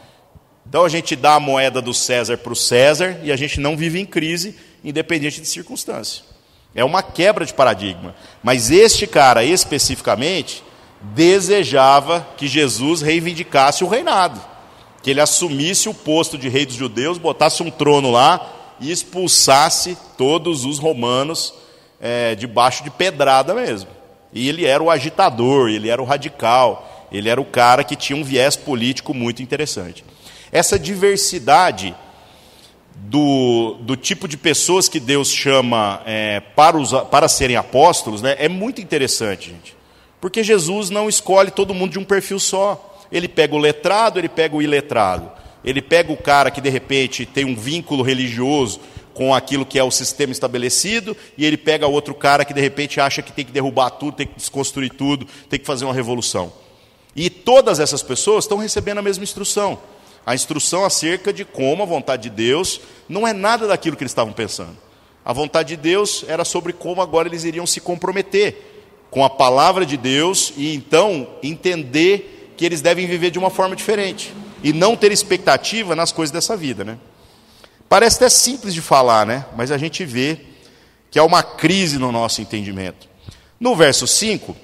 Então 0.68 0.86
a 0.86 0.90
gente 0.90 1.16
dá 1.16 1.36
a 1.36 1.40
moeda 1.40 1.82
do 1.82 1.94
César 1.94 2.38
para 2.38 2.54
o 2.54 2.56
César 2.56 3.20
e 3.24 3.32
a 3.32 3.36
gente 3.36 3.60
não 3.60 3.76
vive 3.76 4.00
em 4.00 4.06
crise, 4.06 4.56
independente 4.84 5.42
de 5.42 5.48
circunstância. 5.48 6.24
É 6.74 6.84
uma 6.84 7.02
quebra 7.02 7.46
de 7.46 7.54
paradigma. 7.54 8.16
Mas 8.44 8.70
este 8.70 9.08
cara, 9.08 9.44
especificamente, 9.44 10.64
desejava 11.02 12.28
que 12.38 12.48
Jesus 12.48 13.02
reivindicasse 13.02 13.84
o 13.84 13.88
reinado, 13.88 14.42
que 15.02 15.10
ele 15.10 15.22
assumisse 15.22 15.88
o 15.88 15.94
posto 15.94 16.38
de 16.38 16.50
rei 16.50 16.66
dos 16.66 16.76
judeus, 16.76 17.18
botasse 17.18 17.64
um 17.64 17.72
trono 17.72 18.12
lá 18.12 18.76
e 18.80 18.92
expulsasse 18.92 19.98
todos 20.18 20.66
os 20.66 20.78
romanos 20.78 21.54
é, 22.00 22.36
debaixo 22.36 22.84
de 22.84 22.90
pedrada 22.90 23.54
mesmo. 23.54 23.90
E 24.34 24.50
ele 24.50 24.66
era 24.66 24.84
o 24.84 24.90
agitador, 24.90 25.70
ele 25.70 25.90
era 25.90 26.02
o 26.02 26.06
radical, 26.06 27.08
ele 27.12 27.30
era 27.30 27.40
o 27.40 27.46
cara 27.46 27.84
que 27.84 27.96
tinha 27.96 28.18
um 28.18 28.24
viés 28.24 28.56
político 28.56 29.14
muito 29.14 29.42
interessante. 29.42 30.04
Essa 30.52 30.78
diversidade 30.78 31.96
do, 32.96 33.78
do 33.82 33.96
tipo 33.96 34.28
de 34.28 34.38
pessoas 34.38 34.88
que 34.88 35.00
Deus 35.00 35.30
chama 35.32 36.02
é, 36.06 36.40
para, 36.40 36.78
os, 36.78 36.92
para 37.12 37.28
serem 37.28 37.56
apóstolos 37.56 38.22
né, 38.22 38.36
é 38.40 38.50
muito 38.50 38.82
interessante, 38.82 39.50
gente. 39.50 39.76
Porque 40.20 40.44
Jesus 40.44 40.90
não 40.90 41.08
escolhe 41.08 41.52
todo 41.52 41.74
mundo 41.74 41.92
de 41.92 42.00
um 42.00 42.04
perfil 42.04 42.40
só. 42.40 43.06
Ele 43.12 43.28
pega 43.28 43.54
o 43.54 43.60
letrado, 43.60 44.20
ele 44.20 44.30
pega 44.30 44.56
o 44.56 44.62
iletrado. 44.62 45.30
Ele 45.64 45.82
pega 45.82 46.12
o 46.12 46.18
cara 46.18 46.50
que 46.52 46.62
de 46.62 46.70
repente 46.70 47.26
tem 47.26 47.46
um 47.46 47.56
vínculo 47.56 48.04
religioso 48.04 48.80
com 49.16 49.34
aquilo 49.34 49.66
que 49.66 49.80
é 49.80 49.84
o 49.84 49.90
sistema 49.90 50.34
estabelecido, 50.34 51.16
e 51.38 51.46
ele 51.46 51.58
pega 51.58 51.88
outro 51.88 52.14
cara 52.14 52.44
que 52.44 52.54
de 52.54 52.60
repente 52.60 53.00
acha 53.00 53.22
que 53.22 53.32
tem 53.32 53.46
que 53.46 53.52
derrubar 53.52 53.90
tudo, 53.92 54.18
tem 54.18 54.28
que 54.28 54.36
desconstruir 54.36 54.92
tudo, 54.92 55.26
tem 55.50 55.58
que 55.58 55.66
fazer 55.66 55.86
uma 55.86 55.94
revolução. 55.94 56.52
E 57.16 57.30
todas 57.30 57.80
essas 57.80 58.04
pessoas 58.04 58.44
estão 58.44 58.58
recebendo 58.58 58.98
a 58.98 59.02
mesma 59.02 59.24
instrução. 59.24 59.80
A 60.26 60.36
instrução 60.36 60.84
acerca 60.84 61.32
de 61.32 61.46
como 61.46 61.82
a 61.82 61.86
vontade 61.86 62.24
de 62.24 62.30
Deus 62.30 62.82
não 63.08 63.26
é 63.26 63.32
nada 63.32 63.68
daquilo 63.68 63.96
que 63.96 64.04
eles 64.04 64.12
estavam 64.12 64.34
pensando. 64.34 64.76
A 65.24 65.32
vontade 65.32 65.70
de 65.70 65.78
Deus 65.78 66.26
era 66.28 66.44
sobre 66.44 66.74
como 66.74 67.02
agora 67.02 67.28
eles 67.28 67.46
iriam 67.46 67.66
se 67.66 67.80
comprometer 67.80 68.76
com 69.10 69.24
a 69.24 69.30
palavra 69.30 69.86
de 69.86 69.96
Deus 69.96 70.52
e 70.58 70.76
então 70.76 71.28
entender 71.42 72.52
que 72.58 72.66
eles 72.66 72.82
devem 72.82 73.08
viver 73.08 73.32
de 73.32 73.40
uma 73.40 73.50
forma 73.50 73.78
diferente 73.78 74.34
e 74.62 74.74
não 74.74 74.96
ter 74.98 75.12
expectativa 75.12 75.96
nas 75.96 76.12
coisas 76.12 76.34
dessa 76.34 76.58
vida, 76.58 76.84
né? 76.84 76.98
Parece 77.88 78.18
até 78.18 78.30
simples 78.30 78.74
de 78.74 78.82
falar, 78.82 79.26
né? 79.26 79.46
Mas 79.56 79.72
a 79.72 79.78
gente 79.78 80.04
vê 80.04 80.40
que 81.12 81.20
há 81.20 81.24
uma 81.24 81.44
crise 81.44 81.98
no 81.98 82.12
nosso 82.12 82.42
entendimento. 82.42 83.08
No 83.60 83.76
verso 83.76 84.06
5, 84.06 84.56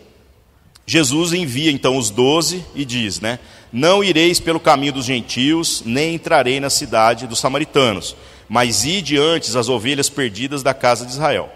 Jesus 0.85 1.31
envia 1.31 1.71
então 1.71 1.97
os 1.97 2.09
doze 2.09 2.65
e 2.75 2.83
diz, 2.83 3.19
né? 3.19 3.39
Não 3.71 4.03
ireis 4.03 4.39
pelo 4.39 4.59
caminho 4.59 4.93
dos 4.93 5.05
gentios, 5.05 5.81
nem 5.85 6.15
entrarei 6.15 6.59
na 6.59 6.69
cidade 6.69 7.27
dos 7.27 7.39
samaritanos, 7.39 8.15
mas 8.49 8.83
ide 8.83 9.17
antes 9.17 9.55
as 9.55 9.69
ovelhas 9.69 10.09
perdidas 10.09 10.61
da 10.61 10.73
casa 10.73 11.05
de 11.05 11.11
Israel. 11.13 11.49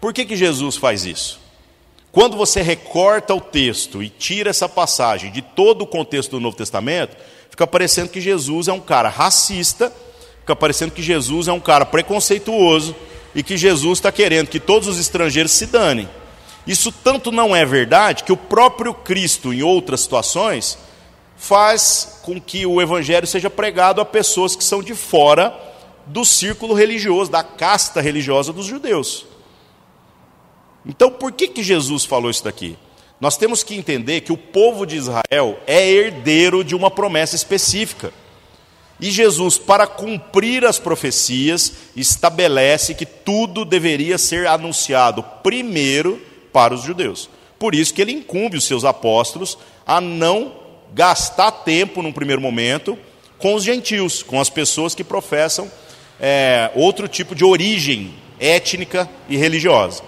Por 0.00 0.12
que, 0.12 0.24
que 0.24 0.36
Jesus 0.36 0.76
faz 0.76 1.04
isso? 1.04 1.38
Quando 2.10 2.36
você 2.36 2.60
recorta 2.60 3.32
o 3.32 3.40
texto 3.40 4.02
e 4.02 4.08
tira 4.08 4.50
essa 4.50 4.68
passagem 4.68 5.30
de 5.30 5.42
todo 5.42 5.82
o 5.82 5.86
contexto 5.86 6.32
do 6.32 6.40
Novo 6.40 6.56
Testamento, 6.56 7.16
fica 7.48 7.66
parecendo 7.66 8.08
que 8.08 8.20
Jesus 8.20 8.66
é 8.66 8.72
um 8.72 8.80
cara 8.80 9.08
racista 9.08 9.92
fica 10.50 10.56
parecendo 10.56 10.92
que 10.92 11.02
Jesus 11.02 11.46
é 11.46 11.52
um 11.52 11.60
cara 11.60 11.86
preconceituoso 11.86 12.96
e 13.34 13.42
que 13.42 13.56
Jesus 13.56 13.98
está 13.98 14.10
querendo 14.10 14.48
que 14.48 14.58
todos 14.58 14.88
os 14.88 14.98
estrangeiros 14.98 15.52
se 15.52 15.66
danem. 15.66 16.08
Isso 16.66 16.90
tanto 16.90 17.30
não 17.30 17.54
é 17.54 17.64
verdade 17.64 18.24
que 18.24 18.32
o 18.32 18.36
próprio 18.36 18.92
Cristo, 18.92 19.52
em 19.52 19.62
outras 19.62 20.00
situações, 20.00 20.76
faz 21.36 22.18
com 22.22 22.40
que 22.40 22.66
o 22.66 22.82
evangelho 22.82 23.26
seja 23.26 23.48
pregado 23.48 24.00
a 24.00 24.04
pessoas 24.04 24.56
que 24.56 24.64
são 24.64 24.82
de 24.82 24.94
fora 24.94 25.56
do 26.06 26.24
círculo 26.24 26.74
religioso, 26.74 27.30
da 27.30 27.44
casta 27.44 28.00
religiosa 28.00 28.52
dos 28.52 28.66
judeus. 28.66 29.26
Então, 30.84 31.12
por 31.12 31.30
que, 31.30 31.46
que 31.46 31.62
Jesus 31.62 32.04
falou 32.04 32.30
isso 32.30 32.42
daqui? 32.42 32.76
Nós 33.20 33.36
temos 33.36 33.62
que 33.62 33.76
entender 33.76 34.22
que 34.22 34.32
o 34.32 34.36
povo 34.36 34.84
de 34.84 34.96
Israel 34.96 35.60
é 35.66 35.88
herdeiro 35.88 36.64
de 36.64 36.74
uma 36.74 36.90
promessa 36.90 37.36
específica. 37.36 38.12
E 39.00 39.10
Jesus, 39.10 39.56
para 39.56 39.86
cumprir 39.86 40.64
as 40.64 40.78
profecias, 40.78 41.72
estabelece 41.96 42.94
que 42.94 43.06
tudo 43.06 43.64
deveria 43.64 44.18
ser 44.18 44.46
anunciado 44.46 45.22
primeiro 45.42 46.20
para 46.52 46.74
os 46.74 46.82
judeus. 46.82 47.30
Por 47.58 47.74
isso 47.74 47.94
que 47.94 48.02
ele 48.02 48.12
incumbe 48.12 48.56
os 48.56 48.64
seus 48.64 48.84
apóstolos 48.84 49.56
a 49.86 50.00
não 50.00 50.52
gastar 50.92 51.50
tempo 51.50 52.02
num 52.02 52.12
primeiro 52.12 52.42
momento 52.42 52.98
com 53.38 53.54
os 53.54 53.64
gentios, 53.64 54.22
com 54.22 54.38
as 54.38 54.50
pessoas 54.50 54.94
que 54.94 55.02
professam 55.02 55.70
é, 56.20 56.70
outro 56.74 57.08
tipo 57.08 57.34
de 57.34 57.44
origem 57.44 58.14
étnica 58.38 59.08
e 59.28 59.36
religiosa. 59.36 60.02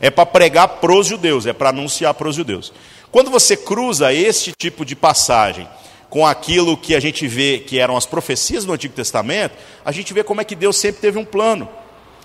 É 0.00 0.10
para 0.10 0.26
pregar 0.26 0.68
para 0.68 0.92
os 0.92 1.08
judeus, 1.08 1.44
é 1.44 1.52
para 1.52 1.70
anunciar 1.70 2.14
para 2.14 2.28
os 2.28 2.36
judeus. 2.36 2.72
Quando 3.10 3.30
você 3.30 3.56
cruza 3.56 4.12
este 4.12 4.52
tipo 4.56 4.84
de 4.84 4.94
passagem 4.94 5.66
com 6.10 6.26
aquilo 6.26 6.76
que 6.76 6.94
a 6.94 7.00
gente 7.00 7.26
vê 7.26 7.58
que 7.58 7.78
eram 7.78 7.96
as 7.96 8.06
profecias 8.06 8.64
do 8.64 8.72
Antigo 8.72 8.94
Testamento, 8.94 9.54
a 9.84 9.92
gente 9.92 10.12
vê 10.14 10.24
como 10.24 10.40
é 10.40 10.44
que 10.44 10.54
Deus 10.54 10.76
sempre 10.76 11.00
teve 11.00 11.18
um 11.18 11.24
plano. 11.24 11.68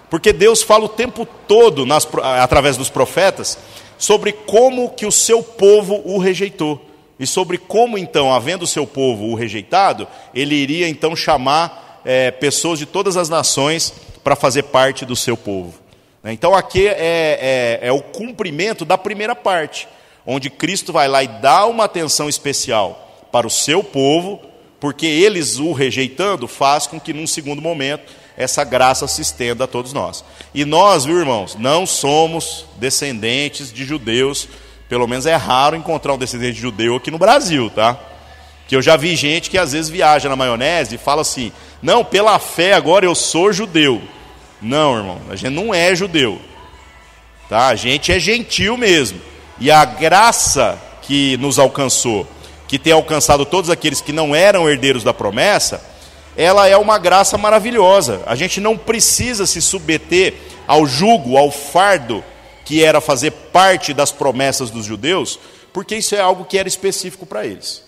Porque 0.10 0.32
Deus 0.32 0.62
fala 0.62 0.86
o 0.86 0.90
tempo 0.90 1.28
todo, 1.48 1.86
nas, 1.86 2.08
através 2.40 2.78
dos 2.78 2.90
profetas, 2.90 3.58
sobre 3.98 4.32
como 4.32 4.90
que 4.92 5.06
o 5.06 5.12
seu 5.12 5.44
povo 5.44 6.02
o 6.06 6.18
rejeitou. 6.18 6.80
E 7.20 7.28
sobre 7.28 7.58
como, 7.58 7.98
então, 7.98 8.34
havendo 8.34 8.64
o 8.64 8.68
seu 8.68 8.88
povo 8.88 9.26
o 9.26 9.36
rejeitado, 9.36 10.08
ele 10.34 10.56
iria 10.56 10.88
então 10.88 11.16
chamar 11.16 12.02
é, 12.06 12.32
pessoas 12.32 12.80
de 12.80 12.86
todas 12.86 13.18
as 13.18 13.30
nações 13.30 13.94
para 14.24 14.36
fazer 14.36 14.64
parte 14.64 15.06
do 15.06 15.16
seu 15.16 15.36
povo. 15.36 15.74
Então 16.26 16.56
aqui 16.56 16.88
é, 16.88 17.80
é, 17.82 17.88
é 17.88 17.92
o 17.92 18.02
cumprimento 18.02 18.86
da 18.86 18.98
primeira 18.98 19.36
parte, 19.36 19.90
onde 20.26 20.50
Cristo 20.50 20.94
vai 20.94 21.08
lá 21.08 21.22
e 21.22 21.28
dá 21.28 21.66
uma 21.66 21.84
atenção 21.84 22.30
especial 22.30 23.13
para 23.34 23.48
o 23.48 23.50
seu 23.50 23.84
povo, 23.84 24.40
porque 24.80 25.08
eles 25.08 25.58
o 25.58 25.74
rejeitando 25.74 26.48
faz 26.48 26.86
com 26.86 27.00
que 27.00 27.12
num 27.12 27.26
segundo 27.26 27.64
momento 27.64 28.14
essa 28.38 28.64
graça 28.64 29.08
se 29.08 29.24
estenda 29.24 29.64
a 29.64 29.68
todos 29.68 29.92
nós. 29.92 30.24
E 30.54 30.64
nós, 30.64 31.06
irmãos, 31.06 31.56
não 31.56 31.88
somos 31.88 32.68
descendentes 32.78 33.74
de 33.74 33.86
judeus, 33.86 34.48
pelo 34.88 35.08
menos 35.08 35.26
é 35.26 35.34
raro 35.36 35.76
encontrar 35.76 36.14
um 36.14 36.18
descendente 36.18 36.54
de 36.54 36.62
judeu 36.62 36.96
aqui 36.96 37.10
no 37.10 37.18
Brasil, 37.18 37.72
tá? 37.72 38.00
Que 38.68 38.76
eu 38.76 38.84
já 38.84 38.96
vi 38.96 39.16
gente 39.16 39.50
que 39.50 39.58
às 39.58 39.72
vezes 39.72 39.90
viaja 39.90 40.30
na 40.30 40.36
maionese 40.36 40.94
e 40.94 41.00
fala 41.00 41.22
assim: 41.22 41.52
"Não, 41.82 42.06
pela 42.06 42.38
fé 42.38 42.74
agora 42.74 43.04
eu 43.04 43.16
sou 43.16 43.52
judeu". 43.52 44.00
Não, 44.62 44.96
irmão, 44.96 45.22
a 45.32 45.36
gente 45.36 45.54
não 45.54 45.74
é 45.74 45.96
judeu. 45.96 46.40
Tá? 47.50 47.68
A 47.68 47.76
gente 47.76 48.12
é 48.12 48.20
gentil 48.20 48.78
mesmo. 48.78 49.20
E 49.60 49.72
a 49.72 49.84
graça 49.86 50.80
que 51.02 51.36
nos 51.38 51.58
alcançou 51.58 52.28
que 52.74 52.80
tem 52.80 52.92
alcançado 52.92 53.46
todos 53.46 53.70
aqueles 53.70 54.02
que 54.02 54.12
não 54.12 54.34
eram 54.34 54.68
herdeiros 54.68 55.04
da 55.04 55.14
promessa, 55.14 55.80
ela 56.36 56.68
é 56.68 56.76
uma 56.76 56.98
graça 56.98 57.38
maravilhosa. 57.38 58.24
A 58.26 58.34
gente 58.34 58.60
não 58.60 58.76
precisa 58.76 59.46
se 59.46 59.62
submeter 59.62 60.34
ao 60.66 60.88
jugo, 60.88 61.38
ao 61.38 61.52
fardo 61.52 62.24
que 62.66 62.84
era 62.84 63.00
fazer 63.00 63.30
parte 63.30 63.94
das 63.94 64.12
promessas 64.12 64.72
dos 64.72 64.88
judeus, 64.88 65.40
porque 65.72 65.98
isso 65.98 66.16
é 66.16 66.20
algo 66.20 66.46
que 66.46 66.58
era 66.58 66.68
específico 66.68 67.28
para 67.28 67.46
eles. 67.46 67.84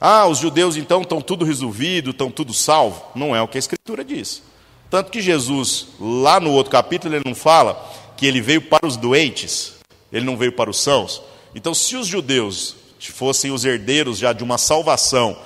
Ah, 0.00 0.28
os 0.28 0.38
judeus 0.38 0.76
então 0.76 1.02
estão 1.02 1.20
tudo 1.20 1.44
resolvido, 1.44 2.10
estão 2.10 2.30
tudo 2.30 2.54
salvo. 2.54 3.02
Não 3.16 3.34
é 3.34 3.42
o 3.42 3.48
que 3.48 3.58
a 3.58 3.64
Escritura 3.64 4.04
diz. 4.04 4.44
Tanto 4.88 5.10
que 5.10 5.20
Jesus, 5.20 5.88
lá 5.98 6.38
no 6.38 6.52
outro 6.52 6.70
capítulo, 6.70 7.16
ele 7.16 7.24
não 7.26 7.34
fala 7.34 7.84
que 8.16 8.26
ele 8.26 8.40
veio 8.40 8.62
para 8.62 8.86
os 8.86 8.96
doentes, 8.96 9.74
ele 10.12 10.24
não 10.24 10.36
veio 10.36 10.52
para 10.52 10.70
os 10.70 10.78
sãos. 10.78 11.20
Então, 11.52 11.74
se 11.74 11.96
os 11.96 12.06
judeus 12.06 12.83
fossem 13.12 13.50
os 13.50 13.64
herdeiros 13.64 14.18
já 14.18 14.32
de 14.32 14.44
uma 14.44 14.58
salvação 14.58 15.36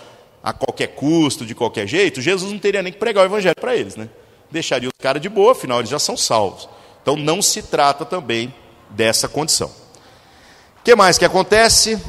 a 0.43 0.53
qualquer 0.53 0.89
custo, 0.89 1.45
de 1.45 1.55
qualquer 1.55 1.87
jeito, 1.87 2.21
Jesus 2.21 2.53
não 2.53 2.59
teria 2.59 2.83
nem 2.83 2.93
que 2.93 2.99
pregar 2.99 3.25
o 3.25 3.27
evangelho 3.27 3.57
para 3.61 3.77
eles, 3.77 3.97
né? 3.97 4.09
Deixaria 4.51 4.89
os 4.89 4.95
caras 4.99 5.21
de 5.21 5.29
boa, 5.29 5.53
afinal 5.53 5.79
eles 5.79 5.91
já 5.91 5.99
são 5.99 6.17
salvos. 6.17 6.69
Então 7.03 7.17
não 7.17 7.43
se 7.43 7.63
trata 7.63 8.05
também 8.05 8.55
dessa 8.91 9.29
condição. 9.29 9.69
O 9.69 10.83
que 10.85 10.95
mais 10.95 11.19
que 11.19 11.25
acontece? 11.25 12.01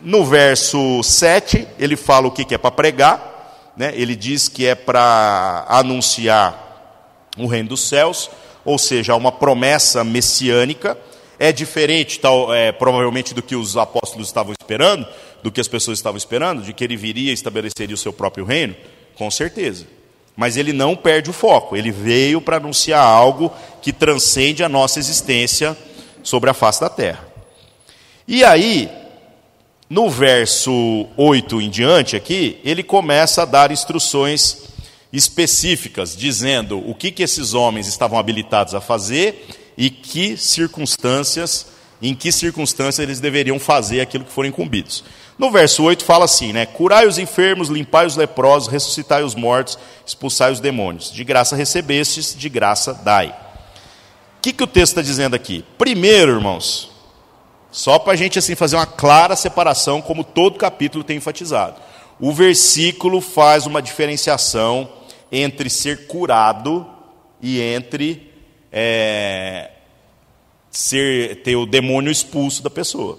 No 0.00 0.24
verso 0.24 1.02
7, 1.02 1.66
ele 1.78 1.96
fala 1.96 2.28
o 2.28 2.30
que 2.30 2.54
é 2.54 2.58
para 2.58 2.70
pregar, 2.70 3.72
né? 3.76 3.92
ele 3.94 4.14
diz 4.14 4.48
que 4.48 4.64
é 4.64 4.74
para 4.74 5.66
anunciar 5.68 7.28
o 7.36 7.46
reino 7.46 7.70
dos 7.70 7.88
céus, 7.88 8.30
ou 8.64 8.78
seja, 8.78 9.14
uma 9.14 9.32
promessa 9.32 10.04
messiânica 10.04 10.96
é 11.38 11.52
diferente, 11.52 12.18
tal, 12.18 12.52
é, 12.52 12.72
provavelmente, 12.72 13.32
do 13.32 13.42
que 13.42 13.54
os 13.54 13.76
apóstolos 13.76 14.26
estavam 14.26 14.52
esperando, 14.58 15.06
do 15.42 15.52
que 15.52 15.60
as 15.60 15.68
pessoas 15.68 15.98
estavam 15.98 16.18
esperando, 16.18 16.62
de 16.62 16.72
que 16.72 16.82
ele 16.82 16.96
viria 16.96 17.30
e 17.30 17.34
estabeleceria 17.34 17.94
o 17.94 17.98
seu 17.98 18.12
próprio 18.12 18.44
reino? 18.44 18.74
Com 19.14 19.30
certeza. 19.30 19.86
Mas 20.36 20.56
ele 20.56 20.72
não 20.72 20.94
perde 20.96 21.30
o 21.30 21.32
foco, 21.32 21.76
ele 21.76 21.90
veio 21.90 22.40
para 22.40 22.56
anunciar 22.56 23.04
algo 23.04 23.52
que 23.82 23.92
transcende 23.92 24.62
a 24.62 24.68
nossa 24.68 24.98
existência 24.98 25.76
sobre 26.22 26.50
a 26.50 26.54
face 26.54 26.80
da 26.80 26.88
terra. 26.88 27.26
E 28.26 28.44
aí, 28.44 28.90
no 29.88 30.10
verso 30.10 31.06
8 31.16 31.60
em 31.60 31.70
diante 31.70 32.14
aqui, 32.14 32.60
ele 32.64 32.82
começa 32.82 33.42
a 33.42 33.46
dar 33.46 33.72
instruções 33.72 34.68
específicas, 35.12 36.16
dizendo 36.16 36.78
o 36.88 36.94
que, 36.94 37.10
que 37.10 37.22
esses 37.22 37.54
homens 37.54 37.86
estavam 37.86 38.18
habilitados 38.18 38.74
a 38.74 38.80
fazer 38.80 39.46
e 39.78 39.88
que 39.88 40.36
circunstâncias, 40.36 41.68
em 42.02 42.12
que 42.12 42.32
circunstâncias 42.32 42.98
eles 42.98 43.20
deveriam 43.20 43.60
fazer 43.60 44.00
aquilo 44.00 44.24
que 44.24 44.32
foram 44.32 44.48
incumbidos. 44.48 45.04
No 45.38 45.52
verso 45.52 45.84
8 45.84 46.04
fala 46.04 46.24
assim, 46.24 46.52
né? 46.52 46.66
Curai 46.66 47.06
os 47.06 47.16
enfermos, 47.16 47.68
limpai 47.68 48.04
os 48.04 48.16
leprosos, 48.16 48.68
ressuscitai 48.68 49.22
os 49.22 49.36
mortos, 49.36 49.78
expulsai 50.04 50.50
os 50.50 50.58
demônios. 50.58 51.12
De 51.12 51.22
graça 51.22 51.54
recebestes, 51.54 52.34
de 52.36 52.48
graça 52.48 52.92
dai. 52.92 53.28
O 53.28 54.40
que, 54.42 54.52
que 54.52 54.64
o 54.64 54.66
texto 54.66 54.94
está 54.94 55.02
dizendo 55.02 55.36
aqui? 55.36 55.64
Primeiro, 55.78 56.32
irmãos, 56.32 56.90
só 57.70 58.00
para 58.00 58.14
a 58.14 58.16
gente 58.16 58.36
assim 58.36 58.56
fazer 58.56 58.74
uma 58.74 58.86
clara 58.86 59.36
separação, 59.36 60.02
como 60.02 60.24
todo 60.24 60.58
capítulo 60.58 61.04
tem 61.04 61.18
enfatizado. 61.18 61.80
O 62.18 62.32
versículo 62.32 63.20
faz 63.20 63.64
uma 63.64 63.80
diferenciação 63.80 64.88
entre 65.30 65.70
ser 65.70 66.08
curado 66.08 66.84
e 67.40 67.60
entre 67.60 68.27
é, 68.72 69.70
ser, 70.70 71.42
ter 71.42 71.56
o 71.56 71.66
demônio 71.66 72.10
expulso 72.10 72.62
da 72.62 72.70
pessoa. 72.70 73.18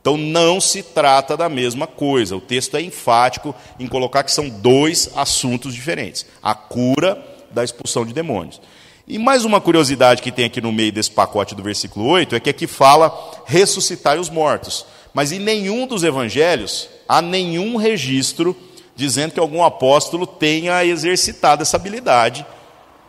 Então 0.00 0.16
não 0.16 0.60
se 0.60 0.82
trata 0.82 1.36
da 1.36 1.48
mesma 1.48 1.86
coisa. 1.86 2.36
O 2.36 2.40
texto 2.40 2.76
é 2.76 2.80
enfático 2.80 3.54
em 3.78 3.88
colocar 3.88 4.22
que 4.22 4.30
são 4.30 4.48
dois 4.48 5.10
assuntos 5.16 5.74
diferentes: 5.74 6.24
a 6.42 6.54
cura 6.54 7.20
da 7.50 7.64
expulsão 7.64 8.06
de 8.06 8.12
demônios. 8.12 8.60
E 9.08 9.18
mais 9.18 9.44
uma 9.44 9.60
curiosidade 9.60 10.22
que 10.22 10.32
tem 10.32 10.44
aqui 10.44 10.60
no 10.60 10.72
meio 10.72 10.92
desse 10.92 11.10
pacote 11.10 11.54
do 11.54 11.62
versículo 11.62 12.06
8 12.06 12.34
é 12.34 12.40
que 12.40 12.50
aqui 12.50 12.66
fala 12.66 13.42
ressuscitar 13.46 14.18
os 14.18 14.28
mortos. 14.28 14.86
Mas 15.14 15.32
em 15.32 15.38
nenhum 15.38 15.86
dos 15.86 16.02
evangelhos 16.02 16.88
há 17.08 17.22
nenhum 17.22 17.76
registro 17.76 18.56
dizendo 18.96 19.32
que 19.32 19.40
algum 19.40 19.62
apóstolo 19.62 20.26
tenha 20.26 20.84
exercitado 20.84 21.62
essa 21.62 21.76
habilidade 21.76 22.44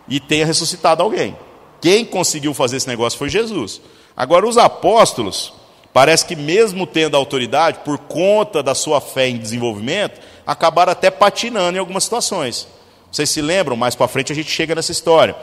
e 0.07 0.19
tenha 0.19 0.45
ressuscitado 0.45 1.01
alguém. 1.01 1.35
Quem 1.81 2.05
conseguiu 2.05 2.53
fazer 2.53 2.77
esse 2.77 2.87
negócio 2.87 3.19
foi 3.19 3.29
Jesus. 3.29 3.81
Agora, 4.15 4.47
os 4.47 4.57
apóstolos, 4.57 5.53
parece 5.93 6.25
que 6.25 6.35
mesmo 6.35 6.87
tendo 6.87 7.15
autoridade, 7.15 7.79
por 7.85 7.97
conta 7.97 8.63
da 8.63 8.73
sua 8.73 8.99
fé 8.99 9.27
em 9.27 9.37
desenvolvimento, 9.37 10.19
acabaram 10.45 10.91
até 10.91 11.11
patinando 11.11 11.77
em 11.77 11.79
algumas 11.79 12.03
situações. 12.03 12.67
Vocês 13.11 13.29
se 13.29 13.41
lembram? 13.41 13.75
Mais 13.75 13.95
para 13.95 14.07
frente 14.07 14.31
a 14.31 14.35
gente 14.35 14.49
chega 14.49 14.75
nessa 14.75 14.91
história 14.91 15.35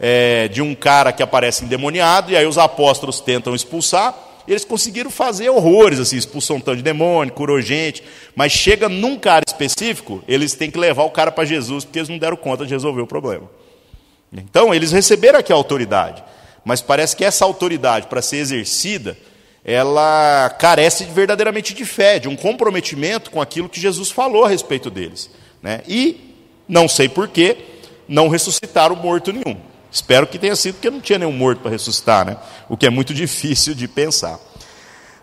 é, 0.00 0.48
de 0.48 0.60
um 0.60 0.74
cara 0.74 1.12
que 1.12 1.22
aparece 1.22 1.64
endemoniado, 1.64 2.32
e 2.32 2.36
aí 2.36 2.46
os 2.46 2.58
apóstolos 2.58 3.20
tentam 3.20 3.54
expulsar, 3.54 4.14
e 4.46 4.50
eles 4.50 4.64
conseguiram 4.64 5.10
fazer 5.10 5.48
horrores, 5.50 6.00
assim, 6.00 6.16
expulsão 6.16 6.58
tanto 6.58 6.78
de 6.78 6.82
demônio, 6.82 7.32
curou 7.32 7.60
gente, 7.60 8.02
mas 8.34 8.50
chega 8.50 8.88
num 8.88 9.16
cara 9.16 9.44
específico, 9.46 10.22
eles 10.26 10.54
têm 10.54 10.70
que 10.70 10.78
levar 10.78 11.04
o 11.04 11.10
cara 11.10 11.30
para 11.30 11.44
Jesus, 11.44 11.84
porque 11.84 12.00
eles 12.00 12.08
não 12.08 12.18
deram 12.18 12.36
conta 12.36 12.66
de 12.66 12.72
resolver 12.72 13.02
o 13.02 13.06
problema. 13.06 13.48
Então, 14.32 14.72
eles 14.72 14.92
receberam 14.92 15.38
aqui 15.38 15.52
a 15.52 15.56
autoridade, 15.56 16.22
mas 16.64 16.80
parece 16.80 17.14
que 17.14 17.24
essa 17.24 17.44
autoridade, 17.44 18.06
para 18.06 18.22
ser 18.22 18.38
exercida, 18.38 19.16
ela 19.64 20.50
carece 20.58 21.04
verdadeiramente 21.04 21.74
de 21.74 21.84
fé, 21.84 22.18
de 22.18 22.28
um 22.28 22.36
comprometimento 22.36 23.30
com 23.30 23.40
aquilo 23.40 23.68
que 23.68 23.80
Jesus 23.80 24.10
falou 24.10 24.44
a 24.44 24.48
respeito 24.48 24.90
deles. 24.90 25.30
Né? 25.62 25.82
E, 25.86 26.34
não 26.68 26.88
sei 26.88 27.08
porquê, 27.08 27.56
não 28.08 28.28
ressuscitaram 28.28 28.96
morto 28.96 29.32
nenhum. 29.32 29.56
Espero 29.90 30.26
que 30.26 30.38
tenha 30.38 30.56
sido 30.56 30.74
porque 30.74 30.90
não 30.90 31.00
tinha 31.00 31.18
nenhum 31.18 31.32
morto 31.32 31.60
para 31.60 31.70
ressuscitar, 31.70 32.24
né? 32.24 32.36
o 32.68 32.76
que 32.76 32.86
é 32.86 32.90
muito 32.90 33.12
difícil 33.14 33.74
de 33.74 33.86
pensar. 33.86 34.38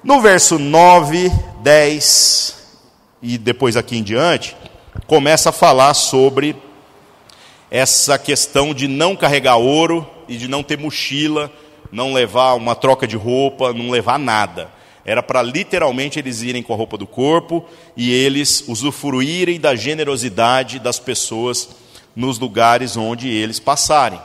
No 0.04 0.22
verso 0.22 0.58
9, 0.58 1.30
10 1.62 2.60
e 3.22 3.38
depois 3.38 3.76
aqui 3.76 3.98
em 3.98 4.04
diante, 4.04 4.56
começa 5.06 5.50
a 5.50 5.54
falar 5.54 5.94
sobre 5.94 6.56
essa 7.72 8.18
questão 8.18 8.74
de 8.74 8.88
não 8.88 9.16
carregar 9.16 9.58
ouro 9.58 10.08
e 10.28 10.38
de 10.38 10.48
não 10.48 10.64
ter 10.64 10.78
mochila, 10.78 11.52
não 11.92 12.14
levar 12.14 12.54
uma 12.56 12.76
troca 12.76 13.08
de 13.08 13.16
roupa, 13.16 13.74
não 13.74 13.90
levar 13.90 14.18
nada. 14.18 14.72
Era 15.06 15.24
para 15.24 15.42
literalmente 15.42 16.20
eles 16.20 16.42
irem 16.42 16.62
com 16.62 16.74
a 16.74 16.78
roupa 16.78 16.98
do 16.98 17.08
corpo 17.08 17.66
e 17.96 18.12
eles 18.12 18.64
usufruírem 18.68 19.60
da 19.60 19.76
generosidade 19.76 20.80
das 20.80 21.00
pessoas 21.00 21.70
nos 22.16 22.38
lugares 22.38 22.98
onde 22.98 23.30
eles 23.30 23.60
passarem. 23.60 24.20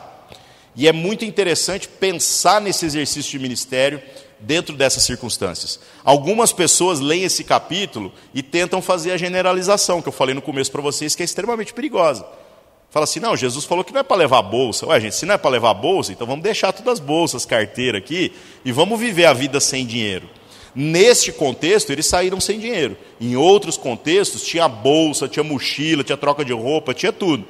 E 0.77 0.89
é 0.89 0.93
muito 0.93 1.25
interessante 1.25 1.89
pensar 1.89 2.61
nesse 2.61 2.85
exercício 2.85 3.31
de 3.31 3.39
ministério 3.39 4.03
dentro 4.41 4.77
dessas 4.77 5.05
circunstâncias. 5.05 5.79
Algumas 6.03 6.53
pessoas 6.53 7.01
leem 7.01 7.23
esse 7.23 7.45
capítulo 7.45 8.13
e 8.35 8.43
tentam 8.43 8.83
fazer 8.83 9.13
a 9.13 9.17
generalização, 9.17 10.03
que 10.03 10.09
eu 10.09 10.13
falei 10.13 10.35
no 10.35 10.43
começo 10.43 10.73
para 10.73 10.83
vocês, 10.83 11.15
que 11.15 11.23
é 11.23 11.25
extremamente 11.25 11.73
perigosa. 11.73 12.27
Fala 12.95 13.03
assim, 13.03 13.19
não, 13.19 13.37
Jesus 13.37 13.65
falou 13.65 13.83
que 13.83 13.93
não 13.93 13.99
é 13.99 14.05
para 14.05 14.19
levar 14.19 14.41
bolsa. 14.41 14.87
Ué, 14.87 15.01
gente, 15.01 15.17
se 15.17 15.27
não 15.27 15.35
é 15.35 15.37
para 15.37 15.51
levar 15.51 15.75
bolsa, 15.75 16.13
então 16.13 16.25
vamos 16.25 16.45
deixar 16.45 16.71
todas 16.71 16.93
as 16.93 17.01
bolsas, 17.01 17.45
carteira 17.45 17.99
aqui, 17.99 18.33
e 18.65 18.71
vamos 18.71 19.01
viver 19.01 19.25
a 19.25 19.33
vida 19.33 19.59
sem 19.59 19.85
dinheiro. 19.85 20.31
Neste 20.73 21.33
contexto, 21.33 21.91
eles 21.91 22.07
saíram 22.07 22.39
sem 22.39 22.57
dinheiro. 22.57 22.97
Em 23.21 23.35
outros 23.35 23.77
contextos, 23.77 24.45
tinha 24.45 24.69
bolsa, 24.69 25.27
tinha 25.27 25.43
mochila, 25.43 26.05
tinha 26.05 26.17
troca 26.17 26.45
de 26.45 26.53
roupa, 26.53 26.95
tinha 26.95 27.13
tudo. 27.13 27.45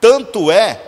Tanto 0.00 0.48
é 0.48 0.80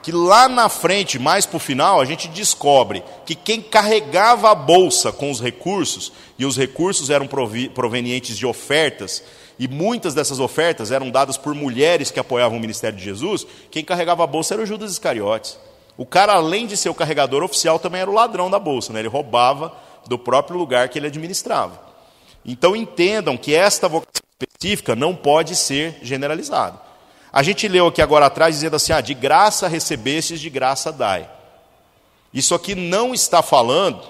que 0.00 0.12
lá 0.12 0.48
na 0.48 0.68
frente, 0.68 1.18
mais 1.18 1.44
para 1.44 1.56
o 1.56 1.58
final, 1.58 2.00
a 2.00 2.04
gente 2.04 2.28
descobre 2.28 3.02
que 3.26 3.34
quem 3.34 3.60
carregava 3.60 4.48
a 4.48 4.54
bolsa 4.54 5.10
com 5.10 5.28
os 5.28 5.40
recursos, 5.40 6.12
e 6.38 6.46
os 6.46 6.56
recursos 6.56 7.10
eram 7.10 7.26
provenientes 7.74 8.38
de 8.38 8.46
ofertas, 8.46 9.24
e 9.60 9.68
muitas 9.68 10.14
dessas 10.14 10.40
ofertas 10.40 10.90
eram 10.90 11.10
dadas 11.10 11.36
por 11.36 11.54
mulheres 11.54 12.10
que 12.10 12.18
apoiavam 12.18 12.56
o 12.56 12.60
ministério 12.60 12.96
de 12.96 13.04
Jesus, 13.04 13.46
quem 13.70 13.84
carregava 13.84 14.24
a 14.24 14.26
bolsa 14.26 14.54
era 14.54 14.62
o 14.62 14.66
Judas 14.66 14.90
Iscariotes. 14.90 15.58
O 15.98 16.06
cara, 16.06 16.32
além 16.32 16.66
de 16.66 16.78
ser 16.78 16.88
o 16.88 16.94
carregador 16.94 17.42
oficial, 17.42 17.78
também 17.78 18.00
era 18.00 18.10
o 18.10 18.14
ladrão 18.14 18.50
da 18.50 18.58
bolsa, 18.58 18.90
né? 18.90 19.00
ele 19.00 19.08
roubava 19.08 19.70
do 20.06 20.18
próprio 20.18 20.56
lugar 20.56 20.88
que 20.88 20.98
ele 20.98 21.08
administrava. 21.08 21.78
Então 22.42 22.74
entendam 22.74 23.36
que 23.36 23.54
esta 23.54 23.86
vocação 23.86 24.22
específica 24.40 24.96
não 24.96 25.14
pode 25.14 25.54
ser 25.54 25.98
generalizada. 26.00 26.80
A 27.30 27.42
gente 27.42 27.68
leu 27.68 27.88
aqui 27.88 28.00
agora 28.00 28.24
atrás 28.24 28.54
dizendo 28.54 28.76
assim: 28.76 28.94
ah, 28.94 29.02
de 29.02 29.12
graça 29.12 29.68
recebestes, 29.68 30.40
de 30.40 30.48
graça 30.48 30.90
dai. 30.90 31.28
Isso 32.32 32.54
aqui 32.54 32.74
não 32.74 33.12
está 33.12 33.42
falando 33.42 34.02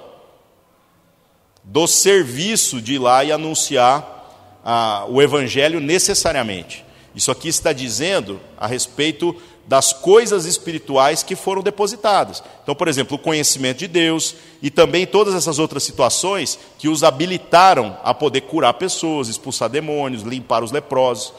do 1.65 1.89
serviço 1.89 2.81
de 2.81 2.95
ir 2.95 2.99
lá 3.01 3.25
e 3.25 3.33
anunciar 3.33 4.20
ah, 4.65 5.05
o 5.09 5.21
evangelho 5.21 5.81
necessariamente. 5.81 6.85
Isso 7.15 7.31
aqui 7.31 7.49
está 7.49 7.73
dizendo 7.73 8.41
a 8.57 8.67
respeito 8.67 9.37
das 9.67 9.93
coisas 9.93 10.47
espirituais 10.47 11.23
que 11.23 11.37
foram 11.37 11.63
depositadas. 11.63 12.43
Então, 12.63 12.75
por 12.75 12.89
exemplo, 12.89 13.17
o 13.17 13.21
conhecimento 13.21 13.79
de 13.79 13.87
Deus 13.87 14.35
e 14.61 14.71
também 14.71 15.07
todas 15.07 15.35
essas 15.35 15.59
outras 15.59 15.83
situações 15.83 16.59
que 16.79 16.89
os 16.89 17.05
habilitaram 17.05 17.97
a 18.03 18.13
poder 18.13 18.43
curar 18.43 18.75
pessoas, 18.75 19.29
expulsar 19.29 19.69
demônios, 19.69 20.23
limpar 20.23 20.65
os 20.65 20.73
leprosos 20.73 21.33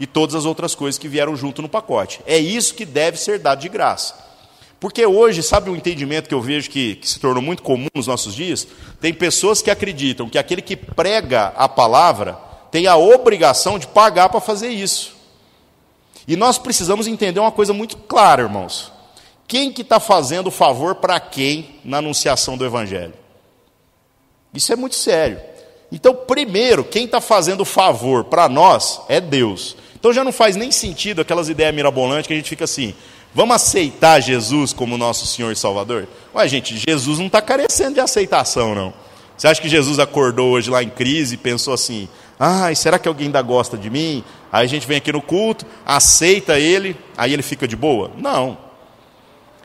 e 0.00 0.06
todas 0.06 0.34
as 0.34 0.44
outras 0.44 0.74
coisas 0.74 0.98
que 0.98 1.08
vieram 1.08 1.36
junto 1.36 1.60
no 1.60 1.68
pacote. 1.68 2.20
É 2.26 2.38
isso 2.38 2.74
que 2.74 2.84
deve 2.84 3.18
ser 3.18 3.38
dado 3.38 3.60
de 3.60 3.68
graça. 3.68 4.24
Porque 4.78 5.04
hoje, 5.06 5.42
sabe 5.42 5.70
um 5.70 5.76
entendimento 5.76 6.28
que 6.28 6.34
eu 6.34 6.40
vejo 6.40 6.70
que, 6.70 6.96
que, 6.96 7.08
se 7.08 7.18
tornou 7.18 7.42
muito 7.42 7.62
comum 7.62 7.88
nos 7.94 8.06
nossos 8.06 8.34
dias? 8.34 8.66
Tem 9.00 9.12
pessoas 9.12 9.62
que 9.62 9.70
acreditam 9.70 10.28
que 10.28 10.38
aquele 10.38 10.60
que 10.60 10.76
prega 10.76 11.52
a 11.56 11.68
palavra 11.68 12.45
tem 12.76 12.86
a 12.86 12.94
obrigação 12.94 13.78
de 13.78 13.86
pagar 13.86 14.28
para 14.28 14.38
fazer 14.38 14.68
isso. 14.68 15.16
E 16.28 16.36
nós 16.36 16.58
precisamos 16.58 17.06
entender 17.06 17.40
uma 17.40 17.50
coisa 17.50 17.72
muito 17.72 17.96
clara, 17.96 18.42
irmãos. 18.42 18.92
Quem 19.48 19.72
que 19.72 19.80
está 19.80 19.98
fazendo 19.98 20.50
favor 20.50 20.96
para 20.96 21.18
quem 21.18 21.76
na 21.82 21.96
anunciação 21.96 22.54
do 22.54 22.66
Evangelho? 22.66 23.14
Isso 24.52 24.74
é 24.74 24.76
muito 24.76 24.94
sério. 24.94 25.40
Então, 25.90 26.14
primeiro, 26.14 26.84
quem 26.84 27.06
está 27.06 27.18
fazendo 27.18 27.64
favor 27.64 28.24
para 28.24 28.46
nós 28.46 29.00
é 29.08 29.22
Deus. 29.22 29.74
Então 29.94 30.12
já 30.12 30.22
não 30.22 30.30
faz 30.30 30.54
nem 30.54 30.70
sentido 30.70 31.22
aquelas 31.22 31.48
ideias 31.48 31.74
mirabolantes 31.74 32.26
que 32.26 32.34
a 32.34 32.36
gente 32.36 32.50
fica 32.50 32.64
assim, 32.64 32.94
vamos 33.34 33.56
aceitar 33.56 34.20
Jesus 34.20 34.74
como 34.74 34.98
nosso 34.98 35.26
Senhor 35.26 35.50
e 35.50 35.56
Salvador? 35.56 36.06
Ué, 36.34 36.46
gente, 36.46 36.76
Jesus 36.76 37.18
não 37.18 37.28
está 37.28 37.40
carecendo 37.40 37.94
de 37.94 38.00
aceitação, 38.00 38.74
não. 38.74 38.92
Você 39.34 39.48
acha 39.48 39.62
que 39.62 39.68
Jesus 39.68 39.98
acordou 39.98 40.50
hoje 40.50 40.70
lá 40.70 40.82
em 40.82 40.90
crise 40.90 41.36
e 41.36 41.38
pensou 41.38 41.72
assim, 41.72 42.06
ai, 42.38 42.74
será 42.74 42.98
que 42.98 43.08
alguém 43.08 43.26
ainda 43.26 43.42
gosta 43.42 43.76
de 43.76 43.90
mim? 43.90 44.24
Aí 44.52 44.64
a 44.64 44.68
gente 44.68 44.86
vem 44.86 44.98
aqui 44.98 45.12
no 45.12 45.22
culto, 45.22 45.66
aceita 45.84 46.58
ele, 46.58 46.96
aí 47.16 47.32
ele 47.32 47.42
fica 47.42 47.66
de 47.66 47.76
boa? 47.76 48.10
Não. 48.16 48.58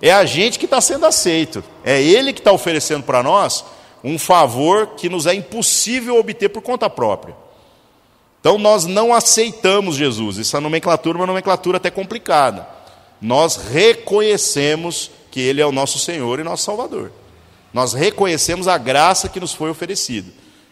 É 0.01 0.11
a 0.11 0.25
gente 0.25 0.57
que 0.57 0.65
está 0.65 0.81
sendo 0.81 1.05
aceito. 1.05 1.63
É 1.83 2.01
ele 2.01 2.33
que 2.33 2.39
está 2.39 2.51
oferecendo 2.51 3.03
para 3.03 3.21
nós 3.21 3.63
um 4.03 4.17
favor 4.17 4.87
que 4.97 5.09
nos 5.09 5.25
é 5.25 5.33
impossível 5.33 6.17
obter 6.17 6.49
por 6.49 6.61
conta 6.61 6.89
própria. 6.89 7.35
Então 8.39 8.57
nós 8.57 8.85
não 8.85 9.13
aceitamos 9.13 9.95
Jesus. 9.95 10.39
Essa 10.39 10.59
nomenclatura 10.59 11.17
é 11.17 11.21
uma 11.21 11.27
nomenclatura 11.27 11.77
até 11.77 11.91
complicada. 11.91 12.67
Nós 13.21 13.55
reconhecemos 13.55 15.11
que 15.29 15.39
Ele 15.39 15.61
é 15.61 15.65
o 15.65 15.71
nosso 15.71 15.99
Senhor 15.99 16.39
e 16.39 16.43
nosso 16.43 16.63
Salvador. 16.63 17.11
Nós 17.71 17.93
reconhecemos 17.93 18.67
a 18.67 18.77
graça 18.79 19.29
que 19.29 19.39
nos 19.39 19.53
foi 19.53 19.69
oferecida. 19.69 20.31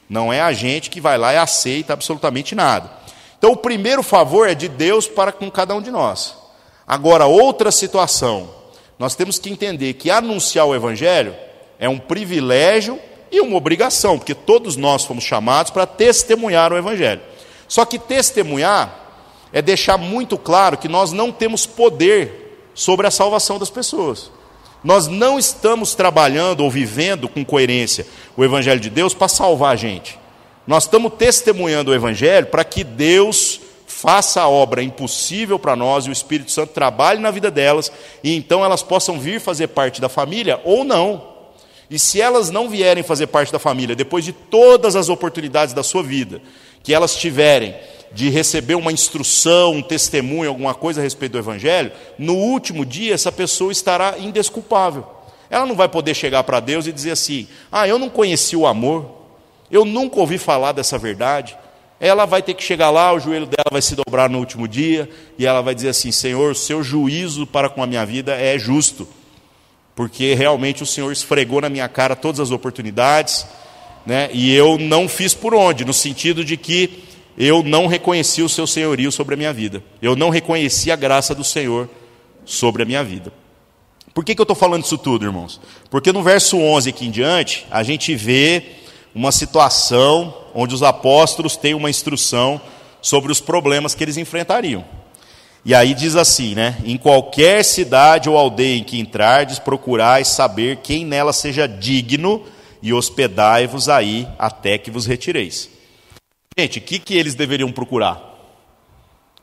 Não 0.10 0.34
é 0.34 0.42
a 0.42 0.52
gente 0.52 0.90
que 0.90 1.00
vai 1.00 1.18
lá 1.18 1.34
e 1.34 1.38
aceita 1.38 1.94
absolutamente 1.94 2.56
nada. 2.56 2.90
Então, 3.38 3.52
o 3.52 3.58
primeiro 3.58 4.02
favor 4.02 4.50
é 4.50 4.56
de 4.56 4.68
Deus 4.68 5.08
para 5.08 5.32
com 5.32 5.50
cada 5.52 5.76
um 5.76 5.82
de 5.82 5.92
nós. 5.92 6.36
Agora, 6.88 7.28
outra 7.28 7.72
situação, 7.72 8.50
nós 8.98 9.16
temos 9.16 9.38
que 9.38 9.50
entender 9.50 9.94
que 9.94 10.10
anunciar 10.10 10.66
o 10.66 10.76
Evangelho 10.76 11.36
é 11.78 11.88
um 11.88 12.00
privilégio 12.00 13.00
e 13.32 13.40
uma 13.40 13.56
obrigação, 13.56 14.18
porque 14.18 14.34
todos 14.34 14.76
nós 14.76 15.06
fomos 15.06 15.24
chamados 15.24 15.72
para 15.72 15.86
testemunhar 15.86 16.74
o 16.74 16.78
Evangelho. 16.78 17.22
Só 17.68 17.86
que 17.86 18.00
testemunhar 18.00 18.94
é 19.54 19.62
deixar 19.62 19.98
muito 19.98 20.38
claro 20.38 20.78
que 20.78 20.88
nós 20.88 21.12
não 21.12 21.32
temos 21.32 21.66
poder 21.66 22.72
sobre 22.74 23.06
a 23.06 23.12
salvação 23.12 23.60
das 23.60 23.70
pessoas. 23.70 24.32
Nós 24.84 25.08
não 25.08 25.38
estamos 25.38 25.94
trabalhando 25.94 26.62
ou 26.62 26.72
vivendo 26.72 27.28
com 27.28 27.44
coerência 27.44 28.06
o 28.38 28.44
Evangelho 28.44 28.80
de 28.80 28.90
Deus 28.90 29.14
para 29.14 29.28
salvar 29.28 29.74
a 29.74 29.76
gente. 29.76 30.18
Nós 30.66 30.84
estamos 30.84 31.14
testemunhando 31.18 31.92
o 31.92 31.96
Evangelho 31.96 32.48
para 32.48 32.64
que 32.64 32.84
Deus 32.84 33.60
faça 33.88 34.42
a 34.42 34.48
obra 34.48 34.84
impossível 34.84 35.60
para 35.60 35.76
nós 35.76 36.06
e 36.06 36.10
o 36.10 36.14
Espírito 36.14 36.52
Santo 36.52 36.72
trabalhe 36.72 37.20
na 37.20 37.32
vida 37.32 37.52
delas 37.52 37.92
e 38.24 38.36
então 38.36 38.64
elas 38.64 38.84
possam 38.84 39.20
vir 39.20 39.42
fazer 39.42 39.68
parte 39.68 40.00
da 40.00 40.08
família 40.08 40.62
ou 40.64 40.84
não. 40.84 41.28
E 41.90 41.98
se 41.98 42.22
elas 42.22 42.52
não 42.52 42.70
vierem 42.70 43.04
fazer 43.04 43.28
parte 43.28 43.52
da 43.52 43.58
família, 43.58 43.96
depois 43.96 44.24
de 44.24 44.32
todas 44.32 44.96
as 44.96 45.10
oportunidades 45.10 45.74
da 45.74 45.82
sua 45.82 46.04
vida 46.04 46.40
que 46.84 46.94
elas 46.94 47.16
tiverem 47.16 47.76
de 48.12 48.30
receber 48.30 48.76
uma 48.76 48.92
instrução, 48.92 49.74
um 49.74 49.82
testemunho, 49.82 50.50
alguma 50.50 50.74
coisa 50.74 51.00
a 51.00 51.04
respeito 51.04 51.34
do 51.34 51.38
Evangelho, 51.38 51.92
no 52.18 52.36
último 52.36 52.86
dia 52.86 53.14
essa 53.14 53.32
pessoa 53.32 53.72
estará 53.72 54.16
indesculpável. 54.18 55.06
Ela 55.50 55.66
não 55.66 55.76
vai 55.76 55.90
poder 55.90 56.14
chegar 56.14 56.44
para 56.44 56.60
Deus 56.60 56.88
e 56.88 56.92
dizer 56.92 57.12
assim: 57.12 57.48
ah, 57.72 57.88
eu 57.88 57.98
não 57.98 58.10
conheci 58.10 58.56
o 58.56 58.68
amor, 58.68 59.10
eu 59.72 59.84
nunca 59.84 60.20
ouvi 60.20 60.38
falar 60.38 60.72
dessa 60.72 60.98
verdade. 60.98 61.58
Ela 62.00 62.26
vai 62.26 62.42
ter 62.42 62.54
que 62.54 62.64
chegar 62.64 62.90
lá, 62.92 63.12
o 63.12 63.20
joelho 63.20 63.46
dela 63.46 63.68
vai 63.70 63.82
se 63.82 63.94
dobrar 63.94 64.30
no 64.30 64.40
último 64.40 64.68
dia, 64.68 65.10
e 65.38 65.46
ela 65.46 65.62
vai 65.62 65.76
dizer 65.76 65.90
assim: 65.90 66.12
Senhor, 66.12 66.56
seu 66.56 66.82
juízo 66.84 67.46
para 67.46 67.70
com 67.70 67.84
a 67.84 67.88
minha 67.88 68.06
vida 68.06 68.36
é 68.36 68.58
justo, 68.58 69.08
porque 69.96 70.34
realmente 70.34 70.82
o 70.82 70.86
Senhor 70.86 71.12
esfregou 71.12 71.62
na 71.62 71.70
minha 71.70 71.90
cara 71.90 72.16
todas 72.16 72.40
as 72.40 72.52
oportunidades, 72.52 73.46
né, 74.06 74.30
e 74.32 74.56
eu 74.56 74.78
não 74.78 75.10
fiz 75.10 75.34
por 75.34 75.54
onde, 75.54 75.84
no 75.84 75.94
sentido 75.94 76.46
de 76.46 76.56
que 76.56 77.04
eu 77.40 77.64
não 77.64 77.88
reconheci 77.88 78.42
o 78.42 78.50
seu 78.50 78.68
senhorio 78.68 79.14
sobre 79.14 79.34
a 79.34 79.38
minha 79.38 79.54
vida. 79.54 79.82
Eu 80.02 80.14
não 80.14 80.30
reconheci 80.30 80.92
a 80.92 80.96
graça 80.98 81.34
do 81.34 81.44
Senhor 81.46 81.90
sobre 82.44 82.84
a 82.84 82.86
minha 82.86 83.02
vida. 83.02 83.32
Por 84.14 84.26
que, 84.26 84.36
que 84.36 84.42
eu 84.42 84.44
estou 84.44 84.58
falando 84.58 84.84
isso 84.84 84.98
tudo, 84.98 85.24
irmãos? 85.24 85.62
Porque 85.90 86.12
no 86.12 86.22
verso 86.22 86.58
11 86.58 86.90
aqui 86.90 87.08
em 87.08 87.12
diante, 87.12 87.66
a 87.72 87.82
gente 87.82 88.14
vê 88.14 88.64
uma 89.16 89.32
situação 89.32 90.36
onde 90.54 90.76
os 90.76 90.84
apóstolos 90.84 91.56
têm 91.56 91.74
uma 91.74 91.90
instrução 91.90 92.60
sobre 93.02 93.32
os 93.32 93.40
problemas 93.40 93.96
que 93.96 94.04
eles 94.04 94.18
enfrentariam. 94.18 94.84
E 95.64 95.74
aí 95.74 95.94
diz 95.94 96.18
assim, 96.18 96.56
né? 96.56 96.78
Em 96.84 96.98
qualquer 96.98 97.64
cidade 97.64 98.30
ou 98.30 98.38
aldeia 98.38 98.78
em 98.78 98.84
que 98.84 99.00
entrardes, 99.00 99.60
procurai 99.60 100.26
saber 100.26 100.80
quem 100.84 101.06
nela 101.06 101.32
seja 101.32 101.68
digno 101.68 102.44
e 102.82 102.92
hospedai-vos 102.92 103.88
aí 103.88 104.28
até 104.38 104.78
que 104.78 104.92
vos 104.92 105.06
retireis. 105.06 105.79
Gente, 106.60 106.80
o 106.80 106.82
que, 106.82 107.00
que 107.00 107.16
eles 107.16 107.36
deveriam 107.36 107.72
procurar? 107.72 108.22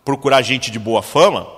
Procurar 0.05 0.43
gente 0.43 0.71
de 0.71 0.79
boa 0.79 1.01
fama? 1.01 1.49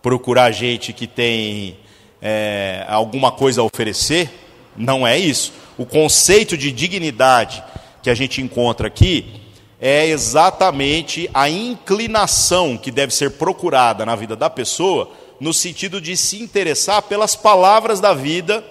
Procurar 0.00 0.50
gente 0.52 0.90
que 0.90 1.06
tem 1.06 1.76
é, 2.22 2.82
alguma 2.88 3.30
coisa 3.30 3.60
a 3.60 3.64
oferecer? 3.64 4.30
Não 4.74 5.06
é 5.06 5.18
isso. 5.18 5.52
O 5.76 5.84
conceito 5.84 6.56
de 6.56 6.72
dignidade 6.72 7.62
que 8.02 8.08
a 8.08 8.14
gente 8.14 8.40
encontra 8.40 8.86
aqui 8.86 9.38
é 9.78 10.06
exatamente 10.06 11.28
a 11.34 11.50
inclinação 11.50 12.78
que 12.78 12.90
deve 12.90 13.12
ser 13.12 13.32
procurada 13.32 14.06
na 14.06 14.16
vida 14.16 14.34
da 14.34 14.48
pessoa, 14.48 15.10
no 15.38 15.52
sentido 15.52 16.00
de 16.00 16.16
se 16.16 16.40
interessar 16.42 17.02
pelas 17.02 17.36
palavras 17.36 18.00
da 18.00 18.14
vida 18.14 18.64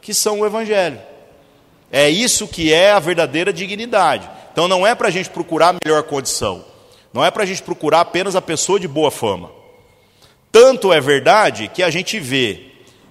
que 0.00 0.14
são 0.14 0.38
o 0.38 0.46
Evangelho. 0.46 1.00
É 1.90 2.08
isso 2.08 2.46
que 2.46 2.72
é 2.72 2.92
a 2.92 3.00
verdadeira 3.00 3.52
dignidade. 3.52 4.30
Então 4.52 4.68
não 4.68 4.86
é 4.86 4.94
para 4.94 5.08
a 5.08 5.10
gente 5.10 5.30
procurar 5.30 5.74
melhor 5.84 6.02
condição, 6.02 6.64
não 7.12 7.24
é 7.24 7.30
para 7.30 7.42
a 7.42 7.46
gente 7.46 7.62
procurar 7.62 8.00
apenas 8.00 8.36
a 8.36 8.42
pessoa 8.42 8.78
de 8.78 8.86
boa 8.86 9.10
fama. 9.10 9.50
Tanto 10.50 10.92
é 10.92 11.00
verdade 11.00 11.68
que 11.68 11.82
a 11.82 11.88
gente 11.88 12.20
vê, 12.20 12.66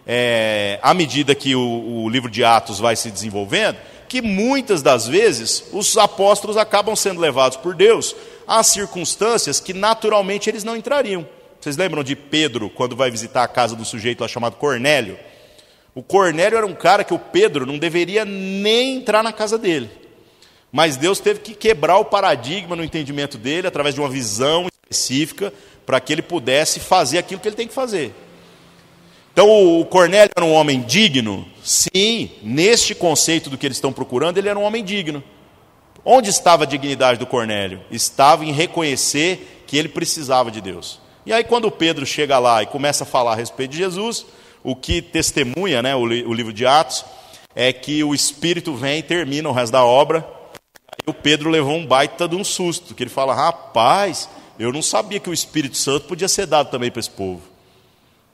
é, 0.06 0.80
à 0.84 0.93
medida 0.93 1.34
que 1.34 1.56
o, 1.56 2.04
o 2.04 2.10
livro 2.10 2.30
de 2.30 2.43
Atos 2.43 2.77
vai 2.80 2.95
se 2.95 3.10
desenvolvendo, 3.10 3.77
que 4.08 4.21
muitas 4.21 4.84
das 4.84 5.08
vezes 5.08 5.63
os 5.71 5.97
apóstolos 5.97 6.58
acabam 6.58 6.95
sendo 6.95 7.19
levados 7.19 7.58
por 7.58 7.73
Deus 7.73 8.15
a 8.47 8.62
circunstâncias 8.62 9.60
que 9.60 9.73
naturalmente 9.73 10.49
eles 10.49 10.63
não 10.63 10.75
entrariam. 10.75 11.25
Vocês 11.60 11.77
lembram 11.77 12.04
de 12.04 12.15
Pedro, 12.15 12.69
quando 12.69 12.95
vai 12.95 13.10
visitar 13.10 13.43
a 13.43 13.47
casa 13.47 13.75
do 13.75 13.86
sujeito 13.86 14.21
lá 14.21 14.27
chamado 14.27 14.58
Cornélio? 14.58 15.17
O 15.95 16.04
Cornélio 16.04 16.58
era 16.58 16.65
um 16.65 16.73
cara 16.73 17.04
que 17.04 17.13
o 17.13 17.19
Pedro 17.19 17.65
não 17.65 17.77
deveria 17.77 18.25
nem 18.25 18.97
entrar 18.97 19.23
na 19.23 19.32
casa 19.32 19.58
dele. 19.58 20.00
Mas 20.71 20.95
Deus 20.95 21.19
teve 21.19 21.41
que 21.41 21.53
quebrar 21.53 21.97
o 21.97 22.05
paradigma 22.05 22.75
no 22.75 22.84
entendimento 22.84 23.38
dele, 23.38 23.67
através 23.67 23.93
de 23.93 23.99
uma 23.99 24.10
visão 24.10 24.67
específica, 24.89 25.53
para 25.86 25.99
que 25.99 26.13
ele 26.13 26.21
pudesse 26.21 26.79
fazer 26.79 27.17
aquilo 27.17 27.41
que 27.41 27.47
ele 27.47 27.55
tem 27.55 27.67
que 27.67 27.73
fazer. 27.73 28.13
Então, 29.34 29.79
o 29.79 29.86
Cornélio 29.86 30.31
era 30.36 30.45
um 30.45 30.53
homem 30.53 30.81
digno? 30.81 31.45
Sim, 31.63 32.31
neste 32.41 32.95
conceito 32.95 33.49
do 33.49 33.57
que 33.57 33.65
eles 33.65 33.77
estão 33.77 33.91
procurando, 33.91 34.38
ele 34.38 34.47
era 34.47 34.57
um 34.57 34.63
homem 34.63 34.84
digno. 34.84 35.21
Onde 36.03 36.29
estava 36.29 36.63
a 36.63 36.67
dignidade 36.67 37.19
do 37.19 37.25
Cornélio? 37.25 37.81
Estava 37.91 38.45
em 38.45 38.51
reconhecer 38.51 39.63
que 39.67 39.77
ele 39.77 39.89
precisava 39.89 40.49
de 40.49 40.62
Deus. 40.62 40.99
E 41.25 41.34
aí, 41.34 41.43
quando 41.43 41.69
Pedro 41.69 42.05
chega 42.05 42.39
lá 42.39 42.63
e 42.63 42.65
começa 42.65 43.03
a 43.03 43.07
falar 43.07 43.34
a 43.34 43.36
respeito 43.36 43.71
de 43.71 43.77
Jesus, 43.77 44.25
o 44.63 44.75
que 44.75 45.01
testemunha 45.01 45.81
né, 45.81 45.95
o, 45.95 46.01
o 46.01 46.34
livro 46.34 46.51
de 46.51 46.65
Atos 46.65 47.05
é 47.55 47.71
que 47.71 48.03
o 48.03 48.15
Espírito 48.15 48.73
vem 48.73 48.99
e 48.99 49.03
termina 49.03 49.47
o 49.49 49.51
resto 49.51 49.73
da 49.73 49.86
obra 49.86 50.40
Aí 50.91 51.04
o 51.08 51.13
Pedro 51.13 51.49
levou 51.49 51.75
um 51.75 51.86
baita 51.86 52.27
de 52.27 52.36
um 52.36 52.43
susto, 52.43 52.93
que 52.93 53.04
ele 53.04 53.10
fala: 53.10 53.34
rapaz, 53.34 54.30
eu 54.60 54.71
não 54.71 54.82
sabia 54.82 55.19
que 55.19 55.30
o 55.30 55.34
Espírito 55.34 55.77
Santo 55.77 56.08
podia 56.08 56.27
ser 56.27 56.45
dado 56.45 56.69
também 56.69 56.91
para 56.91 56.99
esse 56.99 57.10
povo. 57.10 57.41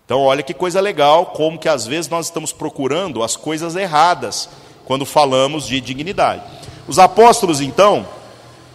Então, 0.05 0.21
olha 0.21 0.41
que 0.41 0.53
coisa 0.53 0.79
legal, 0.79 1.27
como 1.27 1.59
que 1.59 1.67
às 1.67 1.85
vezes 1.85 2.09
nós 2.09 2.27
estamos 2.27 2.53
procurando 2.53 3.21
as 3.21 3.35
coisas 3.35 3.75
erradas 3.75 4.49
quando 4.85 5.05
falamos 5.05 5.67
de 5.67 5.81
dignidade. 5.81 6.43
Os 6.87 6.97
apóstolos, 6.97 7.59
então, 7.59 8.07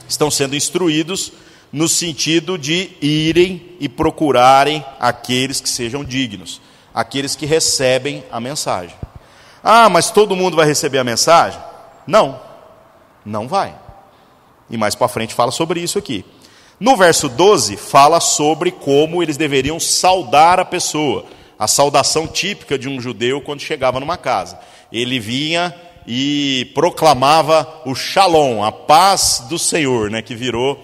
estão 0.06 0.30
sendo 0.30 0.54
instruídos 0.54 1.32
no 1.72 1.88
sentido 1.88 2.58
de 2.58 2.90
irem 3.00 3.74
e 3.80 3.88
procurarem 3.88 4.84
aqueles 5.00 5.58
que 5.58 5.68
sejam 5.68 6.04
dignos, 6.04 6.60
aqueles 6.94 7.34
que 7.34 7.46
recebem 7.46 8.22
a 8.30 8.38
mensagem. 8.38 8.94
Ah, 9.64 9.88
mas 9.88 10.10
todo 10.10 10.36
mundo 10.36 10.56
vai 10.56 10.66
receber 10.66 10.98
a 10.98 11.04
mensagem? 11.04 11.58
Não. 12.06 12.51
Não 13.24 13.46
vai. 13.46 13.74
E 14.70 14.76
mais 14.76 14.94
para 14.94 15.08
frente 15.08 15.34
fala 15.34 15.50
sobre 15.50 15.80
isso 15.80 15.98
aqui. 15.98 16.24
No 16.80 16.96
verso 16.96 17.28
12, 17.28 17.76
fala 17.76 18.18
sobre 18.18 18.70
como 18.70 19.22
eles 19.22 19.36
deveriam 19.36 19.78
saudar 19.78 20.58
a 20.58 20.64
pessoa. 20.64 21.24
A 21.58 21.68
saudação 21.68 22.26
típica 22.26 22.78
de 22.78 22.88
um 22.88 23.00
judeu 23.00 23.40
quando 23.40 23.60
chegava 23.60 24.00
numa 24.00 24.16
casa. 24.16 24.58
Ele 24.90 25.20
vinha 25.20 25.72
e 26.06 26.70
proclamava 26.74 27.82
o 27.86 27.94
shalom, 27.94 28.64
a 28.64 28.72
paz 28.72 29.44
do 29.48 29.58
Senhor, 29.58 30.10
né, 30.10 30.22
que 30.22 30.34
virou 30.34 30.82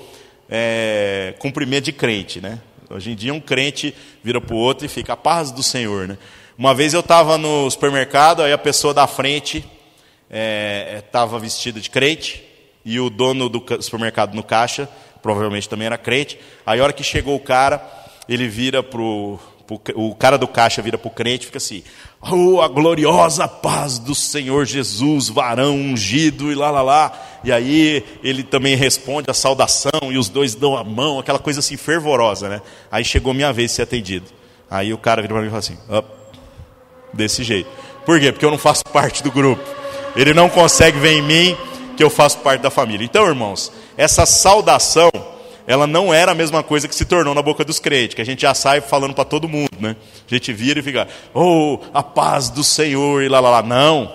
é, 0.48 1.34
cumprimento 1.38 1.86
de 1.86 1.92
crente. 1.92 2.40
Né? 2.40 2.60
Hoje 2.88 3.10
em 3.10 3.16
dia, 3.16 3.34
um 3.34 3.40
crente 3.40 3.94
vira 4.22 4.40
para 4.40 4.54
o 4.54 4.58
outro 4.58 4.86
e 4.86 4.88
fica 4.88 5.14
a 5.14 5.16
paz 5.16 5.50
do 5.50 5.62
Senhor. 5.62 6.06
Né? 6.06 6.18
Uma 6.56 6.74
vez 6.74 6.94
eu 6.94 7.00
estava 7.00 7.36
no 7.36 7.70
supermercado, 7.70 8.42
aí 8.42 8.52
a 8.52 8.58
pessoa 8.58 8.94
da 8.94 9.06
frente 9.06 9.64
estava 10.30 11.36
é, 11.36 11.40
vestida 11.40 11.80
de 11.80 11.90
crente, 11.90 12.44
e 12.84 12.98
o 12.98 13.10
dono 13.10 13.48
do 13.48 13.62
supermercado 13.82 14.34
no 14.34 14.42
caixa, 14.42 14.88
provavelmente 15.20 15.68
também 15.68 15.86
era 15.86 15.98
crente. 15.98 16.38
Aí 16.64 16.80
a 16.80 16.82
hora 16.82 16.92
que 16.92 17.02
chegou 17.02 17.36
o 17.36 17.40
cara, 17.40 17.86
ele 18.28 18.48
vira 18.48 18.82
pro, 18.82 19.38
pro 19.66 19.80
o 19.94 20.14
cara 20.14 20.38
do 20.38 20.48
caixa 20.48 20.80
vira 20.80 20.96
para 20.96 21.08
o 21.08 21.10
crente 21.10 21.42
e 21.42 21.46
fica 21.46 21.58
assim: 21.58 21.82
Oh, 22.20 22.60
a 22.60 22.68
gloriosa 22.68 23.46
paz 23.46 23.98
do 23.98 24.14
Senhor 24.14 24.64
Jesus, 24.64 25.28
varão 25.28 25.74
ungido 25.74 26.50
e 26.50 26.54
lá 26.54 26.70
lá 26.70 26.82
lá. 26.82 27.12
E 27.44 27.52
aí 27.52 28.04
ele 28.22 28.42
também 28.42 28.74
responde 28.74 29.30
a 29.30 29.34
saudação 29.34 30.10
e 30.10 30.16
os 30.16 30.28
dois 30.28 30.54
dão 30.54 30.76
a 30.76 30.82
mão, 30.82 31.18
aquela 31.18 31.38
coisa 31.38 31.60
assim 31.60 31.76
fervorosa, 31.76 32.48
né? 32.48 32.62
Aí 32.90 33.04
chegou 33.04 33.34
minha 33.34 33.52
vez 33.52 33.70
de 33.70 33.76
ser 33.76 33.82
atendido. 33.82 34.26
Aí 34.70 34.92
o 34.92 34.98
cara 34.98 35.20
vira 35.20 35.34
para 35.34 35.42
mim 35.42 35.48
e 35.48 35.50
fala 35.50 35.60
assim: 35.60 35.78
desse 37.12 37.44
jeito. 37.44 37.68
Por 38.06 38.18
quê? 38.18 38.32
Porque 38.32 38.44
eu 38.44 38.50
não 38.50 38.58
faço 38.58 38.84
parte 38.90 39.22
do 39.22 39.30
grupo. 39.30 39.77
Ele 40.18 40.34
não 40.34 40.48
consegue 40.48 40.98
ver 40.98 41.12
em 41.12 41.22
mim 41.22 41.56
que 41.96 42.02
eu 42.02 42.10
faço 42.10 42.38
parte 42.38 42.60
da 42.60 42.70
família. 42.70 43.04
Então, 43.04 43.24
irmãos, 43.24 43.70
essa 43.96 44.26
saudação, 44.26 45.10
ela 45.64 45.86
não 45.86 46.12
era 46.12 46.32
a 46.32 46.34
mesma 46.34 46.60
coisa 46.60 46.88
que 46.88 46.94
se 46.94 47.04
tornou 47.04 47.36
na 47.36 47.40
boca 47.40 47.64
dos 47.64 47.78
crentes, 47.78 48.16
que 48.16 48.20
a 48.20 48.26
gente 48.26 48.42
já 48.42 48.52
sai 48.52 48.80
falando 48.80 49.14
para 49.14 49.24
todo 49.24 49.48
mundo, 49.48 49.70
né? 49.78 49.94
A 50.28 50.34
gente 50.34 50.52
vira 50.52 50.80
e 50.80 50.82
fica, 50.82 51.06
oh, 51.32 51.78
a 51.94 52.02
paz 52.02 52.50
do 52.50 52.64
Senhor 52.64 53.22
e 53.22 53.28
lá 53.28 53.38
lá 53.38 53.48
lá. 53.48 53.62
Não. 53.62 54.12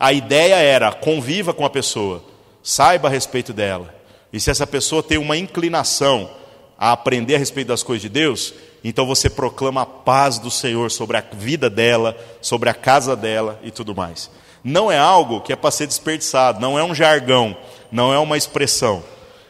A 0.00 0.14
ideia 0.14 0.54
era 0.54 0.90
conviva 0.92 1.52
com 1.52 1.66
a 1.66 1.70
pessoa, 1.70 2.24
saiba 2.62 3.08
a 3.08 3.10
respeito 3.10 3.52
dela. 3.52 3.94
E 4.32 4.40
se 4.40 4.50
essa 4.50 4.66
pessoa 4.66 5.02
tem 5.02 5.18
uma 5.18 5.36
inclinação 5.36 6.30
a 6.78 6.92
aprender 6.92 7.34
a 7.34 7.38
respeito 7.38 7.68
das 7.68 7.82
coisas 7.82 8.00
de 8.00 8.08
Deus, 8.08 8.54
então 8.82 9.04
você 9.04 9.28
proclama 9.28 9.82
a 9.82 9.86
paz 9.86 10.38
do 10.38 10.50
Senhor 10.50 10.90
sobre 10.90 11.18
a 11.18 11.24
vida 11.34 11.68
dela, 11.68 12.16
sobre 12.40 12.70
a 12.70 12.74
casa 12.74 13.14
dela 13.14 13.60
e 13.62 13.70
tudo 13.70 13.94
mais. 13.94 14.30
Não 14.64 14.90
é 14.90 14.98
algo 14.98 15.42
que 15.42 15.52
é 15.52 15.56
para 15.56 15.70
ser 15.70 15.86
desperdiçado, 15.86 16.58
não 16.58 16.78
é 16.78 16.82
um 16.82 16.94
jargão, 16.94 17.54
não 17.92 18.14
é 18.14 18.18
uma 18.18 18.38
expressão. 18.38 19.04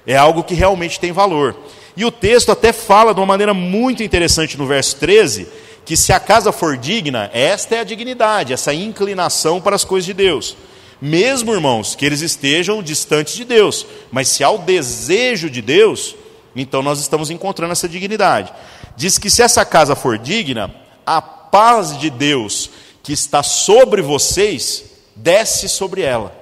É 0.05 0.17
algo 0.17 0.43
que 0.43 0.55
realmente 0.55 0.99
tem 0.99 1.13
valor. 1.13 1.57
E 1.97 2.05
o 2.05 2.11
texto 2.11 2.51
até 2.51 2.73
fala 2.73 3.15
de 3.15 3.21
uma 3.21 3.27
maneira 3.27 3.55
muito 3.55 4.03
interessante 4.03 4.59
no 4.59 4.67
verso 4.67 4.97
13, 4.97 5.47
que 5.85 5.97
se 5.97 6.13
a 6.13 6.19
casa 6.19 6.51
for 6.51 6.77
digna, 6.77 7.31
esta 7.33 7.77
é 7.77 7.81
a 7.81 7.85
dignidade, 7.85 8.53
essa 8.53 8.75
inclinação 8.75 9.61
para 9.61 9.77
as 9.77 9.85
coisas 9.85 10.05
de 10.05 10.13
Deus. 10.13 10.57
Mesmo, 11.01 11.53
irmãos, 11.53 11.95
que 11.95 12.05
eles 12.05 12.21
estejam 12.21 12.83
distantes 12.83 13.35
de 13.35 13.45
Deus, 13.45 13.87
mas 14.11 14.27
se 14.29 14.43
há 14.43 14.51
o 14.51 14.59
desejo 14.59 15.49
de 15.49 15.63
Deus, 15.63 16.17
então 16.57 16.83
nós 16.83 16.99
estamos 16.99 17.31
encontrando 17.31 17.73
essa 17.73 17.89
dignidade. 17.89 18.53
Diz 18.97 19.17
que 19.17 19.31
se 19.31 19.43
essa 19.43 19.65
casa 19.65 19.95
for 19.95 20.19
digna, 20.19 20.75
a 21.07 21.23
paz 21.23 21.97
de 21.99 22.11
Deus 22.11 22.71
que 23.03 23.13
está 23.13 23.43
sobre 23.43 24.03
vocês 24.03 24.94
desce 25.25 25.71
sobre 25.71 26.03
ela. 26.03 26.37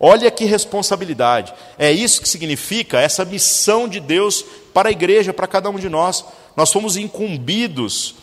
Olha 0.00 0.30
que 0.30 0.46
responsabilidade. 0.46 1.52
É 1.78 1.92
isso 1.92 2.22
que 2.22 2.28
significa 2.28 2.98
essa 2.98 3.22
missão 3.22 3.86
de 3.86 4.00
Deus 4.00 4.42
para 4.72 4.88
a 4.88 4.92
igreja, 4.92 5.34
para 5.34 5.46
cada 5.46 5.68
um 5.68 5.76
de 5.76 5.90
nós. 5.90 6.24
Nós 6.56 6.72
fomos 6.72 6.96
incumbidos, 6.96 8.14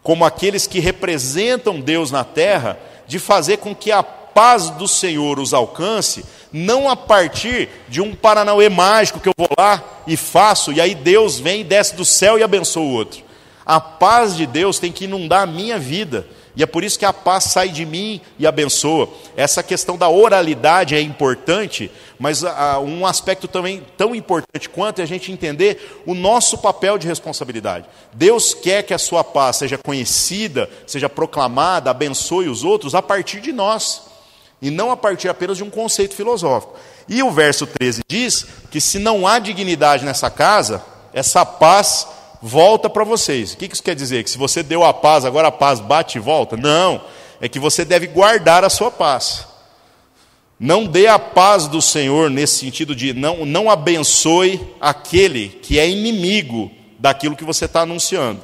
como 0.00 0.24
aqueles 0.24 0.66
que 0.68 0.78
representam 0.78 1.80
Deus 1.80 2.12
na 2.12 2.22
terra, 2.22 2.78
de 3.08 3.18
fazer 3.18 3.56
com 3.56 3.74
que 3.74 3.90
a 3.90 4.02
paz 4.02 4.70
do 4.70 4.86
Senhor 4.86 5.40
os 5.40 5.52
alcance, 5.52 6.24
não 6.52 6.88
a 6.88 6.94
partir 6.94 7.68
de 7.88 8.00
um 8.00 8.14
paranauê 8.14 8.68
mágico 8.68 9.18
que 9.18 9.28
eu 9.28 9.34
vou 9.36 9.48
lá 9.58 9.82
e 10.06 10.16
faço, 10.16 10.72
e 10.72 10.80
aí 10.80 10.94
Deus 10.94 11.40
vem, 11.40 11.64
desce 11.64 11.96
do 11.96 12.04
céu 12.04 12.38
e 12.38 12.44
abençoa 12.44 12.84
o 12.84 12.92
outro. 12.92 13.24
A 13.64 13.80
paz 13.80 14.36
de 14.36 14.46
Deus 14.46 14.78
tem 14.78 14.92
que 14.92 15.06
inundar 15.06 15.42
a 15.42 15.46
minha 15.46 15.78
vida. 15.78 16.28
E 16.56 16.62
é 16.62 16.66
por 16.66 16.82
isso 16.82 16.98
que 16.98 17.04
a 17.04 17.12
paz 17.12 17.44
sai 17.44 17.68
de 17.68 17.84
mim 17.84 18.18
e 18.38 18.46
abençoa. 18.46 19.10
Essa 19.36 19.62
questão 19.62 19.98
da 19.98 20.08
oralidade 20.08 20.94
é 20.94 21.00
importante, 21.02 21.90
mas 22.18 22.42
uh, 22.42 22.80
um 22.82 23.04
aspecto 23.04 23.46
também 23.46 23.84
tão 23.94 24.14
importante 24.14 24.66
quanto 24.70 25.00
é 25.00 25.02
a 25.02 25.06
gente 25.06 25.30
entender 25.30 26.02
o 26.06 26.14
nosso 26.14 26.56
papel 26.56 26.96
de 26.96 27.06
responsabilidade. 27.06 27.84
Deus 28.14 28.54
quer 28.54 28.82
que 28.82 28.94
a 28.94 28.98
sua 28.98 29.22
paz 29.22 29.56
seja 29.56 29.76
conhecida, 29.76 30.68
seja 30.86 31.10
proclamada, 31.10 31.90
abençoe 31.90 32.48
os 32.48 32.64
outros 32.64 32.94
a 32.94 33.02
partir 33.02 33.42
de 33.42 33.52
nós 33.52 34.04
e 34.62 34.70
não 34.70 34.90
a 34.90 34.96
partir 34.96 35.28
apenas 35.28 35.58
de 35.58 35.62
um 35.62 35.68
conceito 35.68 36.14
filosófico. 36.14 36.74
E 37.06 37.22
o 37.22 37.30
verso 37.30 37.66
13 37.66 38.02
diz 38.08 38.46
que 38.70 38.80
se 38.80 38.98
não 38.98 39.26
há 39.26 39.38
dignidade 39.38 40.06
nessa 40.06 40.30
casa, 40.30 40.82
essa 41.12 41.44
paz 41.44 42.08
volta 42.46 42.88
para 42.88 43.02
vocês. 43.02 43.52
O 43.52 43.56
que 43.56 43.68
isso 43.70 43.82
quer 43.82 43.96
dizer? 43.96 44.22
Que 44.22 44.30
se 44.30 44.38
você 44.38 44.62
deu 44.62 44.84
a 44.84 44.94
paz, 44.94 45.24
agora 45.24 45.48
a 45.48 45.52
paz 45.52 45.80
bate 45.80 46.16
e 46.16 46.20
volta? 46.20 46.56
Não, 46.56 47.02
é 47.40 47.48
que 47.48 47.58
você 47.58 47.84
deve 47.84 48.06
guardar 48.06 48.64
a 48.64 48.70
sua 48.70 48.90
paz. 48.90 49.46
Não 50.58 50.86
dê 50.86 51.08
a 51.08 51.18
paz 51.18 51.66
do 51.66 51.82
Senhor 51.82 52.30
nesse 52.30 52.58
sentido 52.60 52.94
de 52.94 53.12
não, 53.12 53.44
não 53.44 53.68
abençoe 53.68 54.60
aquele 54.80 55.48
que 55.48 55.78
é 55.78 55.88
inimigo 55.88 56.70
daquilo 56.98 57.36
que 57.36 57.44
você 57.44 57.66
está 57.66 57.82
anunciando. 57.82 58.40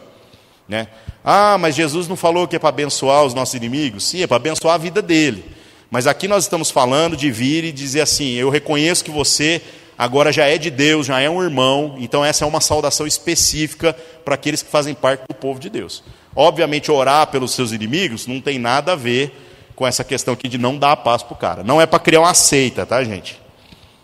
Né? 0.69 0.89
Ah, 1.25 1.57
mas 1.57 1.77
Jesus 1.77 2.09
não 2.09 2.17
falou 2.17 2.49
que 2.49 2.57
é 2.57 2.59
para 2.59 2.69
abençoar 2.69 3.25
os 3.25 3.33
nossos 3.33 3.55
inimigos? 3.55 4.05
Sim, 4.05 4.23
é 4.23 4.27
para 4.27 4.37
abençoar 4.37 4.75
a 4.75 4.79
vida 4.79 5.01
dele. 5.01 5.45
Mas 5.91 6.07
aqui 6.07 6.27
nós 6.27 6.45
estamos 6.45 6.71
falando 6.71 7.17
de 7.17 7.31
vir 7.31 7.65
e 7.65 7.73
dizer 7.73 8.01
assim: 8.01 8.33
eu 8.33 8.51
reconheço 8.51 9.05
que 9.05 9.11
você 9.11 9.63
agora 10.03 10.33
já 10.33 10.47
é 10.47 10.59
de 10.59 10.69
Deus, 10.69 11.07
já 11.07 11.21
é 11.21 11.31
um 11.31 11.41
irmão, 11.41 11.95
então 11.99 12.25
essa 12.25 12.45
é 12.45 12.49
uma 12.49 12.61
saudação 12.61 13.07
específica 13.07 13.97
para 14.25 14.35
aqueles 14.35 14.61
que 14.61 14.69
fazem 14.69 14.95
parte 14.95 15.23
do 15.29 15.35
povo 15.35 15.61
de 15.61 15.71
Deus. 15.71 16.03
Obviamente, 16.35 16.91
orar 16.91 17.29
pelos 17.29 17.53
seus 17.53 17.71
inimigos 17.71 18.27
não 18.27 18.41
tem 18.41 18.59
nada 18.59 18.95
a 18.95 18.97
ver 18.97 19.33
com 19.77 19.87
essa 19.87 20.03
questão 20.03 20.35
aqui 20.35 20.49
de 20.49 20.59
não 20.59 20.77
dar 20.77 20.93
a 20.93 20.97
paz 20.97 21.23
para 21.23 21.35
o 21.35 21.37
cara. 21.37 21.63
Não 21.63 21.81
é 21.81 21.87
para 21.87 22.01
criar 22.01 22.21
uma 22.21 22.35
seita, 22.35 22.85
tá, 22.85 23.03
gente? 23.05 23.41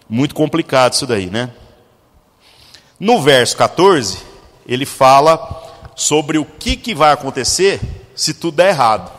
Muito 0.09 0.37
complicado 0.37 0.93
isso 0.93 1.07
daí, 1.07 1.27
né? 1.27 1.51
No 3.01 3.21
verso 3.21 3.57
14, 3.57 4.19
ele 4.69 4.87
fala 4.87 5.91
sobre 5.97 6.39
o 6.39 6.45
que, 6.45 6.77
que 6.77 6.95
vai 6.95 7.13
acontecer 7.13 7.81
se 8.15 8.35
tudo 8.35 8.59
der 8.59 8.69
errado. 8.69 9.18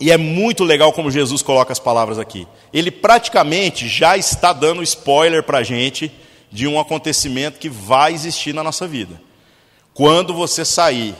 E 0.00 0.10
é 0.10 0.16
muito 0.16 0.64
legal 0.64 0.94
como 0.94 1.10
Jesus 1.10 1.42
coloca 1.42 1.72
as 1.72 1.78
palavras 1.78 2.18
aqui. 2.18 2.48
Ele 2.72 2.90
praticamente 2.90 3.86
já 3.86 4.16
está 4.16 4.50
dando 4.50 4.82
spoiler 4.82 5.42
para 5.42 5.58
a 5.58 5.62
gente 5.62 6.10
de 6.50 6.66
um 6.66 6.80
acontecimento 6.80 7.58
que 7.58 7.68
vai 7.68 8.14
existir 8.14 8.54
na 8.54 8.64
nossa 8.64 8.88
vida. 8.88 9.20
Quando 9.92 10.32
você 10.32 10.64
sair 10.64 11.14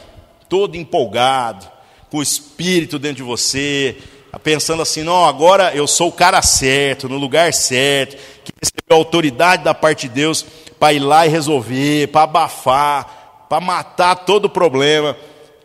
todo 0.48 0.76
empolgado, 0.76 1.70
com 2.10 2.18
o 2.18 2.22
espírito 2.22 2.98
dentro 2.98 3.18
de 3.18 3.22
você, 3.22 3.98
pensando 4.42 4.82
assim, 4.82 5.02
não, 5.02 5.26
agora 5.26 5.74
eu 5.74 5.86
sou 5.86 6.08
o 6.08 6.12
cara 6.12 6.40
certo, 6.40 7.08
no 7.08 7.18
lugar 7.18 7.52
certo, 7.52 8.16
que 8.42 8.52
recebeu 8.60 8.96
autoridade 8.96 9.62
da 9.62 9.74
parte 9.74 10.08
de 10.08 10.14
Deus 10.14 10.44
para 10.78 10.94
ir 10.94 11.00
lá 11.00 11.26
e 11.26 11.28
resolver, 11.28 12.08
para 12.08 12.22
abafar, 12.22 13.46
para 13.48 13.60
matar 13.60 14.16
todo 14.16 14.46
o 14.46 14.50
problema 14.50 15.16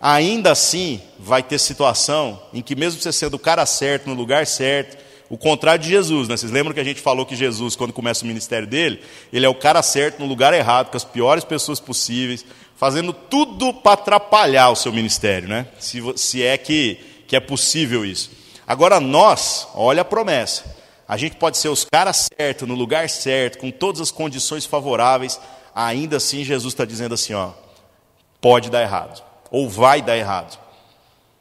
ainda 0.05 0.51
assim 0.51 1.01
vai 1.17 1.41
ter 1.41 1.57
situação 1.57 2.39
em 2.53 2.61
que, 2.61 2.75
mesmo 2.75 3.01
você 3.01 3.11
sendo 3.11 3.33
o 3.33 3.39
cara 3.39 3.65
certo, 3.65 4.07
no 4.07 4.13
lugar 4.13 4.45
certo, 4.45 5.03
o 5.31 5.35
contrário 5.35 5.83
de 5.83 5.89
Jesus, 5.89 6.27
né? 6.27 6.37
Vocês 6.37 6.51
lembram 6.51 6.75
que 6.75 6.79
a 6.79 6.83
gente 6.83 7.01
falou 7.01 7.25
que 7.25 7.35
Jesus, 7.35 7.75
quando 7.75 7.91
começa 7.91 8.23
o 8.23 8.27
ministério 8.27 8.67
dele, 8.67 9.01
ele 9.33 9.47
é 9.47 9.49
o 9.49 9.55
cara 9.55 9.81
certo 9.81 10.19
no 10.19 10.27
lugar 10.27 10.53
errado, 10.53 10.91
com 10.91 10.97
as 10.97 11.03
piores 11.03 11.43
pessoas 11.43 11.79
possíveis, 11.79 12.45
fazendo 12.75 13.13
tudo 13.13 13.73
para 13.73 13.93
atrapalhar 13.93 14.69
o 14.69 14.75
seu 14.75 14.93
ministério, 14.93 15.49
né? 15.49 15.65
Se, 15.79 15.99
se 16.15 16.43
é 16.43 16.55
que, 16.55 16.99
que 17.27 17.35
é 17.35 17.39
possível 17.39 18.05
isso. 18.05 18.29
Agora 18.67 18.99
nós, 18.99 19.67
olha 19.73 20.03
a 20.03 20.05
promessa. 20.05 20.77
A 21.07 21.17
gente 21.17 21.35
pode 21.35 21.57
ser 21.57 21.69
os 21.69 21.83
caras 21.83 22.29
certos, 22.37 22.67
no 22.67 22.75
lugar 22.75 23.09
certo, 23.09 23.57
com 23.57 23.71
todas 23.71 24.01
as 24.01 24.11
condições 24.11 24.67
favoráveis, 24.67 25.39
ainda 25.73 26.17
assim 26.17 26.43
Jesus 26.43 26.75
está 26.75 26.85
dizendo 26.85 27.15
assim, 27.15 27.33
ó, 27.33 27.53
pode 28.39 28.69
dar 28.69 28.83
errado 28.83 29.25
ou 29.55 29.69
vai 29.69 30.01
dar 30.01 30.17
errado. 30.17 30.59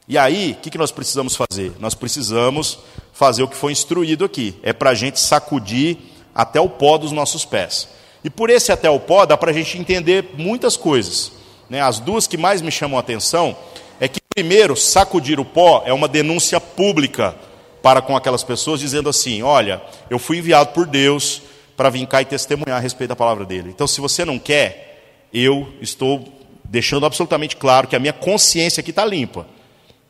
E 0.07 0.17
aí, 0.17 0.53
o 0.53 0.63
que, 0.63 0.71
que 0.71 0.79
nós 0.79 0.93
precisamos 0.93 1.35
fazer? 1.35 1.73
Nós 1.81 1.97
precisamos 1.97 2.79
fazer 3.13 3.43
o 3.43 3.49
que 3.49 3.57
foi 3.57 3.73
instruído 3.73 4.25
aqui: 4.25 4.55
é 4.63 4.73
para 4.73 4.91
a 4.91 4.95
gente 4.95 5.19
sacudir 5.19 5.97
até 6.33 6.61
o 6.61 6.69
pó 6.69 6.97
dos 6.97 7.11
nossos 7.11 7.45
pés. 7.45 7.89
E 8.23 8.31
por 8.31 8.51
esse 8.51 8.71
até 8.71 8.89
o 8.89 9.01
pó 9.01 9.27
dá 9.27 9.37
para 9.37 9.51
a 9.51 9.53
gente 9.53 9.77
entender 9.77 10.31
muitas 10.39 10.77
coisas. 10.77 11.33
Né? 11.69 11.81
As 11.81 11.99
duas 11.99 12.29
que 12.29 12.37
mais 12.37 12.63
me 12.63 12.71
chamam 12.71 12.99
a 12.99 13.01
atenção 13.01 13.57
é 13.99 14.07
que, 14.07 14.21
primeiro, 14.33 14.77
sacudir 14.77 15.41
o 15.41 15.45
pó 15.45 15.83
é 15.85 15.93
uma 15.93 16.07
denúncia 16.07 16.61
pública 16.61 17.35
para 17.83 18.01
com 18.01 18.17
aquelas 18.17 18.45
pessoas, 18.45 18.79
dizendo 18.79 19.09
assim: 19.09 19.43
olha, 19.43 19.83
eu 20.09 20.21
fui 20.21 20.39
enviado 20.39 20.71
por 20.71 20.87
Deus 20.87 21.43
para 21.77 21.91
vir 21.91 22.07
cá 22.07 22.23
e 22.23 22.25
testemunhar 22.25 22.77
a 22.77 22.81
respeito 22.81 23.09
da 23.09 23.17
palavra 23.17 23.45
dele. 23.45 23.71
Então, 23.71 23.89
se 23.89 24.01
você 24.01 24.25
não 24.25 24.39
quer, 24.39 25.27
eu 25.33 25.69
estou 25.81 26.34
deixando 26.65 27.07
absolutamente 27.07 27.57
claro 27.57 27.87
que 27.87 27.97
a 27.97 28.01
minha 28.01 28.13
consciência 28.13 28.81
aqui 28.81 28.91
está 28.91 29.05
limpa, 29.05 29.47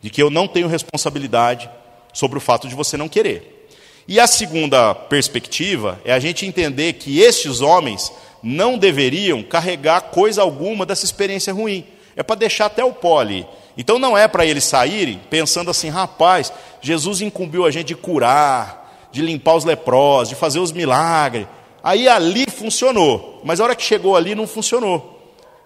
de 0.01 0.11
que 0.11 0.23
eu 0.23 0.31
não 0.31 0.47
tenho 0.47 0.69
responsabilidade 0.69 1.69
sobre 2.13 2.39
o 2.39 2.41
fato 2.41 2.69
de 2.69 2.75
você 2.75 2.97
não 2.97 3.09
querer. 3.09 3.69
E 4.07 4.21
a 4.21 4.27
segunda 4.27 4.95
perspectiva 4.95 6.01
é 6.05 6.13
a 6.13 6.19
gente 6.19 6.47
entender 6.47 6.95
que 6.95 7.21
estes 7.21 7.61
homens 7.61 8.13
não 8.43 8.77
deveriam 8.77 9.43
carregar 9.43 10.03
coisa 10.03 10.43
alguma 10.43 10.85
dessa 10.85 11.05
experiência 11.05 11.53
ruim. 11.53 11.87
É 12.15 12.23
para 12.23 12.37
deixar 12.37 12.67
até 12.67 12.85
o 12.85 12.93
pó 12.93 13.19
ali. 13.19 13.47
Então 13.77 13.99
não 13.99 14.17
é 14.17 14.29
para 14.29 14.47
eles 14.47 14.65
saírem 14.65 15.21
pensando 15.31 15.71
assim, 15.71 15.89
rapaz, 15.89 16.53
Jesus 16.81 17.23
incumbiu 17.23 17.65
a 17.65 17.71
gente 17.71 17.89
de 17.89 17.95
curar, 17.95 19.09
de 19.11 19.23
limpar 19.23 19.55
os 19.55 19.65
leprosos, 19.65 20.29
de 20.29 20.35
fazer 20.35 20.61
os 20.61 20.71
milagres. 20.71 21.47
Aí 21.83 22.07
ali 22.07 22.47
funcionou, 22.51 23.41
mas 23.43 23.59
a 23.59 23.65
hora 23.65 23.75
que 23.75 23.83
chegou 23.83 24.17
ali 24.17 24.35
não 24.35 24.47
funcionou. 24.47 25.14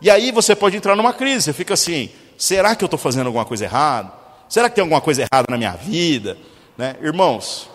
E 0.01 0.11
aí 0.11 0.31
você 0.31 0.55
pode 0.55 0.77
entrar 0.77 0.95
numa 0.95 1.13
crise, 1.13 1.45
você 1.45 1.53
fica 1.53 1.75
assim: 1.75 2.11
será 2.37 2.75
que 2.75 2.85
eu 2.85 2.87
estou 2.87 2.99
fazendo 2.99 3.27
alguma 3.27 3.45
coisa 3.45 3.65
errada? 3.65 4.13
Será 4.49 4.69
que 4.69 4.77
tem 4.77 4.83
alguma 4.83 5.01
coisa 5.01 5.23
errada 5.23 5.47
na 5.51 5.59
minha 5.59 5.73
vida? 5.73 6.39
Né? 6.77 6.97
Irmãos, 7.03 7.69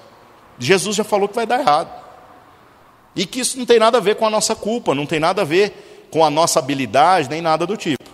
Jesus 0.57 0.95
já 0.95 1.03
falou 1.03 1.27
que 1.27 1.35
vai 1.35 1.45
dar 1.45 1.59
errado. 1.59 2.03
E 3.15 3.25
que 3.25 3.41
isso 3.41 3.59
não 3.59 3.65
tem 3.65 3.77
nada 3.77 3.97
a 3.99 4.01
ver 4.01 4.15
com 4.15 4.25
a 4.25 4.29
nossa 4.29 4.55
culpa, 4.55 4.95
não 4.95 5.05
tem 5.05 5.19
nada 5.19 5.43
a 5.43 5.45
ver 5.45 6.07
com 6.09 6.25
a 6.25 6.31
nossa 6.31 6.57
habilidade, 6.59 7.29
nem 7.29 7.41
nada 7.41 7.67
do 7.67 7.77
tipo. 7.77 8.09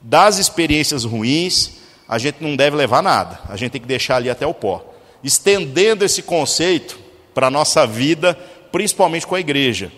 Das 0.00 0.38
experiências 0.38 1.04
ruins, 1.04 1.78
a 2.08 2.18
gente 2.18 2.36
não 2.40 2.54
deve 2.54 2.76
levar 2.76 3.02
nada, 3.02 3.40
a 3.48 3.56
gente 3.56 3.72
tem 3.72 3.80
que 3.80 3.86
deixar 3.86 4.16
ali 4.16 4.30
até 4.30 4.46
o 4.46 4.54
pó. 4.54 4.84
Estendendo 5.24 6.04
esse 6.04 6.22
conceito 6.22 6.98
para 7.32 7.48
a 7.48 7.50
nossa 7.50 7.84
vida, 7.86 8.38
principalmente 8.70 9.26
com 9.26 9.34
a 9.34 9.40
igreja 9.40 9.90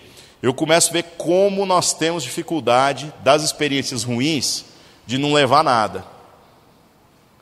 eu 0.43 0.53
começo 0.53 0.91
a 0.91 0.93
ver 0.93 1.05
como 1.17 1.65
nós 1.65 1.93
temos 1.93 2.23
dificuldade 2.23 3.13
das 3.25 3.43
experiências 3.43 4.05
ruins 4.05 4.65
de 5.07 5.19
não 5.19 5.33
levar 5.33 5.65
nada. 5.65 6.05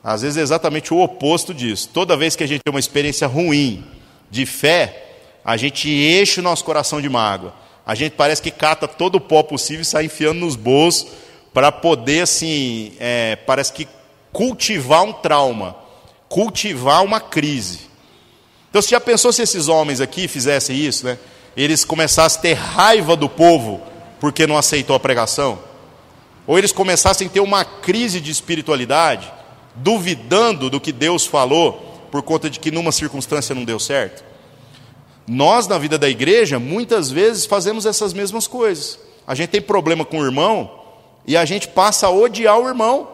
Às 0.03 0.21
vezes 0.21 0.37
é 0.37 0.41
exatamente 0.41 0.93
o 0.93 1.01
oposto 1.01 1.53
disso. 1.53 1.89
Toda 1.91 2.15
vez 2.15 2.35
que 2.35 2.43
a 2.43 2.47
gente 2.47 2.61
tem 2.63 2.73
uma 2.73 2.79
experiência 2.79 3.27
ruim 3.27 3.83
de 4.29 4.45
fé, 4.45 5.03
a 5.43 5.57
gente 5.57 5.89
enche 5.89 6.39
o 6.39 6.43
nosso 6.43 6.63
coração 6.63 7.01
de 7.01 7.09
mágoa. 7.09 7.53
A 7.85 7.93
gente 7.95 8.13
parece 8.13 8.41
que 8.41 8.51
cata 8.51 8.87
todo 8.87 9.15
o 9.15 9.21
pó 9.21 9.43
possível 9.43 9.81
e 9.81 9.85
sai 9.85 10.05
enfiando 10.05 10.39
nos 10.39 10.55
bolsos 10.55 11.07
para 11.53 11.71
poder, 11.71 12.21
assim, 12.21 12.93
é, 12.99 13.35
parece 13.35 13.71
que 13.71 13.87
cultivar 14.31 15.03
um 15.03 15.13
trauma, 15.13 15.75
cultivar 16.27 17.03
uma 17.03 17.19
crise. 17.19 17.81
Então, 18.69 18.81
você 18.81 18.89
já 18.89 18.99
pensou 18.99 19.31
se 19.31 19.41
esses 19.41 19.67
homens 19.67 20.01
aqui 20.01 20.27
fizessem 20.27 20.75
isso, 20.75 21.05
né? 21.05 21.17
Eles 21.55 21.85
começassem 21.85 22.39
a 22.39 22.41
ter 22.41 22.53
raiva 22.53 23.15
do 23.15 23.29
povo 23.29 23.81
porque 24.19 24.47
não 24.47 24.57
aceitou 24.57 24.95
a 24.95 24.99
pregação? 24.99 25.59
Ou 26.47 26.57
eles 26.57 26.71
começassem 26.71 27.27
a 27.27 27.29
ter 27.29 27.39
uma 27.39 27.63
crise 27.63 28.19
de 28.19 28.31
espiritualidade? 28.31 29.31
duvidando 29.75 30.69
do 30.69 30.79
que 30.79 30.91
Deus 30.91 31.25
falou 31.25 32.07
por 32.11 32.23
conta 32.23 32.49
de 32.49 32.59
que 32.59 32.71
numa 32.71 32.91
circunstância 32.91 33.53
não 33.53 33.65
deu 33.65 33.79
certo? 33.79 34.23
Nós, 35.27 35.67
na 35.67 35.77
vida 35.77 35.97
da 35.97 36.07
igreja, 36.07 36.59
muitas 36.59 37.11
vezes 37.11 37.45
fazemos 37.45 37.85
essas 37.85 38.13
mesmas 38.13 38.47
coisas. 38.47 38.99
A 39.27 39.33
gente 39.35 39.49
tem 39.49 39.61
problema 39.61 40.05
com 40.05 40.19
o 40.19 40.23
irmão 40.23 40.79
e 41.25 41.35
a 41.35 41.43
gente 41.45 41.67
passa 41.67 42.07
a 42.07 42.11
odiar 42.11 42.59
o 42.59 42.67
irmão 42.67 43.09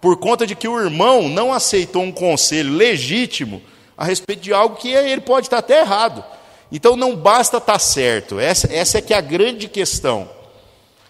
por 0.00 0.16
conta 0.18 0.46
de 0.46 0.54
que 0.54 0.68
o 0.68 0.78
irmão 0.78 1.28
não 1.28 1.52
aceitou 1.52 2.02
um 2.02 2.12
conselho 2.12 2.72
legítimo 2.72 3.62
a 3.96 4.04
respeito 4.04 4.42
de 4.42 4.52
algo 4.52 4.76
que 4.76 4.88
ele 4.88 5.20
pode 5.20 5.46
estar 5.46 5.58
até 5.58 5.80
errado. 5.80 6.24
Então 6.72 6.96
não 6.96 7.16
basta 7.16 7.56
estar 7.56 7.78
certo, 7.78 8.38
essa, 8.38 8.72
essa 8.72 8.98
é 8.98 9.00
que 9.00 9.12
é 9.12 9.16
a 9.16 9.20
grande 9.20 9.68
questão. 9.68 10.28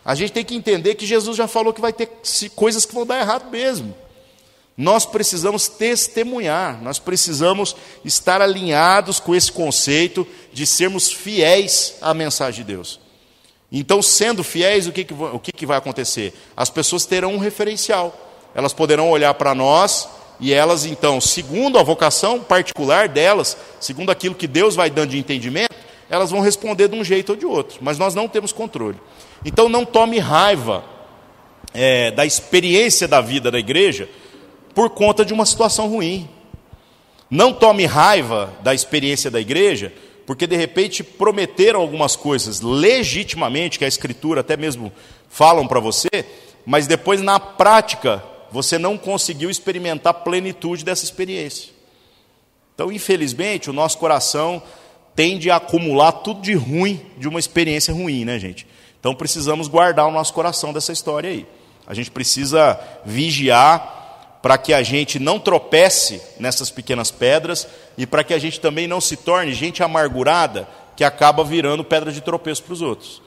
A 0.04 0.14
gente 0.14 0.32
tem 0.32 0.44
que 0.44 0.54
entender 0.54 0.94
que 0.94 1.04
Jesus 1.04 1.36
já 1.36 1.46
falou 1.46 1.72
que 1.72 1.80
vai 1.80 1.92
ter 1.92 2.08
coisas 2.56 2.86
que 2.86 2.94
vão 2.94 3.04
dar 3.04 3.20
errado 3.20 3.50
mesmo. 3.50 3.94
Nós 4.76 5.04
precisamos 5.04 5.68
testemunhar, 5.68 6.82
nós 6.82 6.98
precisamos 6.98 7.76
estar 8.02 8.40
alinhados 8.40 9.20
com 9.20 9.34
esse 9.34 9.52
conceito 9.52 10.26
de 10.52 10.64
sermos 10.64 11.12
fiéis 11.12 11.96
à 12.00 12.14
mensagem 12.14 12.64
de 12.64 12.72
Deus. 12.72 12.98
Então, 13.70 14.00
sendo 14.00 14.42
fiéis, 14.42 14.86
o 14.86 14.92
que, 14.92 15.04
que, 15.04 15.12
o 15.12 15.38
que, 15.38 15.52
que 15.52 15.66
vai 15.66 15.76
acontecer? 15.76 16.32
As 16.56 16.70
pessoas 16.70 17.04
terão 17.04 17.34
um 17.34 17.38
referencial, 17.38 18.18
elas 18.54 18.72
poderão 18.72 19.10
olhar 19.10 19.34
para 19.34 19.54
nós 19.54 20.08
e 20.40 20.54
elas, 20.54 20.86
então, 20.86 21.20
segundo 21.20 21.78
a 21.78 21.82
vocação 21.82 22.40
particular 22.40 23.08
delas, 23.08 23.56
segundo 23.78 24.10
aquilo 24.10 24.34
que 24.34 24.46
Deus 24.46 24.74
vai 24.74 24.88
dando 24.88 25.10
de 25.10 25.18
entendimento, 25.18 25.74
elas 26.08 26.30
vão 26.30 26.40
responder 26.40 26.88
de 26.88 26.96
um 26.96 27.04
jeito 27.04 27.30
ou 27.30 27.36
de 27.36 27.44
outro, 27.44 27.78
mas 27.82 27.98
nós 27.98 28.14
não 28.14 28.26
temos 28.26 28.52
controle. 28.52 28.96
Então, 29.44 29.68
não 29.68 29.84
tome 29.84 30.18
raiva 30.18 30.82
é, 31.74 32.10
da 32.10 32.24
experiência 32.24 33.06
da 33.06 33.20
vida 33.20 33.50
da 33.50 33.58
igreja 33.58 34.08
por 34.74 34.90
conta 34.90 35.24
de 35.24 35.32
uma 35.32 35.44
situação 35.44 35.88
ruim. 35.88 36.28
Não 37.30 37.52
tome 37.52 37.84
raiva 37.84 38.52
da 38.62 38.74
experiência 38.74 39.30
da 39.30 39.40
igreja, 39.40 39.92
porque 40.26 40.46
de 40.46 40.56
repente 40.56 41.04
prometeram 41.04 41.80
algumas 41.80 42.16
coisas 42.16 42.60
legitimamente, 42.60 43.78
que 43.78 43.84
a 43.84 43.88
Escritura 43.88 44.40
até 44.40 44.56
mesmo 44.56 44.92
falam 45.28 45.66
para 45.66 45.80
você, 45.80 46.08
mas 46.64 46.86
depois 46.86 47.20
na 47.20 47.38
prática 47.38 48.22
você 48.50 48.78
não 48.78 48.98
conseguiu 48.98 49.50
experimentar 49.50 50.10
a 50.10 50.14
plenitude 50.14 50.84
dessa 50.84 51.04
experiência. 51.04 51.72
Então, 52.74 52.90
infelizmente, 52.90 53.68
o 53.68 53.72
nosso 53.72 53.98
coração 53.98 54.62
tende 55.14 55.50
a 55.50 55.56
acumular 55.56 56.12
tudo 56.12 56.40
de 56.40 56.54
ruim 56.54 57.00
de 57.18 57.28
uma 57.28 57.38
experiência 57.38 57.92
ruim, 57.92 58.24
né, 58.24 58.38
gente? 58.38 58.66
Então 58.98 59.14
precisamos 59.14 59.68
guardar 59.68 60.06
o 60.06 60.10
nosso 60.10 60.32
coração 60.32 60.72
dessa 60.72 60.92
história 60.92 61.30
aí. 61.30 61.46
A 61.86 61.94
gente 61.94 62.10
precisa 62.10 62.78
vigiar 63.04 64.38
para 64.42 64.56
que 64.56 64.72
a 64.72 64.82
gente 64.82 65.18
não 65.18 65.38
tropece 65.38 66.22
nessas 66.38 66.70
pequenas 66.70 67.10
pedras 67.10 67.66
e 67.98 68.06
para 68.06 68.24
que 68.24 68.32
a 68.32 68.38
gente 68.38 68.60
também 68.60 68.86
não 68.86 69.00
se 69.00 69.16
torne 69.16 69.52
gente 69.52 69.82
amargurada 69.82 70.68
que 70.96 71.04
acaba 71.04 71.44
virando 71.44 71.84
pedra 71.84 72.12
de 72.12 72.20
tropeço 72.20 72.62
para 72.62 72.72
os 72.72 72.82
outros. 72.82 73.20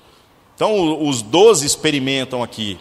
Então, 0.56 1.06
os 1.08 1.22
doze 1.22 1.66
experimentam 1.66 2.42
aqui 2.42 2.80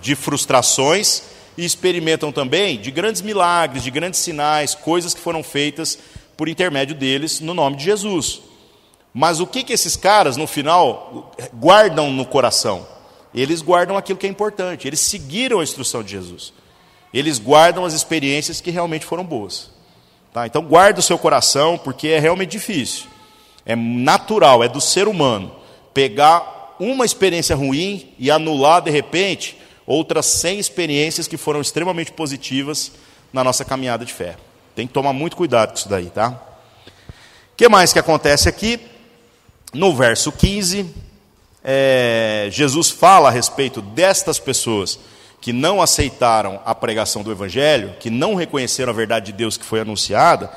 de 0.00 0.14
frustrações 0.14 1.22
e 1.56 1.64
experimentam 1.64 2.32
também 2.32 2.78
de 2.78 2.90
grandes 2.90 3.22
milagres, 3.22 3.82
de 3.82 3.90
grandes 3.90 4.20
sinais, 4.20 4.74
coisas 4.74 5.14
que 5.14 5.20
foram 5.20 5.42
feitas 5.42 5.98
por 6.36 6.48
intermédio 6.48 6.94
deles 6.94 7.40
no 7.40 7.54
nome 7.54 7.76
de 7.76 7.84
Jesus. 7.84 8.40
Mas 9.12 9.40
o 9.40 9.46
que, 9.46 9.62
que 9.62 9.72
esses 9.72 9.96
caras, 9.96 10.36
no 10.36 10.46
final, 10.46 11.32
guardam 11.54 12.10
no 12.10 12.26
coração? 12.26 12.86
Eles 13.32 13.62
guardam 13.62 13.96
aquilo 13.96 14.18
que 14.18 14.26
é 14.26 14.30
importante, 14.30 14.86
eles 14.86 15.00
seguiram 15.00 15.60
a 15.60 15.64
instrução 15.64 16.02
de 16.02 16.10
Jesus 16.10 16.52
eles 17.14 17.38
guardam 17.38 17.84
as 17.84 17.94
experiências 17.94 18.60
que 18.60 18.72
realmente 18.72 19.06
foram 19.06 19.22
boas. 19.22 19.70
Tá? 20.32 20.48
Então, 20.48 20.60
guarda 20.60 20.98
o 20.98 21.02
seu 21.02 21.16
coração, 21.16 21.78
porque 21.78 22.08
é 22.08 22.18
realmente 22.18 22.50
difícil. 22.50 23.04
É 23.64 23.76
natural, 23.76 24.64
é 24.64 24.68
do 24.68 24.80
ser 24.80 25.06
humano 25.06 25.54
pegar 25.94 26.74
uma 26.80 27.04
experiência 27.04 27.54
ruim 27.54 28.12
e 28.18 28.32
anular, 28.32 28.82
de 28.82 28.90
repente, 28.90 29.56
outras 29.86 30.26
100 30.26 30.58
experiências 30.58 31.28
que 31.28 31.36
foram 31.36 31.60
extremamente 31.60 32.12
positivas 32.12 32.92
na 33.32 33.44
nossa 33.44 33.64
caminhada 33.64 34.04
de 34.04 34.12
fé. 34.12 34.36
Tem 34.74 34.86
que 34.86 34.92
tomar 34.92 35.12
muito 35.12 35.36
cuidado 35.36 35.70
com 35.70 35.76
isso 35.76 35.88
daí, 35.88 36.10
tá? 36.10 36.28
O 36.28 37.56
que 37.56 37.68
mais 37.68 37.92
que 37.92 37.98
acontece 37.98 38.48
aqui? 38.48 38.80
No 39.72 39.94
verso 39.94 40.32
15, 40.32 40.86
é, 41.62 42.48
Jesus 42.50 42.90
fala 42.90 43.28
a 43.28 43.32
respeito 43.32 43.80
destas 43.80 44.38
pessoas 44.38 44.98
que 45.40 45.52
não 45.52 45.82
aceitaram 45.82 46.60
a 46.64 46.74
pregação 46.74 47.22
do 47.22 47.30
Evangelho, 47.30 47.94
que 48.00 48.08
não 48.08 48.34
reconheceram 48.34 48.90
a 48.90 48.96
verdade 48.96 49.26
de 49.26 49.32
Deus 49.32 49.56
que 49.56 49.64
foi 49.64 49.80
anunciada, 49.80 50.50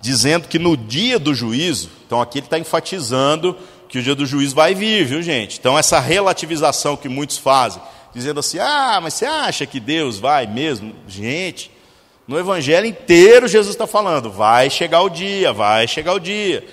dizendo 0.00 0.48
que 0.48 0.58
no 0.58 0.76
dia 0.76 1.18
do 1.18 1.34
juízo, 1.34 1.90
então 2.06 2.20
aqui 2.20 2.38
ele 2.38 2.46
está 2.46 2.58
enfatizando 2.58 3.56
que 3.88 3.98
o 3.98 4.02
dia 4.02 4.14
do 4.14 4.26
juízo 4.26 4.54
vai 4.54 4.74
vir, 4.74 5.06
viu 5.06 5.22
gente? 5.22 5.58
Então 5.58 5.78
essa 5.78 5.98
relativização 5.98 6.96
que 6.96 7.08
muitos 7.08 7.38
fazem, 7.38 7.80
dizendo 8.14 8.40
assim, 8.40 8.58
ah, 8.58 9.00
mas 9.02 9.14
você 9.14 9.26
acha 9.26 9.66
que 9.66 9.80
Deus 9.80 10.18
vai 10.18 10.46
mesmo? 10.46 10.94
Gente, 11.08 11.70
no 12.26 12.38
Evangelho 12.38 12.86
inteiro 12.86 13.48
Jesus 13.48 13.74
está 13.74 13.86
falando, 13.86 14.30
vai 14.30 14.70
chegar 14.70 15.02
o 15.02 15.10
dia, 15.10 15.52
vai 15.52 15.88
chegar 15.88 16.14
o 16.14 16.20
dia. 16.20 16.64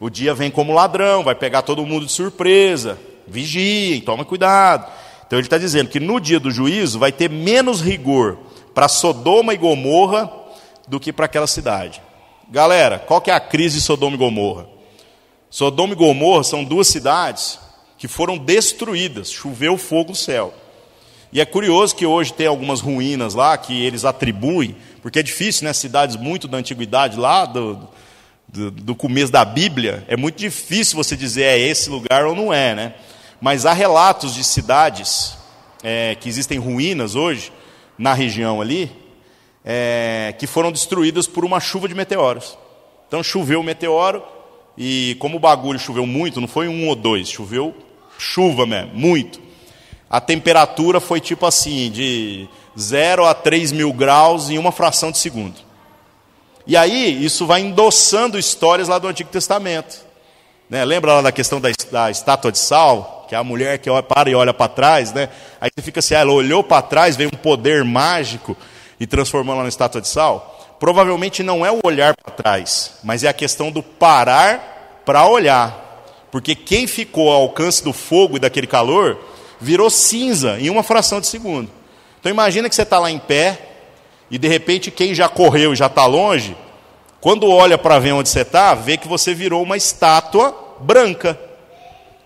O 0.00 0.08
dia 0.08 0.32
vem 0.32 0.50
como 0.50 0.72
ladrão, 0.72 1.24
vai 1.24 1.34
pegar 1.34 1.62
todo 1.62 1.84
mundo 1.84 2.06
de 2.06 2.12
surpresa. 2.12 2.98
Vigiem, 3.26 4.00
tome 4.00 4.24
cuidado. 4.24 4.90
Então 5.26 5.38
ele 5.38 5.46
está 5.46 5.58
dizendo 5.58 5.90
que 5.90 6.00
no 6.00 6.20
dia 6.20 6.38
do 6.38 6.50
juízo 6.50 6.98
vai 6.98 7.10
ter 7.12 7.28
menos 7.28 7.80
rigor 7.80 8.38
para 8.72 8.88
Sodoma 8.88 9.52
e 9.52 9.58
Gomorra 9.58 10.32
do 10.86 11.00
que 11.00 11.12
para 11.12 11.26
aquela 11.26 11.46
cidade. 11.46 12.00
Galera, 12.48 12.98
qual 12.98 13.20
que 13.20 13.30
é 13.30 13.34
a 13.34 13.40
crise 13.40 13.78
de 13.78 13.82
Sodoma 13.82 14.14
e 14.14 14.18
Gomorra? 14.18 14.66
Sodoma 15.50 15.92
e 15.92 15.96
Gomorra 15.96 16.44
são 16.44 16.64
duas 16.64 16.86
cidades 16.86 17.58
que 17.98 18.06
foram 18.06 18.38
destruídas, 18.38 19.30
choveu 19.30 19.76
fogo 19.76 20.12
do 20.12 20.16
céu. 20.16 20.54
E 21.32 21.40
é 21.40 21.44
curioso 21.44 21.94
que 21.94 22.06
hoje 22.06 22.32
tem 22.32 22.46
algumas 22.46 22.80
ruínas 22.80 23.34
lá 23.34 23.56
que 23.58 23.82
eles 23.82 24.04
atribuem, 24.04 24.76
porque 25.02 25.18
é 25.18 25.22
difícil, 25.22 25.64
né? 25.64 25.72
Cidades 25.72 26.16
muito 26.16 26.48
da 26.48 26.56
antiguidade 26.56 27.18
lá, 27.18 27.44
do, 27.44 27.88
do, 28.48 28.70
do 28.70 28.94
começo 28.94 29.30
da 29.30 29.44
Bíblia, 29.44 30.04
é 30.08 30.16
muito 30.16 30.38
difícil 30.38 30.96
você 30.96 31.16
dizer 31.16 31.42
é 31.42 31.58
esse 31.58 31.90
lugar 31.90 32.24
ou 32.24 32.34
não 32.34 32.52
é, 32.52 32.74
né? 32.74 32.94
Mas 33.40 33.66
há 33.66 33.72
relatos 33.72 34.34
de 34.34 34.42
cidades 34.42 35.36
é, 35.82 36.14
que 36.14 36.28
existem 36.28 36.58
ruínas 36.58 37.14
hoje, 37.14 37.52
na 37.98 38.14
região 38.14 38.60
ali, 38.60 38.90
é, 39.64 40.34
que 40.38 40.46
foram 40.46 40.72
destruídas 40.72 41.26
por 41.26 41.44
uma 41.44 41.60
chuva 41.60 41.88
de 41.88 41.94
meteoros. 41.94 42.56
Então 43.06 43.22
choveu 43.22 43.60
o 43.60 43.64
meteoro, 43.64 44.22
e 44.76 45.16
como 45.18 45.36
o 45.36 45.40
bagulho 45.40 45.78
choveu 45.78 46.06
muito, 46.06 46.40
não 46.40 46.48
foi 46.48 46.68
um 46.68 46.88
ou 46.88 46.94
dois, 46.94 47.28
choveu 47.28 47.74
chuva 48.18 48.64
mesmo, 48.66 48.92
muito. 48.94 49.47
A 50.10 50.20
temperatura 50.20 51.00
foi 51.00 51.20
tipo 51.20 51.44
assim, 51.46 51.90
de 51.90 52.48
0 52.78 53.26
a 53.26 53.34
3 53.34 53.72
mil 53.72 53.92
graus 53.92 54.48
em 54.48 54.58
uma 54.58 54.72
fração 54.72 55.10
de 55.10 55.18
segundo. 55.18 55.56
E 56.66 56.76
aí, 56.76 57.24
isso 57.24 57.46
vai 57.46 57.60
endossando 57.60 58.38
histórias 58.38 58.88
lá 58.88 58.98
do 58.98 59.08
Antigo 59.08 59.30
Testamento. 59.30 60.06
Né? 60.68 60.84
Lembra 60.84 61.14
lá 61.14 61.22
da 61.22 61.32
questão 61.32 61.60
da, 61.60 61.68
da 61.90 62.10
estátua 62.10 62.52
de 62.52 62.58
sal? 62.58 63.18
que 63.28 63.34
é 63.34 63.38
a 63.38 63.44
mulher 63.44 63.78
que 63.78 63.90
para 64.02 64.30
e 64.30 64.34
olha 64.34 64.54
para 64.54 64.68
trás, 64.68 65.12
né? 65.12 65.28
Aí 65.60 65.70
você 65.70 65.82
fica 65.82 66.00
assim, 66.00 66.14
ah, 66.14 66.20
ela 66.20 66.32
olhou 66.32 66.64
para 66.64 66.80
trás, 66.80 67.14
veio 67.14 67.28
um 67.32 67.36
poder 67.36 67.84
mágico 67.84 68.56
e 68.98 69.06
transformou 69.06 69.54
ela 69.54 69.64
na 69.64 69.68
estátua 69.68 70.00
de 70.00 70.08
sal. 70.08 70.76
Provavelmente 70.80 71.42
não 71.42 71.64
é 71.64 71.70
o 71.70 71.78
olhar 71.84 72.14
para 72.16 72.32
trás, 72.32 72.92
mas 73.04 73.22
é 73.22 73.28
a 73.28 73.34
questão 73.34 73.70
do 73.70 73.82
parar 73.82 75.02
para 75.04 75.26
olhar. 75.26 76.06
Porque 76.30 76.54
quem 76.54 76.86
ficou 76.86 77.30
ao 77.30 77.42
alcance 77.42 77.84
do 77.84 77.92
fogo 77.92 78.36
e 78.36 78.40
daquele 78.40 78.66
calor 78.66 79.18
virou 79.60 79.90
cinza 79.90 80.58
em 80.60 80.70
uma 80.70 80.82
fração 80.82 81.20
de 81.20 81.26
segundo. 81.26 81.70
Então 82.20 82.30
imagina 82.30 82.68
que 82.68 82.74
você 82.74 82.82
está 82.82 82.98
lá 82.98 83.10
em 83.10 83.18
pé 83.18 83.58
e 84.30 84.38
de 84.38 84.48
repente 84.48 84.90
quem 84.90 85.14
já 85.14 85.28
correu 85.28 85.72
e 85.72 85.76
já 85.76 85.86
está 85.86 86.06
longe, 86.06 86.56
quando 87.20 87.50
olha 87.50 87.78
para 87.78 87.98
ver 87.98 88.12
onde 88.12 88.28
você 88.28 88.42
está, 88.42 88.74
vê 88.74 88.96
que 88.96 89.08
você 89.08 89.34
virou 89.34 89.62
uma 89.62 89.76
estátua 89.76 90.54
branca 90.80 91.38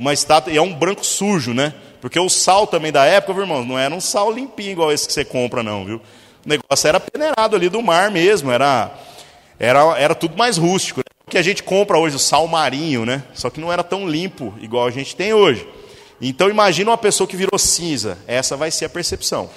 uma 0.03 0.13
estátua, 0.13 0.53
e 0.53 0.57
é 0.57 0.63
um 0.63 0.75
branco 0.75 1.07
sujo, 1.07 1.55
né? 1.55 1.73
Porque 2.01 2.19
o 2.19 2.29
sal 2.29 2.67
também 2.67 2.91
da 2.91 3.05
época, 3.05 3.33
viu, 3.33 3.43
irmão, 3.43 3.65
não 3.65 3.79
era 3.79 3.95
um 3.95 4.01
sal 4.01 4.33
limpinho 4.33 4.73
igual 4.73 4.93
esse 4.93 5.07
que 5.07 5.13
você 5.13 5.25
compra, 5.25 5.63
não, 5.63 5.85
viu? 5.85 6.01
O 6.45 6.49
negócio 6.49 6.89
era 6.89 6.99
peneirado 6.99 7.55
ali 7.55 7.69
do 7.69 7.81
mar 7.81 8.11
mesmo, 8.11 8.51
era, 8.51 8.93
era, 9.61 9.97
era 9.97 10.15
tudo 10.15 10.37
mais 10.37 10.59
rústico. 10.59 10.99
Né? 10.99 11.05
O 11.25 11.31
que 11.31 11.39
a 11.39 11.43
gente 11.43 11.63
compra 11.63 11.99
hoje, 11.99 12.17
o 12.17 12.19
sal 12.19 12.49
marinho, 12.49 13.07
né? 13.07 13.23
Só 13.33 13.49
que 13.49 13.61
não 13.61 13.73
era 13.73 13.85
tão 13.85 14.09
limpo 14.09 14.53
igual 14.61 14.89
a 14.89 14.91
gente 14.91 15.15
tem 15.15 15.33
hoje. 15.33 15.65
Então 16.25 16.49
imagina 16.49 16.93
uma 16.93 16.97
pessoa 16.97 17.27
que 17.27 17.37
virou 17.37 17.59
cinza. 17.59 18.17
Essa 18.29 18.57
vai 18.57 18.71
ser 18.71 18.85
a 18.85 18.89
percepção. 18.89 19.51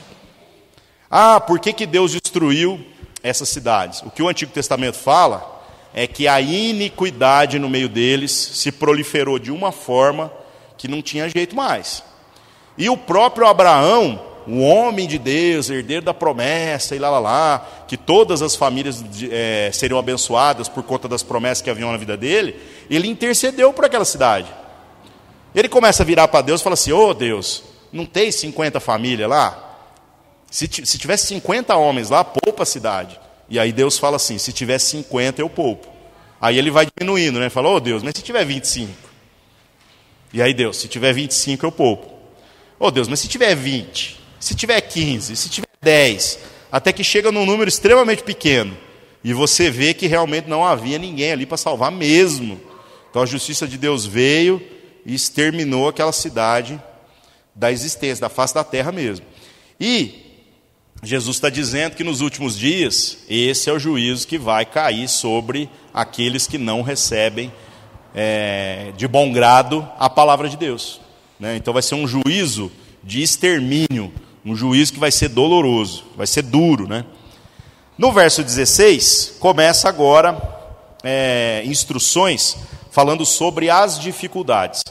Ah, 1.09 1.39
por 1.39 1.59
que, 1.59 1.71
que 1.71 1.85
Deus 1.85 2.11
destruiu 2.11 2.83
essas 3.21 3.49
cidades? 3.49 4.01
O 4.01 4.09
que 4.09 4.23
o 4.23 4.27
Antigo 4.27 4.51
Testamento 4.51 4.97
fala 4.97 5.63
é 5.93 6.07
que 6.07 6.27
a 6.27 6.41
iniquidade 6.41 7.59
no 7.59 7.69
meio 7.69 7.87
deles 7.87 8.31
se 8.31 8.71
proliferou 8.71 9.37
de 9.37 9.51
uma 9.51 9.71
forma 9.71 10.33
que 10.75 10.87
não 10.87 11.03
tinha 11.03 11.29
jeito 11.29 11.55
mais. 11.55 12.03
E 12.75 12.89
o 12.89 12.97
próprio 12.97 13.45
Abraão, 13.45 14.19
o 14.47 14.59
homem 14.61 15.07
de 15.07 15.19
Deus, 15.19 15.69
herdeiro 15.69 16.03
da 16.03 16.15
promessa, 16.15 16.95
e 16.95 16.99
lá, 16.99 17.11
lá, 17.11 17.19
lá, 17.19 17.67
que 17.87 17.95
todas 17.95 18.41
as 18.41 18.55
famílias 18.55 19.05
é, 19.31 19.69
seriam 19.71 19.99
abençoadas 19.99 20.67
por 20.67 20.81
conta 20.81 21.07
das 21.07 21.21
promessas 21.21 21.61
que 21.61 21.69
haviam 21.69 21.91
na 21.91 21.97
vida 21.97 22.17
dele, 22.17 22.59
ele 22.89 23.07
intercedeu 23.07 23.71
por 23.71 23.85
aquela 23.85 24.03
cidade. 24.03 24.47
Ele 25.55 25.69
começa 25.69 26.03
a 26.03 26.05
virar 26.05 26.27
para 26.27 26.41
Deus 26.41 26.59
e 26.59 26.63
fala 26.63 26.73
assim: 26.73 26.91
Ô 26.91 27.07
oh, 27.07 27.13
Deus, 27.13 27.63
não 27.91 28.05
tem 28.05 28.29
50 28.29 28.79
famílias 28.81 29.29
lá? 29.29 29.61
Se, 30.51 30.69
se 30.83 30.97
tivesse 30.97 31.27
50 31.27 31.73
homens 31.75 32.09
lá, 32.09 32.23
poupa 32.25 32.63
a 32.63 32.65
cidade. 32.65 33.19
E 33.49 33.57
aí 33.57 33.71
Deus 33.71 33.97
fala 33.97 34.17
assim: 34.17 34.37
se 34.37 34.51
tiver 34.51 34.77
50, 34.77 35.41
eu 35.41 35.49
poupo. 35.49 35.87
Aí 36.41 36.57
ele 36.57 36.69
vai 36.69 36.85
diminuindo, 36.85 37.39
né? 37.39 37.49
Fala, 37.49 37.69
ô 37.69 37.75
oh, 37.75 37.79
Deus, 37.79 38.03
mas 38.03 38.13
se 38.15 38.21
tiver 38.21 38.43
25? 38.45 38.91
E 40.33 40.41
aí 40.41 40.53
Deus, 40.53 40.77
se 40.77 40.89
tiver 40.89 41.13
25, 41.13 41.65
eu 41.65 41.71
poupo. 41.71 42.07
Ô 42.77 42.87
oh, 42.87 42.91
Deus, 42.91 43.07
mas 43.07 43.21
se 43.21 43.27
tiver 43.29 43.55
20? 43.55 44.19
Se 44.39 44.53
tiver 44.53 44.81
15? 44.81 45.35
Se 45.35 45.49
tiver 45.49 45.67
10? 45.81 46.39
Até 46.69 46.91
que 46.91 47.03
chega 47.03 47.31
num 47.31 47.45
número 47.45 47.69
extremamente 47.69 48.21
pequeno. 48.21 48.77
E 49.23 49.33
você 49.33 49.71
vê 49.71 49.93
que 49.93 50.05
realmente 50.05 50.49
não 50.49 50.65
havia 50.65 50.99
ninguém 50.99 51.31
ali 51.31 51.45
para 51.45 51.57
salvar 51.57 51.91
mesmo. 51.91 52.59
Então 53.09 53.21
a 53.21 53.25
justiça 53.25 53.65
de 53.65 53.77
Deus 53.77 54.05
veio 54.05 54.61
e 55.05 55.13
exterminou 55.13 55.87
aquela 55.87 56.11
cidade 56.11 56.81
da 57.53 57.71
existência, 57.71 58.21
da 58.21 58.29
face 58.29 58.53
da 58.53 58.63
terra 58.63 58.91
mesmo. 58.91 59.25
E 59.79 60.25
Jesus 61.03 61.37
está 61.37 61.49
dizendo 61.49 61.95
que 61.95 62.03
nos 62.03 62.21
últimos 62.21 62.57
dias, 62.57 63.19
esse 63.29 63.69
é 63.69 63.73
o 63.73 63.79
juízo 63.79 64.27
que 64.27 64.37
vai 64.37 64.65
cair 64.65 65.07
sobre 65.07 65.69
aqueles 65.93 66.47
que 66.47 66.57
não 66.57 66.81
recebem 66.81 67.51
é, 68.13 68.91
de 68.97 69.07
bom 69.07 69.31
grado 69.31 69.87
a 69.99 70.09
palavra 70.09 70.49
de 70.49 70.57
Deus. 70.57 70.99
Né? 71.39 71.55
Então 71.57 71.73
vai 71.73 71.83
ser 71.83 71.95
um 71.95 72.07
juízo 72.07 72.71
de 73.03 73.21
extermínio, 73.21 74.11
um 74.43 74.55
juízo 74.55 74.93
que 74.93 74.99
vai 74.99 75.11
ser 75.11 75.29
doloroso, 75.29 76.05
vai 76.15 76.25
ser 76.25 76.41
duro. 76.41 76.87
Né? 76.87 77.05
No 77.97 78.11
verso 78.11 78.43
16, 78.43 79.37
começa 79.39 79.87
agora 79.87 80.37
é, 81.03 81.61
instruções 81.65 82.57
falando 82.95 83.25
sobre 83.25 83.69
as 83.69 83.99
dificuldades. 83.99 84.81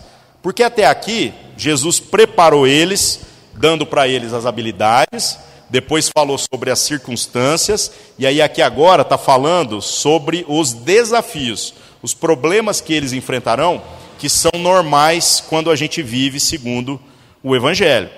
Porque 0.43 0.63
até 0.63 0.85
aqui, 0.85 1.33
Jesus 1.57 1.99
preparou 1.99 2.67
eles, 2.67 3.21
dando 3.55 3.87
para 3.87 4.07
eles 4.07 4.35
as 4.35 4.45
habilidades 4.45 5.39
depois 5.75 6.09
falou 6.09 6.39
sobre 6.39 6.71
as 6.71 6.79
circunstâncias, 6.79 7.91
e 8.17 8.25
aí 8.25 8.41
aqui 8.41 8.63
agora 8.63 9.03
está 9.03 9.19
falando 9.19 9.83
sobre 9.83 10.45
os 10.47 10.73
desafios, 10.73 11.75
os 12.01 12.15
problemas 12.15 12.81
que 12.81 12.93
eles 12.93 13.13
enfrentarão, 13.13 13.83
que 14.17 14.29
são 14.29 14.53
normais 14.57 15.43
quando 15.49 15.73
a 15.73 15.77
gente 15.77 16.01
vive 16.01 16.39
segundo 16.39 17.01
o 17.43 17.57
Evangelho. 17.57 18.09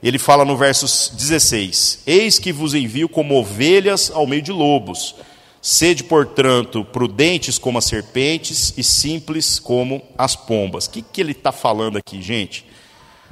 Ele 0.00 0.20
fala 0.20 0.44
no 0.44 0.56
verso 0.56 0.86
16: 1.16 2.04
Eis 2.06 2.38
que 2.38 2.52
vos 2.52 2.74
envio 2.74 3.08
como 3.08 3.34
ovelhas 3.34 4.10
ao 4.14 4.24
meio 4.24 4.42
de 4.42 4.52
lobos. 4.52 5.16
Sede, 5.62 6.04
portanto, 6.04 6.84
prudentes 6.84 7.58
como 7.58 7.78
as 7.78 7.84
serpentes 7.84 8.72
e 8.78 8.82
simples 8.82 9.58
como 9.58 10.02
as 10.16 10.34
pombas. 10.34 10.86
O 10.86 10.90
que, 10.90 11.02
que 11.02 11.20
ele 11.20 11.32
está 11.32 11.52
falando 11.52 11.98
aqui, 11.98 12.22
gente? 12.22 12.64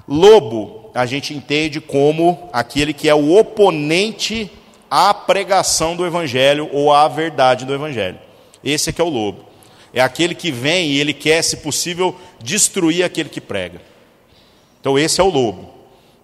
Lobo, 0.07 0.91
a 0.95 1.07
gente 1.07 1.33
entende 1.33 1.81
como 1.81 2.49
aquele 2.53 2.93
que 2.93 3.09
é 3.09 3.14
o 3.14 3.39
oponente 3.39 4.51
à 4.91 5.14
pregação 5.14 5.97
do 5.97 6.07
Evangelho 6.07 6.68
ou 6.72 6.93
à 6.93 7.09
verdade 7.09 7.64
do 7.64 7.74
Evangelho. 7.74 8.18
Esse 8.62 8.91
é 8.91 8.93
que 8.93 9.01
é 9.01 9.05
o 9.05 9.09
lobo. 9.09 9.47
É 9.93 10.01
aquele 10.01 10.35
que 10.35 10.51
vem 10.51 10.91
e 10.91 11.01
ele 11.01 11.14
quer, 11.14 11.43
se 11.43 11.59
possível, 11.59 12.14
destruir 12.43 13.05
aquele 13.05 13.29
que 13.29 13.41
prega. 13.41 13.81
Então, 14.81 14.99
esse 14.99 15.20
é 15.20 15.24
o 15.24 15.31
lobo. 15.31 15.70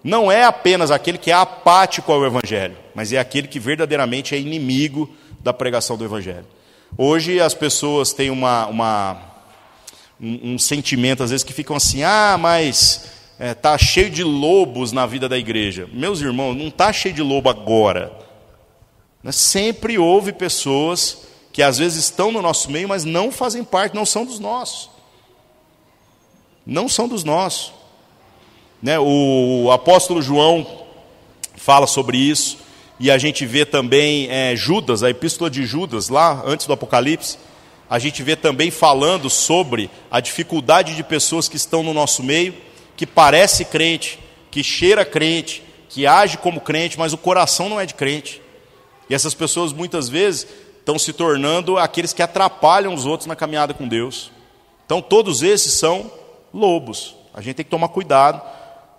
Não 0.03 0.31
é 0.31 0.45
apenas 0.45 0.91
aquele 0.91 1.17
que 1.17 1.31
é 1.31 1.35
apático 1.35 2.13
ao 2.13 2.27
Evangelho, 2.27 2.77
mas 2.95 3.13
é 3.13 3.19
aquele 3.19 3.49
que 3.49 3.59
verdadeiramente 3.59 4.35
é 4.35 4.39
inimigo 4.39 5.09
da 5.45 5.53
pregação 5.53 5.99
do 5.99 6.05
Evangelho. 6.05 6.47
Hoje 6.97 7.39
as 7.39 7.53
pessoas 7.53 8.15
têm 8.15 8.31
uma, 8.31 8.67
uma 8.67 9.23
um, 10.19 10.55
um 10.55 10.59
sentimento, 10.59 11.23
às 11.23 11.31
vezes, 11.31 11.45
que 11.45 11.53
ficam 11.53 11.77
assim: 11.77 12.03
ah, 12.03 12.39
mas 12.41 13.11
está 13.33 13.45
é, 13.45 13.55
tá 13.55 13.77
cheio 13.77 14.09
de 14.09 14.25
lobos 14.25 14.91
na 14.91 15.05
vida 15.05 15.29
da 15.29 15.37
igreja. 15.37 15.87
Meus 15.93 16.23
irmãos, 16.23 16.57
não 16.57 16.69
está 16.69 16.91
cheio 16.93 17.15
de 17.15 17.23
lobo 17.23 17.51
agora. 17.51 18.11
Né, 19.23 19.31
sempre 19.33 19.99
houve 19.99 20.33
pessoas 20.33 21.27
que 21.53 21.63
às 21.63 21.77
vezes 21.77 22.05
estão 22.05 22.33
no 22.33 22.41
nosso 22.41 22.71
meio, 22.71 22.89
mas 22.89 23.05
não 23.05 23.31
fazem 23.31 23.63
parte, 23.63 23.95
não 23.95 24.07
são 24.07 24.25
dos 24.25 24.41
nossos. 24.41 24.89
Não 26.65 26.89
são 26.89 27.07
dos 27.07 27.23
nossos. 27.23 27.73
Né? 28.83 28.99
O 28.99 29.71
apóstolo 29.71 30.23
João 30.23 30.67
fala 31.55 31.87
sobre 31.87 32.17
isso, 32.17 32.64
e 32.99 33.11
a 33.11 33.19
gente 33.19 33.45
vê 33.45 33.65
também 33.65 34.29
é, 34.31 34.55
Judas, 34.55 35.03
a 35.03 35.11
epístola 35.11 35.51
de 35.51 35.65
Judas, 35.67 36.09
lá 36.09 36.43
antes 36.47 36.67
do 36.67 36.73
Apocalipse, 36.73 37.39
a 37.89 37.99
gente 37.99 38.23
vê 38.23 38.37
também 38.37 38.71
falando 38.71 39.29
sobre 39.29 39.91
a 40.11 40.21
dificuldade 40.21 40.95
de 40.95 41.03
pessoas 41.03 41.49
que 41.49 41.57
estão 41.57 41.83
no 41.83 41.93
nosso 41.93 42.23
meio 42.23 42.55
que 42.97 43.07
parece 43.07 43.65
crente, 43.65 44.19
que 44.51 44.63
cheira 44.63 45.05
crente, 45.05 45.63
que 45.89 46.07
age 46.07 46.39
como 46.39 46.61
crente, 46.61 46.99
mas 46.99 47.13
o 47.13 47.19
coração 47.19 47.69
não 47.69 47.81
é 47.81 47.87
de 47.87 47.95
crente. 47.95 48.41
E 49.09 49.15
essas 49.15 49.35
pessoas 49.35 49.73
muitas 49.73 50.09
vezes 50.09 50.47
estão 50.79 50.99
se 50.99 51.13
tornando 51.13 51.77
aqueles 51.77 52.13
que 52.13 52.23
atrapalham 52.23 52.95
os 52.95 53.07
outros 53.07 53.27
na 53.27 53.37
caminhada 53.37 53.75
com 53.75 53.89
Deus. 53.89 54.31
Então 54.87 55.03
todos 55.03 55.43
esses 55.43 55.73
são 55.73 56.11
lobos. 56.53 57.17
A 57.33 57.41
gente 57.41 57.57
tem 57.57 57.65
que 57.65 57.71
tomar 57.71 57.89
cuidado, 57.89 58.41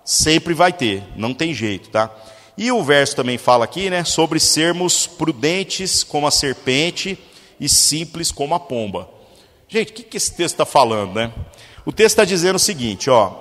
sempre 0.04 0.54
vai 0.54 0.74
ter, 0.74 1.04
não 1.16 1.34
tem 1.34 1.54
jeito, 1.54 1.90
tá? 1.90 2.12
E 2.58 2.72
o 2.72 2.82
verso 2.84 3.16
também 3.16 3.38
fala 3.38 3.66
aqui, 3.66 3.90
né, 3.90 4.04
sobre 4.04 4.40
sermos 4.40 5.06
prudentes 5.06 6.04
como 6.04 6.26
a 6.26 6.32
serpente 6.32 7.18
e 7.60 7.68
simples 7.68 8.32
como 8.32 8.56
a 8.56 8.60
pomba. 8.60 9.10
Gente, 9.68 9.92
o 9.92 9.94
que, 9.94 10.04
que 10.04 10.18
esse 10.18 10.32
texto 10.32 10.54
está 10.54 10.66
falando, 10.66 11.16
né? 11.16 11.32
O 11.86 11.92
texto 11.92 12.14
está 12.14 12.26
dizendo 12.26 12.56
o 12.56 12.60
seguinte, 12.60 13.10
ó, 13.10 13.32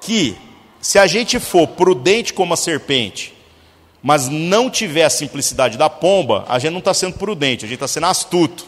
que 0.00 0.36
se 0.80 0.98
a 0.98 1.06
gente 1.06 1.38
for 1.38 1.66
prudente 1.68 2.32
como 2.32 2.54
a 2.54 2.56
serpente, 2.56 3.34
mas 4.02 4.28
não 4.28 4.68
tiver 4.68 5.04
a 5.04 5.10
simplicidade 5.10 5.78
da 5.78 5.88
pomba, 5.88 6.44
a 6.48 6.58
gente 6.58 6.72
não 6.72 6.80
está 6.80 6.94
sendo 6.94 7.16
prudente, 7.18 7.64
a 7.64 7.68
gente 7.68 7.76
está 7.76 7.88
sendo 7.88 8.06
astuto. 8.06 8.66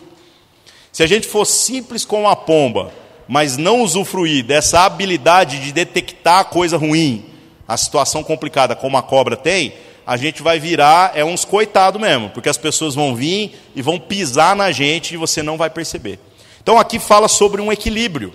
Se 0.92 1.02
a 1.02 1.06
gente 1.06 1.26
for 1.26 1.44
simples 1.44 2.04
como 2.04 2.28
a 2.28 2.34
pomba, 2.34 2.92
mas 3.26 3.56
não 3.56 3.82
usufruir 3.82 4.44
dessa 4.44 4.80
habilidade 4.80 5.60
de 5.60 5.70
detectar 5.70 6.40
a 6.40 6.44
coisa 6.44 6.76
ruim, 6.76 7.26
a 7.66 7.76
situação 7.76 8.24
complicada 8.24 8.74
como 8.74 8.96
a 8.96 9.02
cobra 9.02 9.36
tem, 9.36 9.74
a 10.08 10.16
gente 10.16 10.42
vai 10.42 10.58
virar 10.58 11.12
é 11.14 11.24
uns 11.24 11.44
coitado 11.44 12.00
mesmo, 12.00 12.30
porque 12.30 12.48
as 12.48 12.58
pessoas 12.58 12.96
vão 12.96 13.14
vir 13.14 13.52
e 13.76 13.82
vão 13.82 14.00
pisar 14.00 14.56
na 14.56 14.72
gente 14.72 15.12
e 15.12 15.16
você 15.16 15.42
não 15.42 15.56
vai 15.56 15.70
perceber. 15.70 16.18
Então 16.60 16.78
aqui 16.78 16.98
fala 16.98 17.28
sobre 17.28 17.60
um 17.62 17.70
equilíbrio 17.70 18.32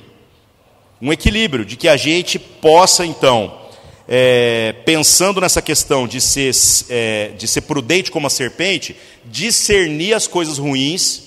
um 1.03 1.11
equilíbrio, 1.11 1.65
de 1.65 1.75
que 1.75 1.89
a 1.89 1.97
gente 1.97 2.39
possa, 2.39 3.05
então, 3.05 3.59
é, 4.07 4.73
pensando 4.85 5.41
nessa 5.41 5.61
questão 5.61 6.07
de 6.07 6.21
ser, 6.21 6.55
é, 6.89 7.33
de 7.37 7.45
ser 7.45 7.59
prudente 7.61 8.09
como 8.09 8.25
a 8.25 8.29
serpente, 8.29 8.95
discernir 9.25 10.13
as 10.13 10.27
coisas 10.27 10.57
ruins 10.57 11.23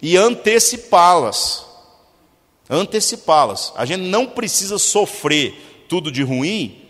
e 0.00 0.16
antecipá-las. 0.16 1.66
Antecipá-las. 2.70 3.74
A 3.76 3.84
gente 3.84 4.00
não 4.00 4.24
precisa 4.24 4.78
sofrer 4.78 5.84
tudo 5.90 6.10
de 6.10 6.22
ruim 6.22 6.81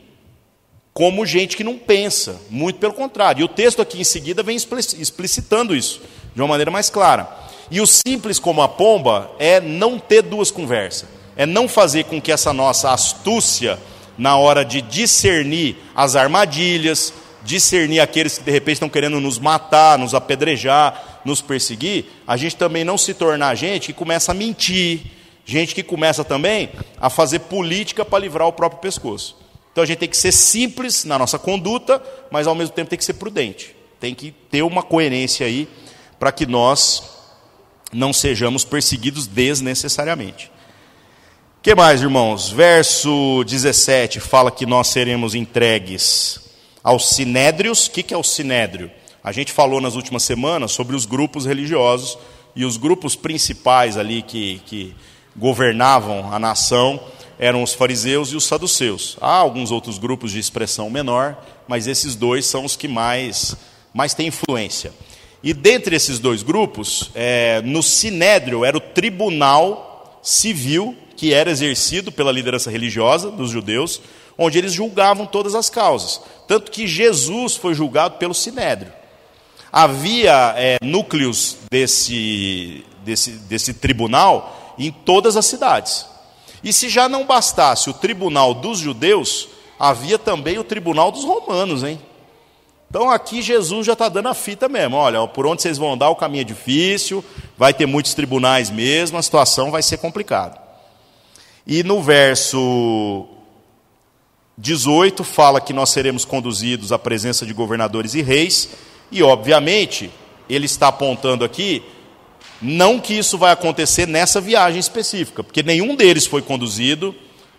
como 0.92 1.24
gente 1.24 1.56
que 1.56 1.64
não 1.64 1.78
pensa, 1.78 2.40
muito 2.50 2.78
pelo 2.78 2.92
contrário. 2.92 3.40
E 3.40 3.44
o 3.44 3.48
texto 3.48 3.80
aqui 3.80 4.00
em 4.00 4.04
seguida 4.04 4.42
vem 4.42 4.56
explicitando 4.56 5.74
isso 5.74 6.02
de 6.34 6.40
uma 6.40 6.48
maneira 6.48 6.70
mais 6.70 6.90
clara. 6.90 7.28
E 7.70 7.80
o 7.80 7.86
simples 7.86 8.38
como 8.38 8.62
a 8.62 8.68
pomba 8.68 9.30
é 9.38 9.60
não 9.60 9.98
ter 9.98 10.22
duas 10.22 10.50
conversas 10.50 11.08
é 11.36 11.46
não 11.46 11.68
fazer 11.68 12.04
com 12.04 12.20
que 12.20 12.32
essa 12.32 12.52
nossa 12.52 12.90
astúcia, 12.92 13.78
na 14.18 14.36
hora 14.36 14.64
de 14.64 14.82
discernir 14.82 15.76
as 15.94 16.16
armadilhas, 16.16 17.12
discernir 17.42 18.00
aqueles 18.00 18.38
que 18.38 18.44
de 18.44 18.50
repente 18.50 18.74
estão 18.74 18.88
querendo 18.88 19.20
nos 19.20 19.38
matar, 19.38 19.98
nos 19.98 20.14
apedrejar, 20.14 21.20
nos 21.24 21.40
perseguir, 21.40 22.06
a 22.26 22.36
gente 22.36 22.56
também 22.56 22.84
não 22.84 22.98
se 22.98 23.14
tornar 23.14 23.54
gente 23.54 23.86
que 23.86 23.92
começa 23.92 24.32
a 24.32 24.34
mentir, 24.34 25.00
gente 25.44 25.74
que 25.74 25.82
começa 25.82 26.22
também 26.24 26.70
a 27.00 27.10
fazer 27.10 27.40
política 27.40 28.04
para 28.04 28.20
livrar 28.20 28.46
o 28.46 28.52
próprio 28.52 28.80
pescoço. 28.80 29.41
Então 29.72 29.82
a 29.82 29.86
gente 29.86 29.98
tem 29.98 30.08
que 30.08 30.16
ser 30.16 30.32
simples 30.32 31.04
na 31.04 31.18
nossa 31.18 31.38
conduta, 31.38 32.02
mas 32.30 32.46
ao 32.46 32.54
mesmo 32.54 32.74
tempo 32.74 32.90
tem 32.90 32.98
que 32.98 33.04
ser 33.04 33.14
prudente. 33.14 33.74
tem 33.98 34.14
que 34.14 34.32
ter 34.50 34.62
uma 34.62 34.82
coerência 34.82 35.46
aí 35.46 35.68
para 36.18 36.32
que 36.32 36.44
nós 36.44 37.02
não 37.92 38.12
sejamos 38.12 38.64
perseguidos 38.64 39.26
desnecessariamente. 39.26 40.50
que 41.62 41.74
mais, 41.74 42.02
irmãos? 42.02 42.50
Verso 42.50 43.44
17 43.44 44.18
fala 44.18 44.50
que 44.50 44.66
nós 44.66 44.88
seremos 44.88 45.34
entregues 45.34 46.40
aos 46.82 47.10
sinédrios. 47.10 47.86
O 47.86 47.90
que, 47.92 48.12
é 48.12 48.16
o 48.16 48.22
sinédrio? 48.22 48.90
A 49.22 49.30
gente 49.30 49.52
falou 49.52 49.80
nas 49.80 49.94
últimas 49.94 50.24
semanas 50.24 50.72
sobre 50.72 50.96
os 50.96 51.06
grupos 51.06 51.46
religiosos 51.46 52.18
e 52.56 52.64
os 52.64 52.76
grupos 52.76 53.14
principais 53.14 53.96
ali 53.96 54.22
que, 54.22 54.60
que 54.66 54.96
governavam 55.36 56.32
a 56.32 56.38
nação 56.38 57.00
eram 57.38 57.62
os 57.62 57.74
fariseus 57.74 58.30
e 58.30 58.36
os 58.36 58.44
saduceus. 58.44 59.16
Há 59.20 59.34
alguns 59.34 59.70
outros 59.70 59.98
grupos 59.98 60.32
de 60.32 60.38
expressão 60.38 60.90
menor, 60.90 61.36
mas 61.66 61.86
esses 61.86 62.14
dois 62.14 62.46
são 62.46 62.64
os 62.64 62.76
que 62.76 62.88
mais, 62.88 63.56
mais 63.92 64.14
têm 64.14 64.28
influência. 64.28 64.92
E 65.42 65.52
dentre 65.52 65.96
esses 65.96 66.18
dois 66.18 66.42
grupos, 66.42 67.10
é, 67.14 67.60
no 67.62 67.82
Sinédrio 67.82 68.64
era 68.64 68.76
o 68.76 68.80
tribunal 68.80 70.20
civil 70.22 70.96
que 71.16 71.32
era 71.32 71.50
exercido 71.50 72.10
pela 72.10 72.32
liderança 72.32 72.70
religiosa 72.70 73.30
dos 73.30 73.50
judeus, 73.50 74.00
onde 74.36 74.58
eles 74.58 74.72
julgavam 74.72 75.26
todas 75.26 75.54
as 75.54 75.68
causas. 75.68 76.20
Tanto 76.48 76.70
que 76.70 76.86
Jesus 76.86 77.56
foi 77.56 77.74
julgado 77.74 78.18
pelo 78.18 78.34
Sinédrio. 78.34 78.92
Havia 79.70 80.54
é, 80.56 80.78
núcleos 80.82 81.58
desse, 81.70 82.84
desse, 83.04 83.30
desse 83.30 83.74
tribunal 83.74 84.74
em 84.78 84.90
todas 84.90 85.36
as 85.36 85.46
cidades. 85.46 86.06
E 86.62 86.72
se 86.72 86.88
já 86.88 87.08
não 87.08 87.26
bastasse 87.26 87.90
o 87.90 87.94
tribunal 87.94 88.54
dos 88.54 88.78
judeus, 88.78 89.48
havia 89.78 90.18
também 90.18 90.58
o 90.58 90.64
tribunal 90.64 91.10
dos 91.10 91.24
romanos, 91.24 91.82
hein? 91.82 92.00
Então 92.88 93.10
aqui 93.10 93.40
Jesus 93.40 93.86
já 93.86 93.94
está 93.94 94.08
dando 94.08 94.28
a 94.28 94.34
fita 94.34 94.68
mesmo. 94.68 94.96
Olha, 94.96 95.26
por 95.26 95.46
onde 95.46 95.62
vocês 95.62 95.78
vão 95.78 95.94
andar, 95.94 96.10
o 96.10 96.16
caminho 96.16 96.42
é 96.42 96.44
difícil, 96.44 97.24
vai 97.56 97.72
ter 97.72 97.86
muitos 97.86 98.12
tribunais 98.12 98.70
mesmo, 98.70 99.16
a 99.16 99.22
situação 99.22 99.70
vai 99.70 99.82
ser 99.82 99.96
complicada. 99.96 100.60
E 101.66 101.82
no 101.82 102.02
verso 102.02 103.26
18 104.58 105.24
fala 105.24 105.60
que 105.60 105.72
nós 105.72 105.90
seremos 105.90 106.24
conduzidos 106.24 106.92
à 106.92 106.98
presença 106.98 107.46
de 107.46 107.54
governadores 107.54 108.14
e 108.14 108.20
reis, 108.20 108.68
e 109.10 109.22
obviamente 109.22 110.10
ele 110.48 110.66
está 110.66 110.88
apontando 110.88 111.44
aqui 111.44 111.82
não 112.62 113.00
que 113.00 113.14
isso 113.14 113.36
vai 113.36 113.52
acontecer 113.52 114.06
nessa 114.06 114.40
viagem 114.40 114.78
específica, 114.78 115.42
porque 115.42 115.62
nenhum 115.62 115.96
deles 115.96 116.26
foi 116.26 116.40
conduzido 116.40 117.14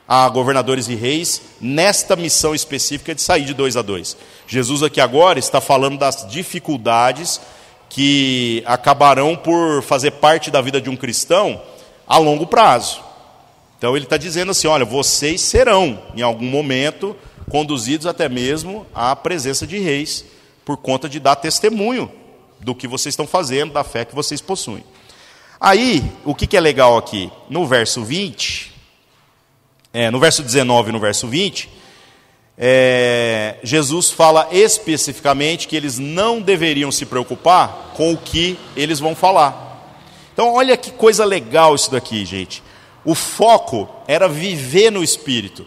a 0.07 0.27
governadores 0.29 0.87
e 0.87 0.95
reis 0.95 1.41
nesta 1.59 2.15
missão 2.15 2.55
específica 2.55 3.13
de 3.13 3.21
sair 3.21 3.45
de 3.45 3.53
dois 3.53 3.75
a 3.75 3.81
dois. 3.81 4.15
Jesus 4.47 4.81
aqui 4.81 5.01
agora 5.01 5.39
está 5.39 5.59
falando 5.59 5.97
das 5.97 6.27
dificuldades 6.29 7.41
que 7.89 8.63
acabarão 8.65 9.35
por 9.35 9.83
fazer 9.83 10.11
parte 10.11 10.49
da 10.49 10.61
vida 10.61 10.79
de 10.79 10.89
um 10.89 10.95
cristão 10.95 11.61
a 12.07 12.17
longo 12.17 12.47
prazo. 12.47 13.01
Então 13.77 13.95
ele 13.95 14.05
está 14.05 14.17
dizendo 14.17 14.51
assim: 14.51 14.67
olha, 14.67 14.85
vocês 14.85 15.41
serão, 15.41 16.01
em 16.15 16.21
algum 16.21 16.45
momento, 16.45 17.15
conduzidos 17.49 18.07
até 18.07 18.29
mesmo 18.29 18.85
à 18.95 19.15
presença 19.15 19.67
de 19.67 19.77
reis, 19.77 20.25
por 20.63 20.77
conta 20.77 21.09
de 21.09 21.19
dar 21.19 21.35
testemunho 21.35 22.09
do 22.59 22.73
que 22.73 22.87
vocês 22.87 23.13
estão 23.13 23.27
fazendo, 23.27 23.73
da 23.73 23.83
fé 23.83 24.05
que 24.05 24.15
vocês 24.15 24.41
possuem. 24.41 24.83
Aí, 25.65 26.03
o 26.25 26.35
que, 26.35 26.45
que 26.45 26.57
é 26.57 26.59
legal 26.59 26.97
aqui? 26.97 27.31
No 27.49 27.65
verso 27.65 28.03
20, 28.03 28.69
é, 29.93 30.11
no 30.11 30.19
verso 30.19 30.43
19 30.43 30.89
e 30.89 30.91
no 30.91 30.99
verso 30.99 31.25
20, 31.25 31.69
é, 32.57 33.55
Jesus 33.63 34.11
fala 34.11 34.49
especificamente 34.51 35.65
que 35.65 35.77
eles 35.77 35.97
não 35.97 36.41
deveriam 36.41 36.91
se 36.91 37.05
preocupar 37.05 37.93
com 37.95 38.11
o 38.11 38.17
que 38.17 38.59
eles 38.75 38.99
vão 38.99 39.15
falar. 39.15 39.95
Então, 40.33 40.53
olha 40.53 40.75
que 40.75 40.91
coisa 40.91 41.23
legal 41.23 41.73
isso 41.75 41.89
daqui, 41.89 42.25
gente. 42.25 42.61
O 43.05 43.15
foco 43.15 43.87
era 44.05 44.27
viver 44.27 44.91
no 44.91 45.01
Espírito 45.01 45.65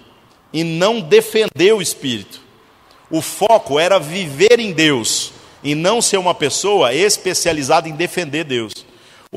e 0.53 0.63
não 0.63 1.01
defender 1.01 1.73
o 1.73 1.81
Espírito. 1.81 2.43
O 3.11 3.23
foco 3.23 3.81
era 3.81 3.99
viver 3.99 4.61
em 4.61 4.73
Deus 4.73 5.33
e 5.65 5.75
não 5.75 6.03
ser 6.03 6.19
uma 6.19 6.35
pessoa 6.35 6.93
especializada 6.93 7.89
em 7.89 7.93
defender 7.93 8.45
Deus. 8.45 8.85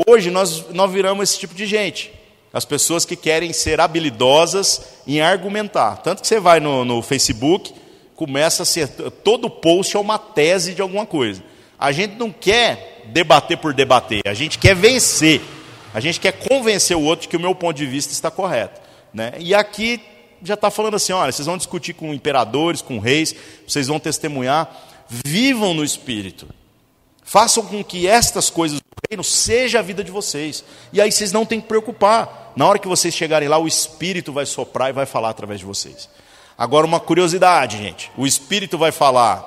Hoje 0.07 0.29
nós, 0.29 0.69
nós 0.69 0.91
viramos 0.91 1.29
esse 1.29 1.39
tipo 1.39 1.53
de 1.55 1.65
gente. 1.65 2.11
As 2.51 2.65
pessoas 2.65 3.05
que 3.05 3.15
querem 3.15 3.53
ser 3.53 3.79
habilidosas 3.79 4.81
em 5.05 5.21
argumentar. 5.21 5.97
Tanto 5.97 6.21
que 6.21 6.27
você 6.27 6.39
vai 6.39 6.59
no, 6.59 6.83
no 6.83 7.01
Facebook, 7.01 7.73
começa 8.15 8.63
a 8.63 8.65
ser. 8.65 8.87
Todo 8.87 9.49
post 9.49 9.95
é 9.95 9.99
uma 9.99 10.17
tese 10.17 10.73
de 10.73 10.81
alguma 10.81 11.05
coisa. 11.05 11.43
A 11.77 11.91
gente 11.91 12.15
não 12.15 12.31
quer 12.31 13.03
debater 13.07 13.57
por 13.57 13.73
debater, 13.73 14.21
a 14.25 14.33
gente 14.33 14.57
quer 14.57 14.75
vencer. 14.75 15.41
A 15.93 15.99
gente 15.99 16.19
quer 16.19 16.33
convencer 16.33 16.95
o 16.95 17.01
outro 17.01 17.23
de 17.23 17.27
que 17.29 17.37
o 17.37 17.39
meu 17.39 17.55
ponto 17.55 17.75
de 17.75 17.85
vista 17.85 18.13
está 18.13 18.29
correto. 18.29 18.79
Né? 19.13 19.33
E 19.39 19.55
aqui 19.55 19.99
já 20.43 20.53
está 20.53 20.69
falando 20.69 20.95
assim: 20.95 21.13
olha, 21.13 21.31
vocês 21.31 21.45
vão 21.45 21.57
discutir 21.57 21.93
com 21.93 22.13
imperadores, 22.13 22.81
com 22.81 22.99
reis, 22.99 23.35
vocês 23.67 23.87
vão 23.87 23.99
testemunhar. 23.99 24.69
Vivam 25.07 25.73
no 25.73 25.83
espírito. 25.83 26.47
Façam 27.23 27.65
com 27.65 27.83
que 27.83 28.07
estas 28.07 28.49
coisas 28.49 28.79
reino 29.09 29.23
seja 29.23 29.79
a 29.79 29.81
vida 29.81 30.03
de 30.03 30.11
vocês. 30.11 30.63
E 30.91 30.99
aí 30.99 31.11
vocês 31.11 31.31
não 31.31 31.45
têm 31.45 31.61
que 31.61 31.67
preocupar. 31.67 32.53
Na 32.55 32.67
hora 32.67 32.79
que 32.79 32.87
vocês 32.87 33.13
chegarem 33.13 33.47
lá, 33.47 33.57
o 33.57 33.67
Espírito 33.67 34.33
vai 34.33 34.45
soprar 34.45 34.89
e 34.89 34.93
vai 34.93 35.05
falar 35.05 35.29
através 35.29 35.59
de 35.59 35.65
vocês. 35.65 36.09
Agora, 36.57 36.85
uma 36.85 36.99
curiosidade, 36.99 37.77
gente: 37.77 38.11
o 38.17 38.27
Espírito 38.27 38.77
vai 38.77 38.91
falar 38.91 39.45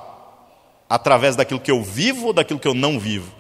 através 0.89 1.37
daquilo 1.37 1.61
que 1.61 1.71
eu 1.71 1.83
vivo 1.83 2.29
ou 2.29 2.33
daquilo 2.33 2.61
que 2.61 2.69
eu 2.69 2.75
não 2.75 2.99
vivo? 2.99 3.33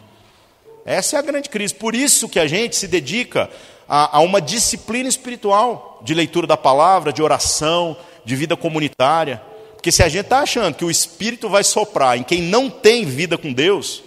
Essa 0.84 1.16
é 1.16 1.18
a 1.18 1.22
grande 1.22 1.48
crise. 1.48 1.74
Por 1.74 1.94
isso 1.94 2.28
que 2.28 2.40
a 2.40 2.46
gente 2.46 2.76
se 2.76 2.88
dedica 2.88 3.48
a, 3.88 4.18
a 4.18 4.20
uma 4.20 4.40
disciplina 4.40 5.08
espiritual 5.08 6.00
de 6.02 6.14
leitura 6.14 6.46
da 6.46 6.56
palavra, 6.56 7.12
de 7.12 7.22
oração, 7.22 7.96
de 8.24 8.34
vida 8.34 8.56
comunitária. 8.56 9.40
Porque 9.74 9.92
se 9.92 10.02
a 10.02 10.08
gente 10.08 10.24
está 10.24 10.40
achando 10.40 10.74
que 10.74 10.84
o 10.84 10.90
Espírito 10.90 11.48
vai 11.48 11.64
soprar 11.64 12.16
em 12.16 12.22
quem 12.22 12.40
não 12.40 12.70
tem 12.70 13.04
vida 13.04 13.36
com 13.36 13.52
Deus, 13.52 14.02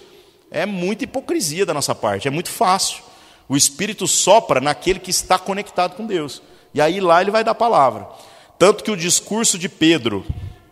é 0.51 0.65
muita 0.65 1.03
hipocrisia 1.03 1.65
da 1.65 1.73
nossa 1.73 1.93
parte, 1.93 2.27
é 2.27 2.31
muito 2.31 2.49
fácil. 2.49 3.03
O 3.47 3.55
Espírito 3.55 4.07
sopra 4.07 4.59
naquele 4.59 4.99
que 4.99 5.11
está 5.11 5.37
conectado 5.37 5.95
com 5.95 6.05
Deus. 6.05 6.41
E 6.73 6.81
aí 6.81 6.99
lá 6.99 7.21
ele 7.21 7.31
vai 7.31 7.43
dar 7.43 7.51
a 7.51 7.55
palavra. 7.55 8.07
Tanto 8.57 8.83
que 8.83 8.91
o 8.91 8.97
discurso 8.97 9.57
de 9.57 9.69
Pedro, 9.69 10.25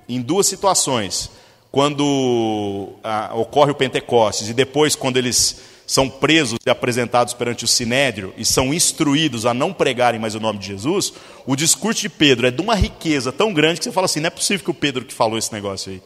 em 0.08 0.22
duas 0.22 0.48
situações, 0.48 1.30
quando 1.72 2.94
ah, 3.04 3.32
ocorre 3.36 3.72
o 3.72 3.76
Pentecostes 3.76 4.50
e 4.50 4.54
depois 4.54 4.96
quando 4.96 5.18
eles 5.18 5.62
são 5.86 6.10
presos 6.10 6.60
e 6.66 6.70
apresentados 6.70 7.34
perante 7.34 7.66
o 7.66 7.68
Sinédrio 7.68 8.34
e 8.38 8.46
são 8.46 8.74
instruídos 8.74 9.46
a 9.46 9.54
não 9.54 9.74
pregarem 9.74 10.20
mais 10.20 10.34
o 10.34 10.40
nome 10.40 10.60
de 10.60 10.68
Jesus, 10.68 11.14
o 11.46 11.56
discurso 11.56 12.02
de 12.02 12.10
Pedro 12.10 12.48
é 12.48 12.52
de 12.52 12.62
uma 12.62 12.76
riqueza 12.76 13.32
tão 13.32 13.54
grande 13.54 13.80
que 13.80 13.84
você 13.84 13.92
fala 13.92 14.06
assim: 14.06 14.20
não 14.20 14.28
é 14.28 14.32
possível 14.32 14.64
que 14.64 14.72
o 14.72 14.74
Pedro 14.74 15.04
que 15.06 15.14
falou 15.14 15.38
esse 15.38 15.52
negócio 15.52 15.92
aí. 15.92 16.02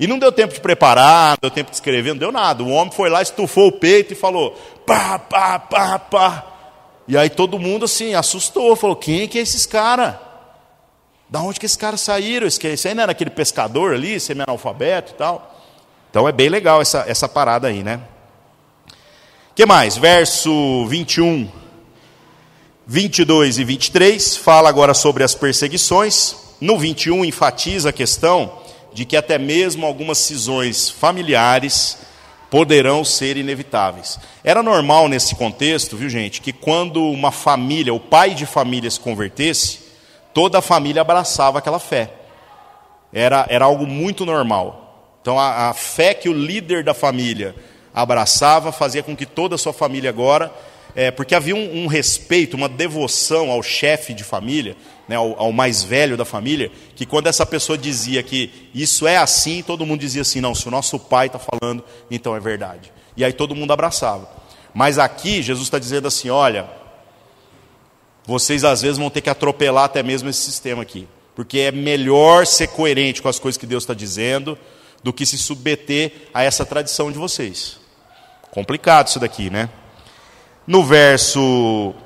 E 0.00 0.06
não 0.06 0.18
deu 0.18 0.32
tempo 0.32 0.54
de 0.54 0.60
preparar, 0.60 1.32
não 1.32 1.38
deu 1.42 1.50
tempo 1.50 1.68
de 1.68 1.76
escrever, 1.76 2.14
não 2.14 2.18
deu 2.18 2.32
nada. 2.32 2.62
O 2.62 2.70
homem 2.70 2.90
foi 2.90 3.10
lá, 3.10 3.20
estufou 3.20 3.68
o 3.68 3.72
peito 3.72 4.14
e 4.14 4.16
falou: 4.16 4.58
pá, 4.86 5.18
pá, 5.18 5.58
pá, 5.58 5.98
pá. 5.98 6.46
E 7.06 7.18
aí 7.18 7.28
todo 7.28 7.58
mundo 7.58 7.84
assim, 7.84 8.14
assustou, 8.14 8.74
falou: 8.74 8.96
quem 8.96 9.28
que 9.28 9.38
é 9.38 9.42
esses 9.42 9.66
caras? 9.66 10.14
Da 11.28 11.42
onde 11.42 11.60
que 11.60 11.66
esses 11.66 11.76
caras 11.76 12.00
saíram? 12.00 12.46
Esse 12.46 12.88
aí 12.88 12.94
não 12.94 13.02
era 13.02 13.12
aquele 13.12 13.28
pescador 13.28 13.92
ali, 13.92 14.18
semi-analfabeto 14.18 15.12
e 15.12 15.14
tal. 15.16 15.54
Então 16.08 16.26
é 16.26 16.32
bem 16.32 16.48
legal 16.48 16.80
essa, 16.80 17.04
essa 17.06 17.28
parada 17.28 17.68
aí, 17.68 17.82
né? 17.82 18.00
que 19.54 19.66
mais? 19.66 19.98
Verso 19.98 20.86
21, 20.86 21.46
22 22.86 23.58
e 23.58 23.64
23 23.64 24.38
fala 24.38 24.70
agora 24.70 24.94
sobre 24.94 25.22
as 25.22 25.34
perseguições. 25.34 26.34
No 26.58 26.78
21 26.78 27.22
enfatiza 27.26 27.90
a 27.90 27.92
questão 27.92 28.60
de 28.92 29.04
que 29.04 29.16
até 29.16 29.38
mesmo 29.38 29.86
algumas 29.86 30.18
cisões 30.18 30.90
familiares 30.90 31.98
poderão 32.50 33.04
ser 33.04 33.36
inevitáveis. 33.36 34.18
Era 34.42 34.62
normal 34.62 35.08
nesse 35.08 35.36
contexto, 35.36 35.96
viu 35.96 36.08
gente, 36.08 36.40
que 36.40 36.52
quando 36.52 37.02
uma 37.02 37.30
família, 37.30 37.94
o 37.94 38.00
pai 38.00 38.34
de 38.34 38.44
família 38.44 38.90
se 38.90 38.98
convertesse, 38.98 39.78
toda 40.34 40.58
a 40.58 40.62
família 40.62 41.02
abraçava 41.02 41.58
aquela 41.58 41.78
fé. 41.78 42.10
Era, 43.12 43.46
era 43.48 43.64
algo 43.64 43.86
muito 43.86 44.26
normal. 44.26 45.16
Então 45.22 45.38
a, 45.38 45.68
a 45.68 45.74
fé 45.74 46.12
que 46.12 46.28
o 46.28 46.32
líder 46.32 46.82
da 46.82 46.94
família 46.94 47.54
abraçava 47.94 48.72
fazia 48.72 49.02
com 49.02 49.16
que 49.16 49.26
toda 49.26 49.54
a 49.54 49.58
sua 49.58 49.72
família 49.72 50.10
agora 50.10 50.52
é, 50.94 51.10
porque 51.10 51.34
havia 51.34 51.54
um, 51.54 51.84
um, 51.84 51.86
respeito, 51.86 52.56
uma 52.56 52.68
devoção 52.68 53.50
ao 53.50 53.62
chefe 53.62 54.12
de 54.12 54.24
família, 54.24 54.76
né, 55.10 55.16
ao, 55.16 55.36
ao, 55.36 55.52
mais 55.52 55.82
velho 55.82 56.16
da 56.16 56.24
família, 56.24 56.70
que 56.94 57.04
quando 57.04 57.26
essa 57.26 57.44
pessoa 57.44 57.76
dizia 57.76 58.22
que 58.22 58.70
isso 58.72 59.08
é 59.08 59.16
assim, 59.16 59.60
todo 59.60 59.84
mundo 59.84 59.98
dizia 59.98 60.22
assim: 60.22 60.40
não, 60.40 60.54
se 60.54 60.68
o 60.68 60.70
nosso 60.70 61.00
pai 61.00 61.26
está 61.26 61.40
falando, 61.40 61.82
então 62.08 62.36
é 62.36 62.38
verdade. 62.38 62.92
E 63.16 63.24
aí 63.24 63.32
todo 63.32 63.52
mundo 63.52 63.72
abraçava. 63.72 64.30
Mas 64.72 65.00
aqui 65.00 65.42
Jesus 65.42 65.66
está 65.66 65.80
dizendo 65.80 66.06
assim: 66.06 66.30
olha, 66.30 66.70
vocês 68.24 68.62
às 68.62 68.82
vezes 68.82 68.98
vão 68.98 69.10
ter 69.10 69.20
que 69.20 69.28
atropelar 69.28 69.86
até 69.86 70.00
mesmo 70.00 70.28
esse 70.28 70.42
sistema 70.42 70.82
aqui, 70.82 71.08
porque 71.34 71.58
é 71.58 71.72
melhor 71.72 72.46
ser 72.46 72.68
coerente 72.68 73.20
com 73.20 73.28
as 73.28 73.40
coisas 73.40 73.58
que 73.58 73.66
Deus 73.66 73.82
está 73.82 73.94
dizendo 73.94 74.56
do 75.02 75.12
que 75.12 75.26
se 75.26 75.36
submeter 75.36 76.28
a 76.32 76.44
essa 76.44 76.64
tradição 76.64 77.10
de 77.10 77.18
vocês. 77.18 77.80
Complicado 78.52 79.08
isso 79.08 79.18
daqui, 79.18 79.50
né? 79.50 79.70
No 80.68 80.84
verso 80.84 81.96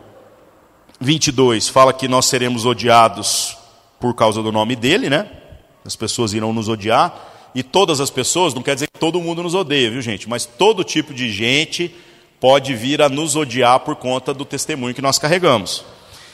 22, 1.04 1.68
fala 1.68 1.92
que 1.92 2.08
nós 2.08 2.26
seremos 2.26 2.64
odiados 2.64 3.56
por 4.00 4.14
causa 4.14 4.42
do 4.42 4.50
nome 4.50 4.74
dele, 4.74 5.10
né? 5.10 5.28
As 5.84 5.94
pessoas 5.94 6.32
irão 6.32 6.52
nos 6.52 6.68
odiar. 6.68 7.50
E 7.54 7.62
todas 7.62 8.00
as 8.00 8.10
pessoas, 8.10 8.54
não 8.54 8.62
quer 8.62 8.74
dizer 8.74 8.88
que 8.92 8.98
todo 8.98 9.20
mundo 9.20 9.42
nos 9.42 9.54
odeia, 9.54 9.90
viu 9.90 10.02
gente? 10.02 10.28
Mas 10.28 10.46
todo 10.46 10.82
tipo 10.82 11.14
de 11.14 11.30
gente 11.30 11.94
pode 12.40 12.74
vir 12.74 13.00
a 13.00 13.08
nos 13.08 13.36
odiar 13.36 13.80
por 13.80 13.96
conta 13.96 14.34
do 14.34 14.44
testemunho 14.44 14.94
que 14.94 15.02
nós 15.02 15.18
carregamos. 15.18 15.84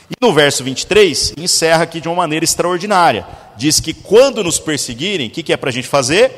E 0.08 0.14
no 0.20 0.32
verso 0.32 0.64
23, 0.64 1.34
encerra 1.36 1.82
aqui 1.82 2.00
de 2.00 2.08
uma 2.08 2.16
maneira 2.16 2.44
extraordinária. 2.44 3.26
Diz 3.56 3.80
que 3.80 3.92
quando 3.92 4.42
nos 4.42 4.58
perseguirem, 4.58 5.28
o 5.28 5.30
que, 5.30 5.42
que 5.42 5.52
é 5.52 5.56
para 5.56 5.70
a 5.70 5.72
gente 5.72 5.88
fazer? 5.88 6.32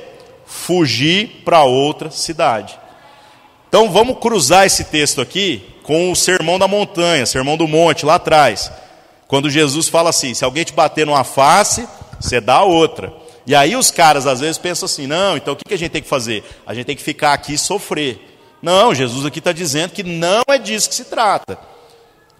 Fugir 0.47 1.43
para 1.45 1.64
outra 1.64 2.11
cidade. 2.11 2.78
Então 3.68 3.91
vamos 3.91 4.18
cruzar 4.18 4.66
esse 4.66 4.85
texto 4.85 5.20
aqui 5.20 5.71
com 5.83 6.11
o 6.12 6.16
sermão 6.16 6.59
da 6.59 6.68
montanha, 6.68 7.26
sermão 7.26 7.57
do 7.57 7.66
monte, 7.66 8.07
lá 8.07 8.16
atrás. 8.16 8.70
Quando 9.26 9.51
Jesus 9.51 9.89
fala 9.89 10.11
assim: 10.11 10.35
se 10.35 10.45
alguém 10.45 10.64
te 10.64 10.72
bater 10.72 11.07
numa 11.07 11.24
face, 11.24 11.89
você 12.20 12.41
dá 12.41 12.62
outra. 12.62 13.12
E 13.47 13.55
aí 13.55 13.74
os 13.74 13.91
caras 13.91 14.26
às 14.26 14.41
vezes 14.41 14.59
pensam 14.59 14.87
assim: 14.87 15.07
não, 15.07 15.37
então 15.37 15.55
o 15.55 15.57
que 15.57 15.74
a 15.74 15.78
gente 15.78 15.91
tem 15.91 16.03
que 16.03 16.09
fazer? 16.09 16.45
A 16.66 16.74
gente 16.74 16.87
tem 16.87 16.97
que 16.97 17.03
ficar 17.03 17.33
aqui 17.33 17.55
e 17.55 17.59
sofrer. 17.59 18.20
Não, 18.61 18.95
Jesus 18.95 19.26
aqui 19.26 19.41
está 19.41 19.53
dizendo 19.53 19.91
que 19.91 20.05
não 20.05 20.43
é 20.49 20.59
disso 20.59 20.89
que 20.89 20.95
se 20.95 21.05
trata. 21.05 21.59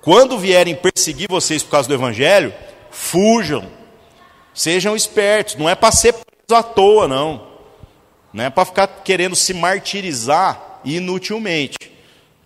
Quando 0.01 0.38
vierem 0.38 0.74
perseguir 0.74 1.28
vocês 1.28 1.62
por 1.62 1.70
causa 1.70 1.88
do 1.88 1.95
Evangelho, 1.95 2.53
fujam, 2.90 3.64
sejam 4.55 4.95
espertos, 4.95 5.57
não 5.57 5.68
é 5.68 5.74
para 5.74 5.93
ser 5.93 6.12
preso 6.12 6.59
à 6.59 6.62
toa, 6.62 7.09
não. 7.09 7.49
Não 8.32 8.45
é 8.45 8.51
para 8.51 8.64
ficar 8.64 8.86
querendo 8.86 9.36
se 9.36 9.53
martirizar 9.53 10.80
inutilmente. 10.84 11.76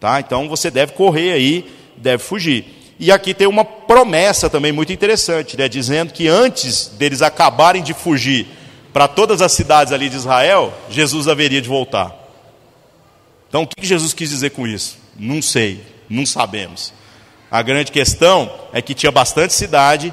Tá? 0.00 0.20
Então 0.20 0.48
você 0.48 0.70
deve 0.70 0.92
correr 0.92 1.32
aí, 1.32 1.70
deve 1.96 2.22
fugir. 2.22 2.94
E 2.98 3.12
aqui 3.12 3.34
tem 3.34 3.46
uma 3.46 3.64
promessa 3.64 4.48
também 4.48 4.72
muito 4.72 4.92
interessante, 4.92 5.56
né? 5.56 5.68
dizendo 5.68 6.12
que 6.12 6.28
antes 6.28 6.88
deles 6.88 7.20
acabarem 7.22 7.82
de 7.82 7.92
fugir 7.92 8.46
para 8.92 9.06
todas 9.06 9.42
as 9.42 9.52
cidades 9.52 9.92
ali 9.92 10.08
de 10.08 10.16
Israel, 10.16 10.72
Jesus 10.88 11.28
haveria 11.28 11.60
de 11.60 11.68
voltar. 11.68 12.14
Então 13.48 13.62
o 13.62 13.66
que 13.66 13.86
Jesus 13.86 14.14
quis 14.14 14.30
dizer 14.30 14.50
com 14.50 14.66
isso? 14.66 14.98
Não 15.18 15.42
sei, 15.42 15.82
não 16.08 16.24
sabemos. 16.24 16.92
A 17.50 17.62
grande 17.62 17.92
questão 17.92 18.50
é 18.72 18.80
que 18.80 18.94
tinha 18.94 19.12
bastante 19.12 19.52
cidade 19.52 20.12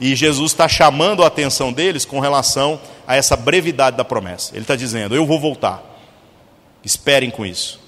e 0.00 0.14
Jesus 0.14 0.52
está 0.52 0.68
chamando 0.68 1.22
a 1.22 1.28
atenção 1.28 1.72
deles 1.72 2.04
com 2.04 2.18
relação 2.18 2.80
a 3.06 3.16
essa 3.16 3.36
brevidade 3.36 3.96
da 3.96 4.04
promessa. 4.04 4.52
Ele 4.52 4.62
está 4.62 4.76
dizendo: 4.76 5.14
Eu 5.14 5.24
vou 5.24 5.38
voltar. 5.38 5.82
Esperem 6.84 7.30
com 7.30 7.46
isso. 7.46 7.80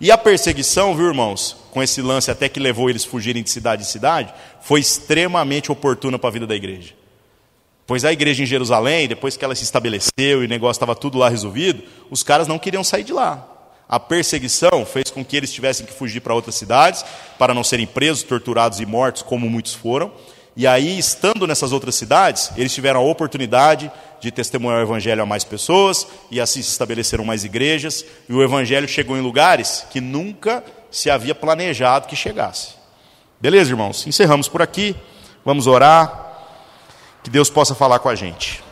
E 0.00 0.10
a 0.10 0.18
perseguição, 0.18 0.94
viu, 0.94 1.06
irmãos, 1.06 1.56
com 1.70 1.82
esse 1.82 2.02
lance 2.02 2.30
até 2.30 2.48
que 2.48 2.60
levou 2.60 2.90
eles 2.90 3.04
fugirem 3.04 3.42
de 3.42 3.50
cidade 3.50 3.82
em 3.82 3.86
cidade, 3.86 4.32
foi 4.60 4.80
extremamente 4.80 5.72
oportuna 5.72 6.18
para 6.18 6.28
a 6.28 6.32
vida 6.32 6.46
da 6.46 6.54
igreja. 6.54 6.94
Pois 7.86 8.04
a 8.04 8.12
igreja 8.12 8.42
em 8.42 8.46
Jerusalém, 8.46 9.08
depois 9.08 9.36
que 9.36 9.44
ela 9.44 9.54
se 9.54 9.64
estabeleceu 9.64 10.42
e 10.42 10.46
o 10.46 10.48
negócio 10.48 10.76
estava 10.76 10.94
tudo 10.94 11.18
lá 11.18 11.28
resolvido, 11.28 11.82
os 12.10 12.22
caras 12.22 12.48
não 12.48 12.58
queriam 12.58 12.82
sair 12.84 13.04
de 13.04 13.12
lá. 13.12 13.46
A 13.88 14.00
perseguição 14.00 14.84
fez 14.84 15.10
com 15.10 15.24
que 15.24 15.36
eles 15.36 15.52
tivessem 15.52 15.86
que 15.86 15.92
fugir 15.92 16.20
para 16.20 16.34
outras 16.34 16.56
cidades, 16.56 17.04
para 17.38 17.54
não 17.54 17.62
serem 17.62 17.86
presos, 17.86 18.24
torturados 18.24 18.80
e 18.80 18.86
mortos, 18.86 19.22
como 19.22 19.48
muitos 19.48 19.72
foram. 19.72 20.12
E 20.56 20.66
aí, 20.66 20.98
estando 20.98 21.46
nessas 21.46 21.70
outras 21.70 21.94
cidades, 21.94 22.50
eles 22.56 22.72
tiveram 22.72 23.00
a 23.00 23.04
oportunidade 23.04 23.92
de 24.18 24.30
testemunhar 24.30 24.78
o 24.78 24.82
Evangelho 24.82 25.22
a 25.22 25.26
mais 25.26 25.44
pessoas, 25.44 26.06
e 26.30 26.40
assim 26.40 26.62
se 26.62 26.70
estabeleceram 26.70 27.26
mais 27.26 27.44
igrejas, 27.44 28.04
e 28.26 28.32
o 28.32 28.42
Evangelho 28.42 28.88
chegou 28.88 29.18
em 29.18 29.20
lugares 29.20 29.86
que 29.90 30.00
nunca 30.00 30.64
se 30.90 31.10
havia 31.10 31.34
planejado 31.34 32.08
que 32.08 32.16
chegasse. 32.16 32.70
Beleza, 33.38 33.70
irmãos? 33.70 34.06
Encerramos 34.06 34.48
por 34.48 34.62
aqui, 34.62 34.96
vamos 35.44 35.66
orar, 35.66 36.24
que 37.22 37.28
Deus 37.28 37.50
possa 37.50 37.74
falar 37.74 37.98
com 37.98 38.08
a 38.08 38.14
gente. 38.14 38.64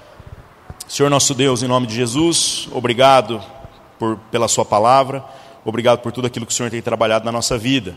Senhor 0.89 1.11
nosso 1.11 1.35
Deus, 1.35 1.63
em 1.63 1.69
nome 1.69 1.87
de 1.87 1.95
Jesus, 1.95 2.67
obrigado 2.73 3.45
por, 3.99 4.17
pela 4.31 4.49
Sua 4.49 4.65
palavra, 4.65 5.23
obrigado 5.67 5.99
por 5.99 6.13
tudo 6.13 6.27
aquilo 6.27 6.47
que 6.47 6.53
o 6.53 6.57
Senhor 6.57 6.71
tem 6.71 6.81
trabalhado 6.81 7.27
na 7.27 7.33
nossa 7.33 7.59
vida. 7.59 7.95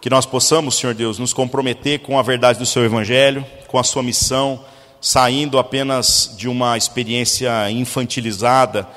Que 0.00 0.08
nós 0.08 0.24
possamos, 0.24 0.76
Senhor 0.76 0.94
Deus, 0.94 1.18
nos 1.18 1.34
comprometer 1.34 1.98
com 1.98 2.18
a 2.18 2.22
verdade 2.22 2.58
do 2.58 2.64
Seu 2.64 2.82
Evangelho, 2.82 3.44
com 3.68 3.78
a 3.78 3.84
Sua 3.84 4.02
missão, 4.02 4.64
saindo 4.98 5.58
apenas 5.58 6.34
de 6.38 6.48
uma 6.48 6.78
experiência 6.78 7.70
infantilizada, 7.70 8.88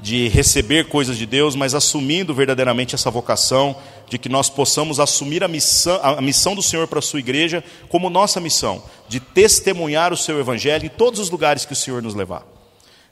de 0.00 0.28
receber 0.28 0.88
coisas 0.88 1.18
de 1.18 1.26
Deus, 1.26 1.54
mas 1.54 1.74
assumindo 1.74 2.34
verdadeiramente 2.34 2.94
essa 2.94 3.10
vocação 3.10 3.76
de 4.08 4.18
que 4.18 4.30
nós 4.30 4.48
possamos 4.48 4.98
assumir 4.98 5.44
a 5.44 5.48
missão, 5.48 6.00
a 6.02 6.22
missão 6.22 6.54
do 6.54 6.62
Senhor 6.62 6.86
para 6.86 7.00
a 7.00 7.02
sua 7.02 7.18
igreja 7.18 7.62
como 7.90 8.08
nossa 8.08 8.40
missão, 8.40 8.82
de 9.08 9.20
testemunhar 9.20 10.10
o 10.10 10.16
seu 10.16 10.40
evangelho 10.40 10.86
em 10.86 10.90
todos 10.90 11.20
os 11.20 11.28
lugares 11.28 11.66
que 11.66 11.72
o 11.74 11.76
Senhor 11.76 12.02
nos 12.02 12.14
levar. 12.14 12.46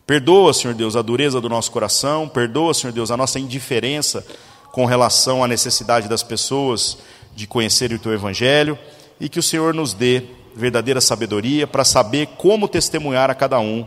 Perdoa, 0.07 0.55
Senhor 0.55 0.75
Deus, 0.75 0.97
a 0.97 1.03
dureza 1.03 1.43
do 1.43 1.49
nosso 1.49 1.71
coração, 1.71 2.27
perdoa, 2.27 2.73
Senhor 2.73 2.93
Deus, 2.93 3.11
a 3.11 3.17
nossa 3.17 3.39
indiferença 3.39 4.25
com 4.71 4.85
relação 4.85 5.45
à 5.45 5.49
necessidade 5.49 6.09
das 6.09 6.23
pessoas 6.23 6.99
de 7.35 7.47
conhecerem 7.47 7.97
o 7.97 8.01
teu 8.01 8.13
evangelho 8.13 8.79
e 9.21 9.29
que 9.29 9.39
o 9.39 9.43
Senhor 9.43 9.75
nos 9.75 9.93
dê 9.95 10.23
verdadeira 10.55 11.01
sabedoria 11.01 11.67
para 11.67 11.85
saber 11.85 12.27
como 12.39 12.69
testemunhar 12.69 13.31
a 13.31 13.35
cada 13.35 13.59
um 13.59 13.87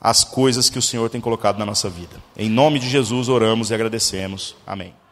as 0.00 0.22
coisas 0.22 0.68
que 0.68 0.78
o 0.78 0.82
Senhor 0.82 1.08
tem 1.08 1.20
colocado 1.20 1.58
na 1.58 1.64
nossa 1.64 1.88
vida. 1.88 2.16
Em 2.36 2.50
nome 2.50 2.78
de 2.78 2.88
Jesus 2.88 3.28
oramos 3.28 3.70
e 3.70 3.74
agradecemos. 3.74 4.54
Amém. 4.66 5.03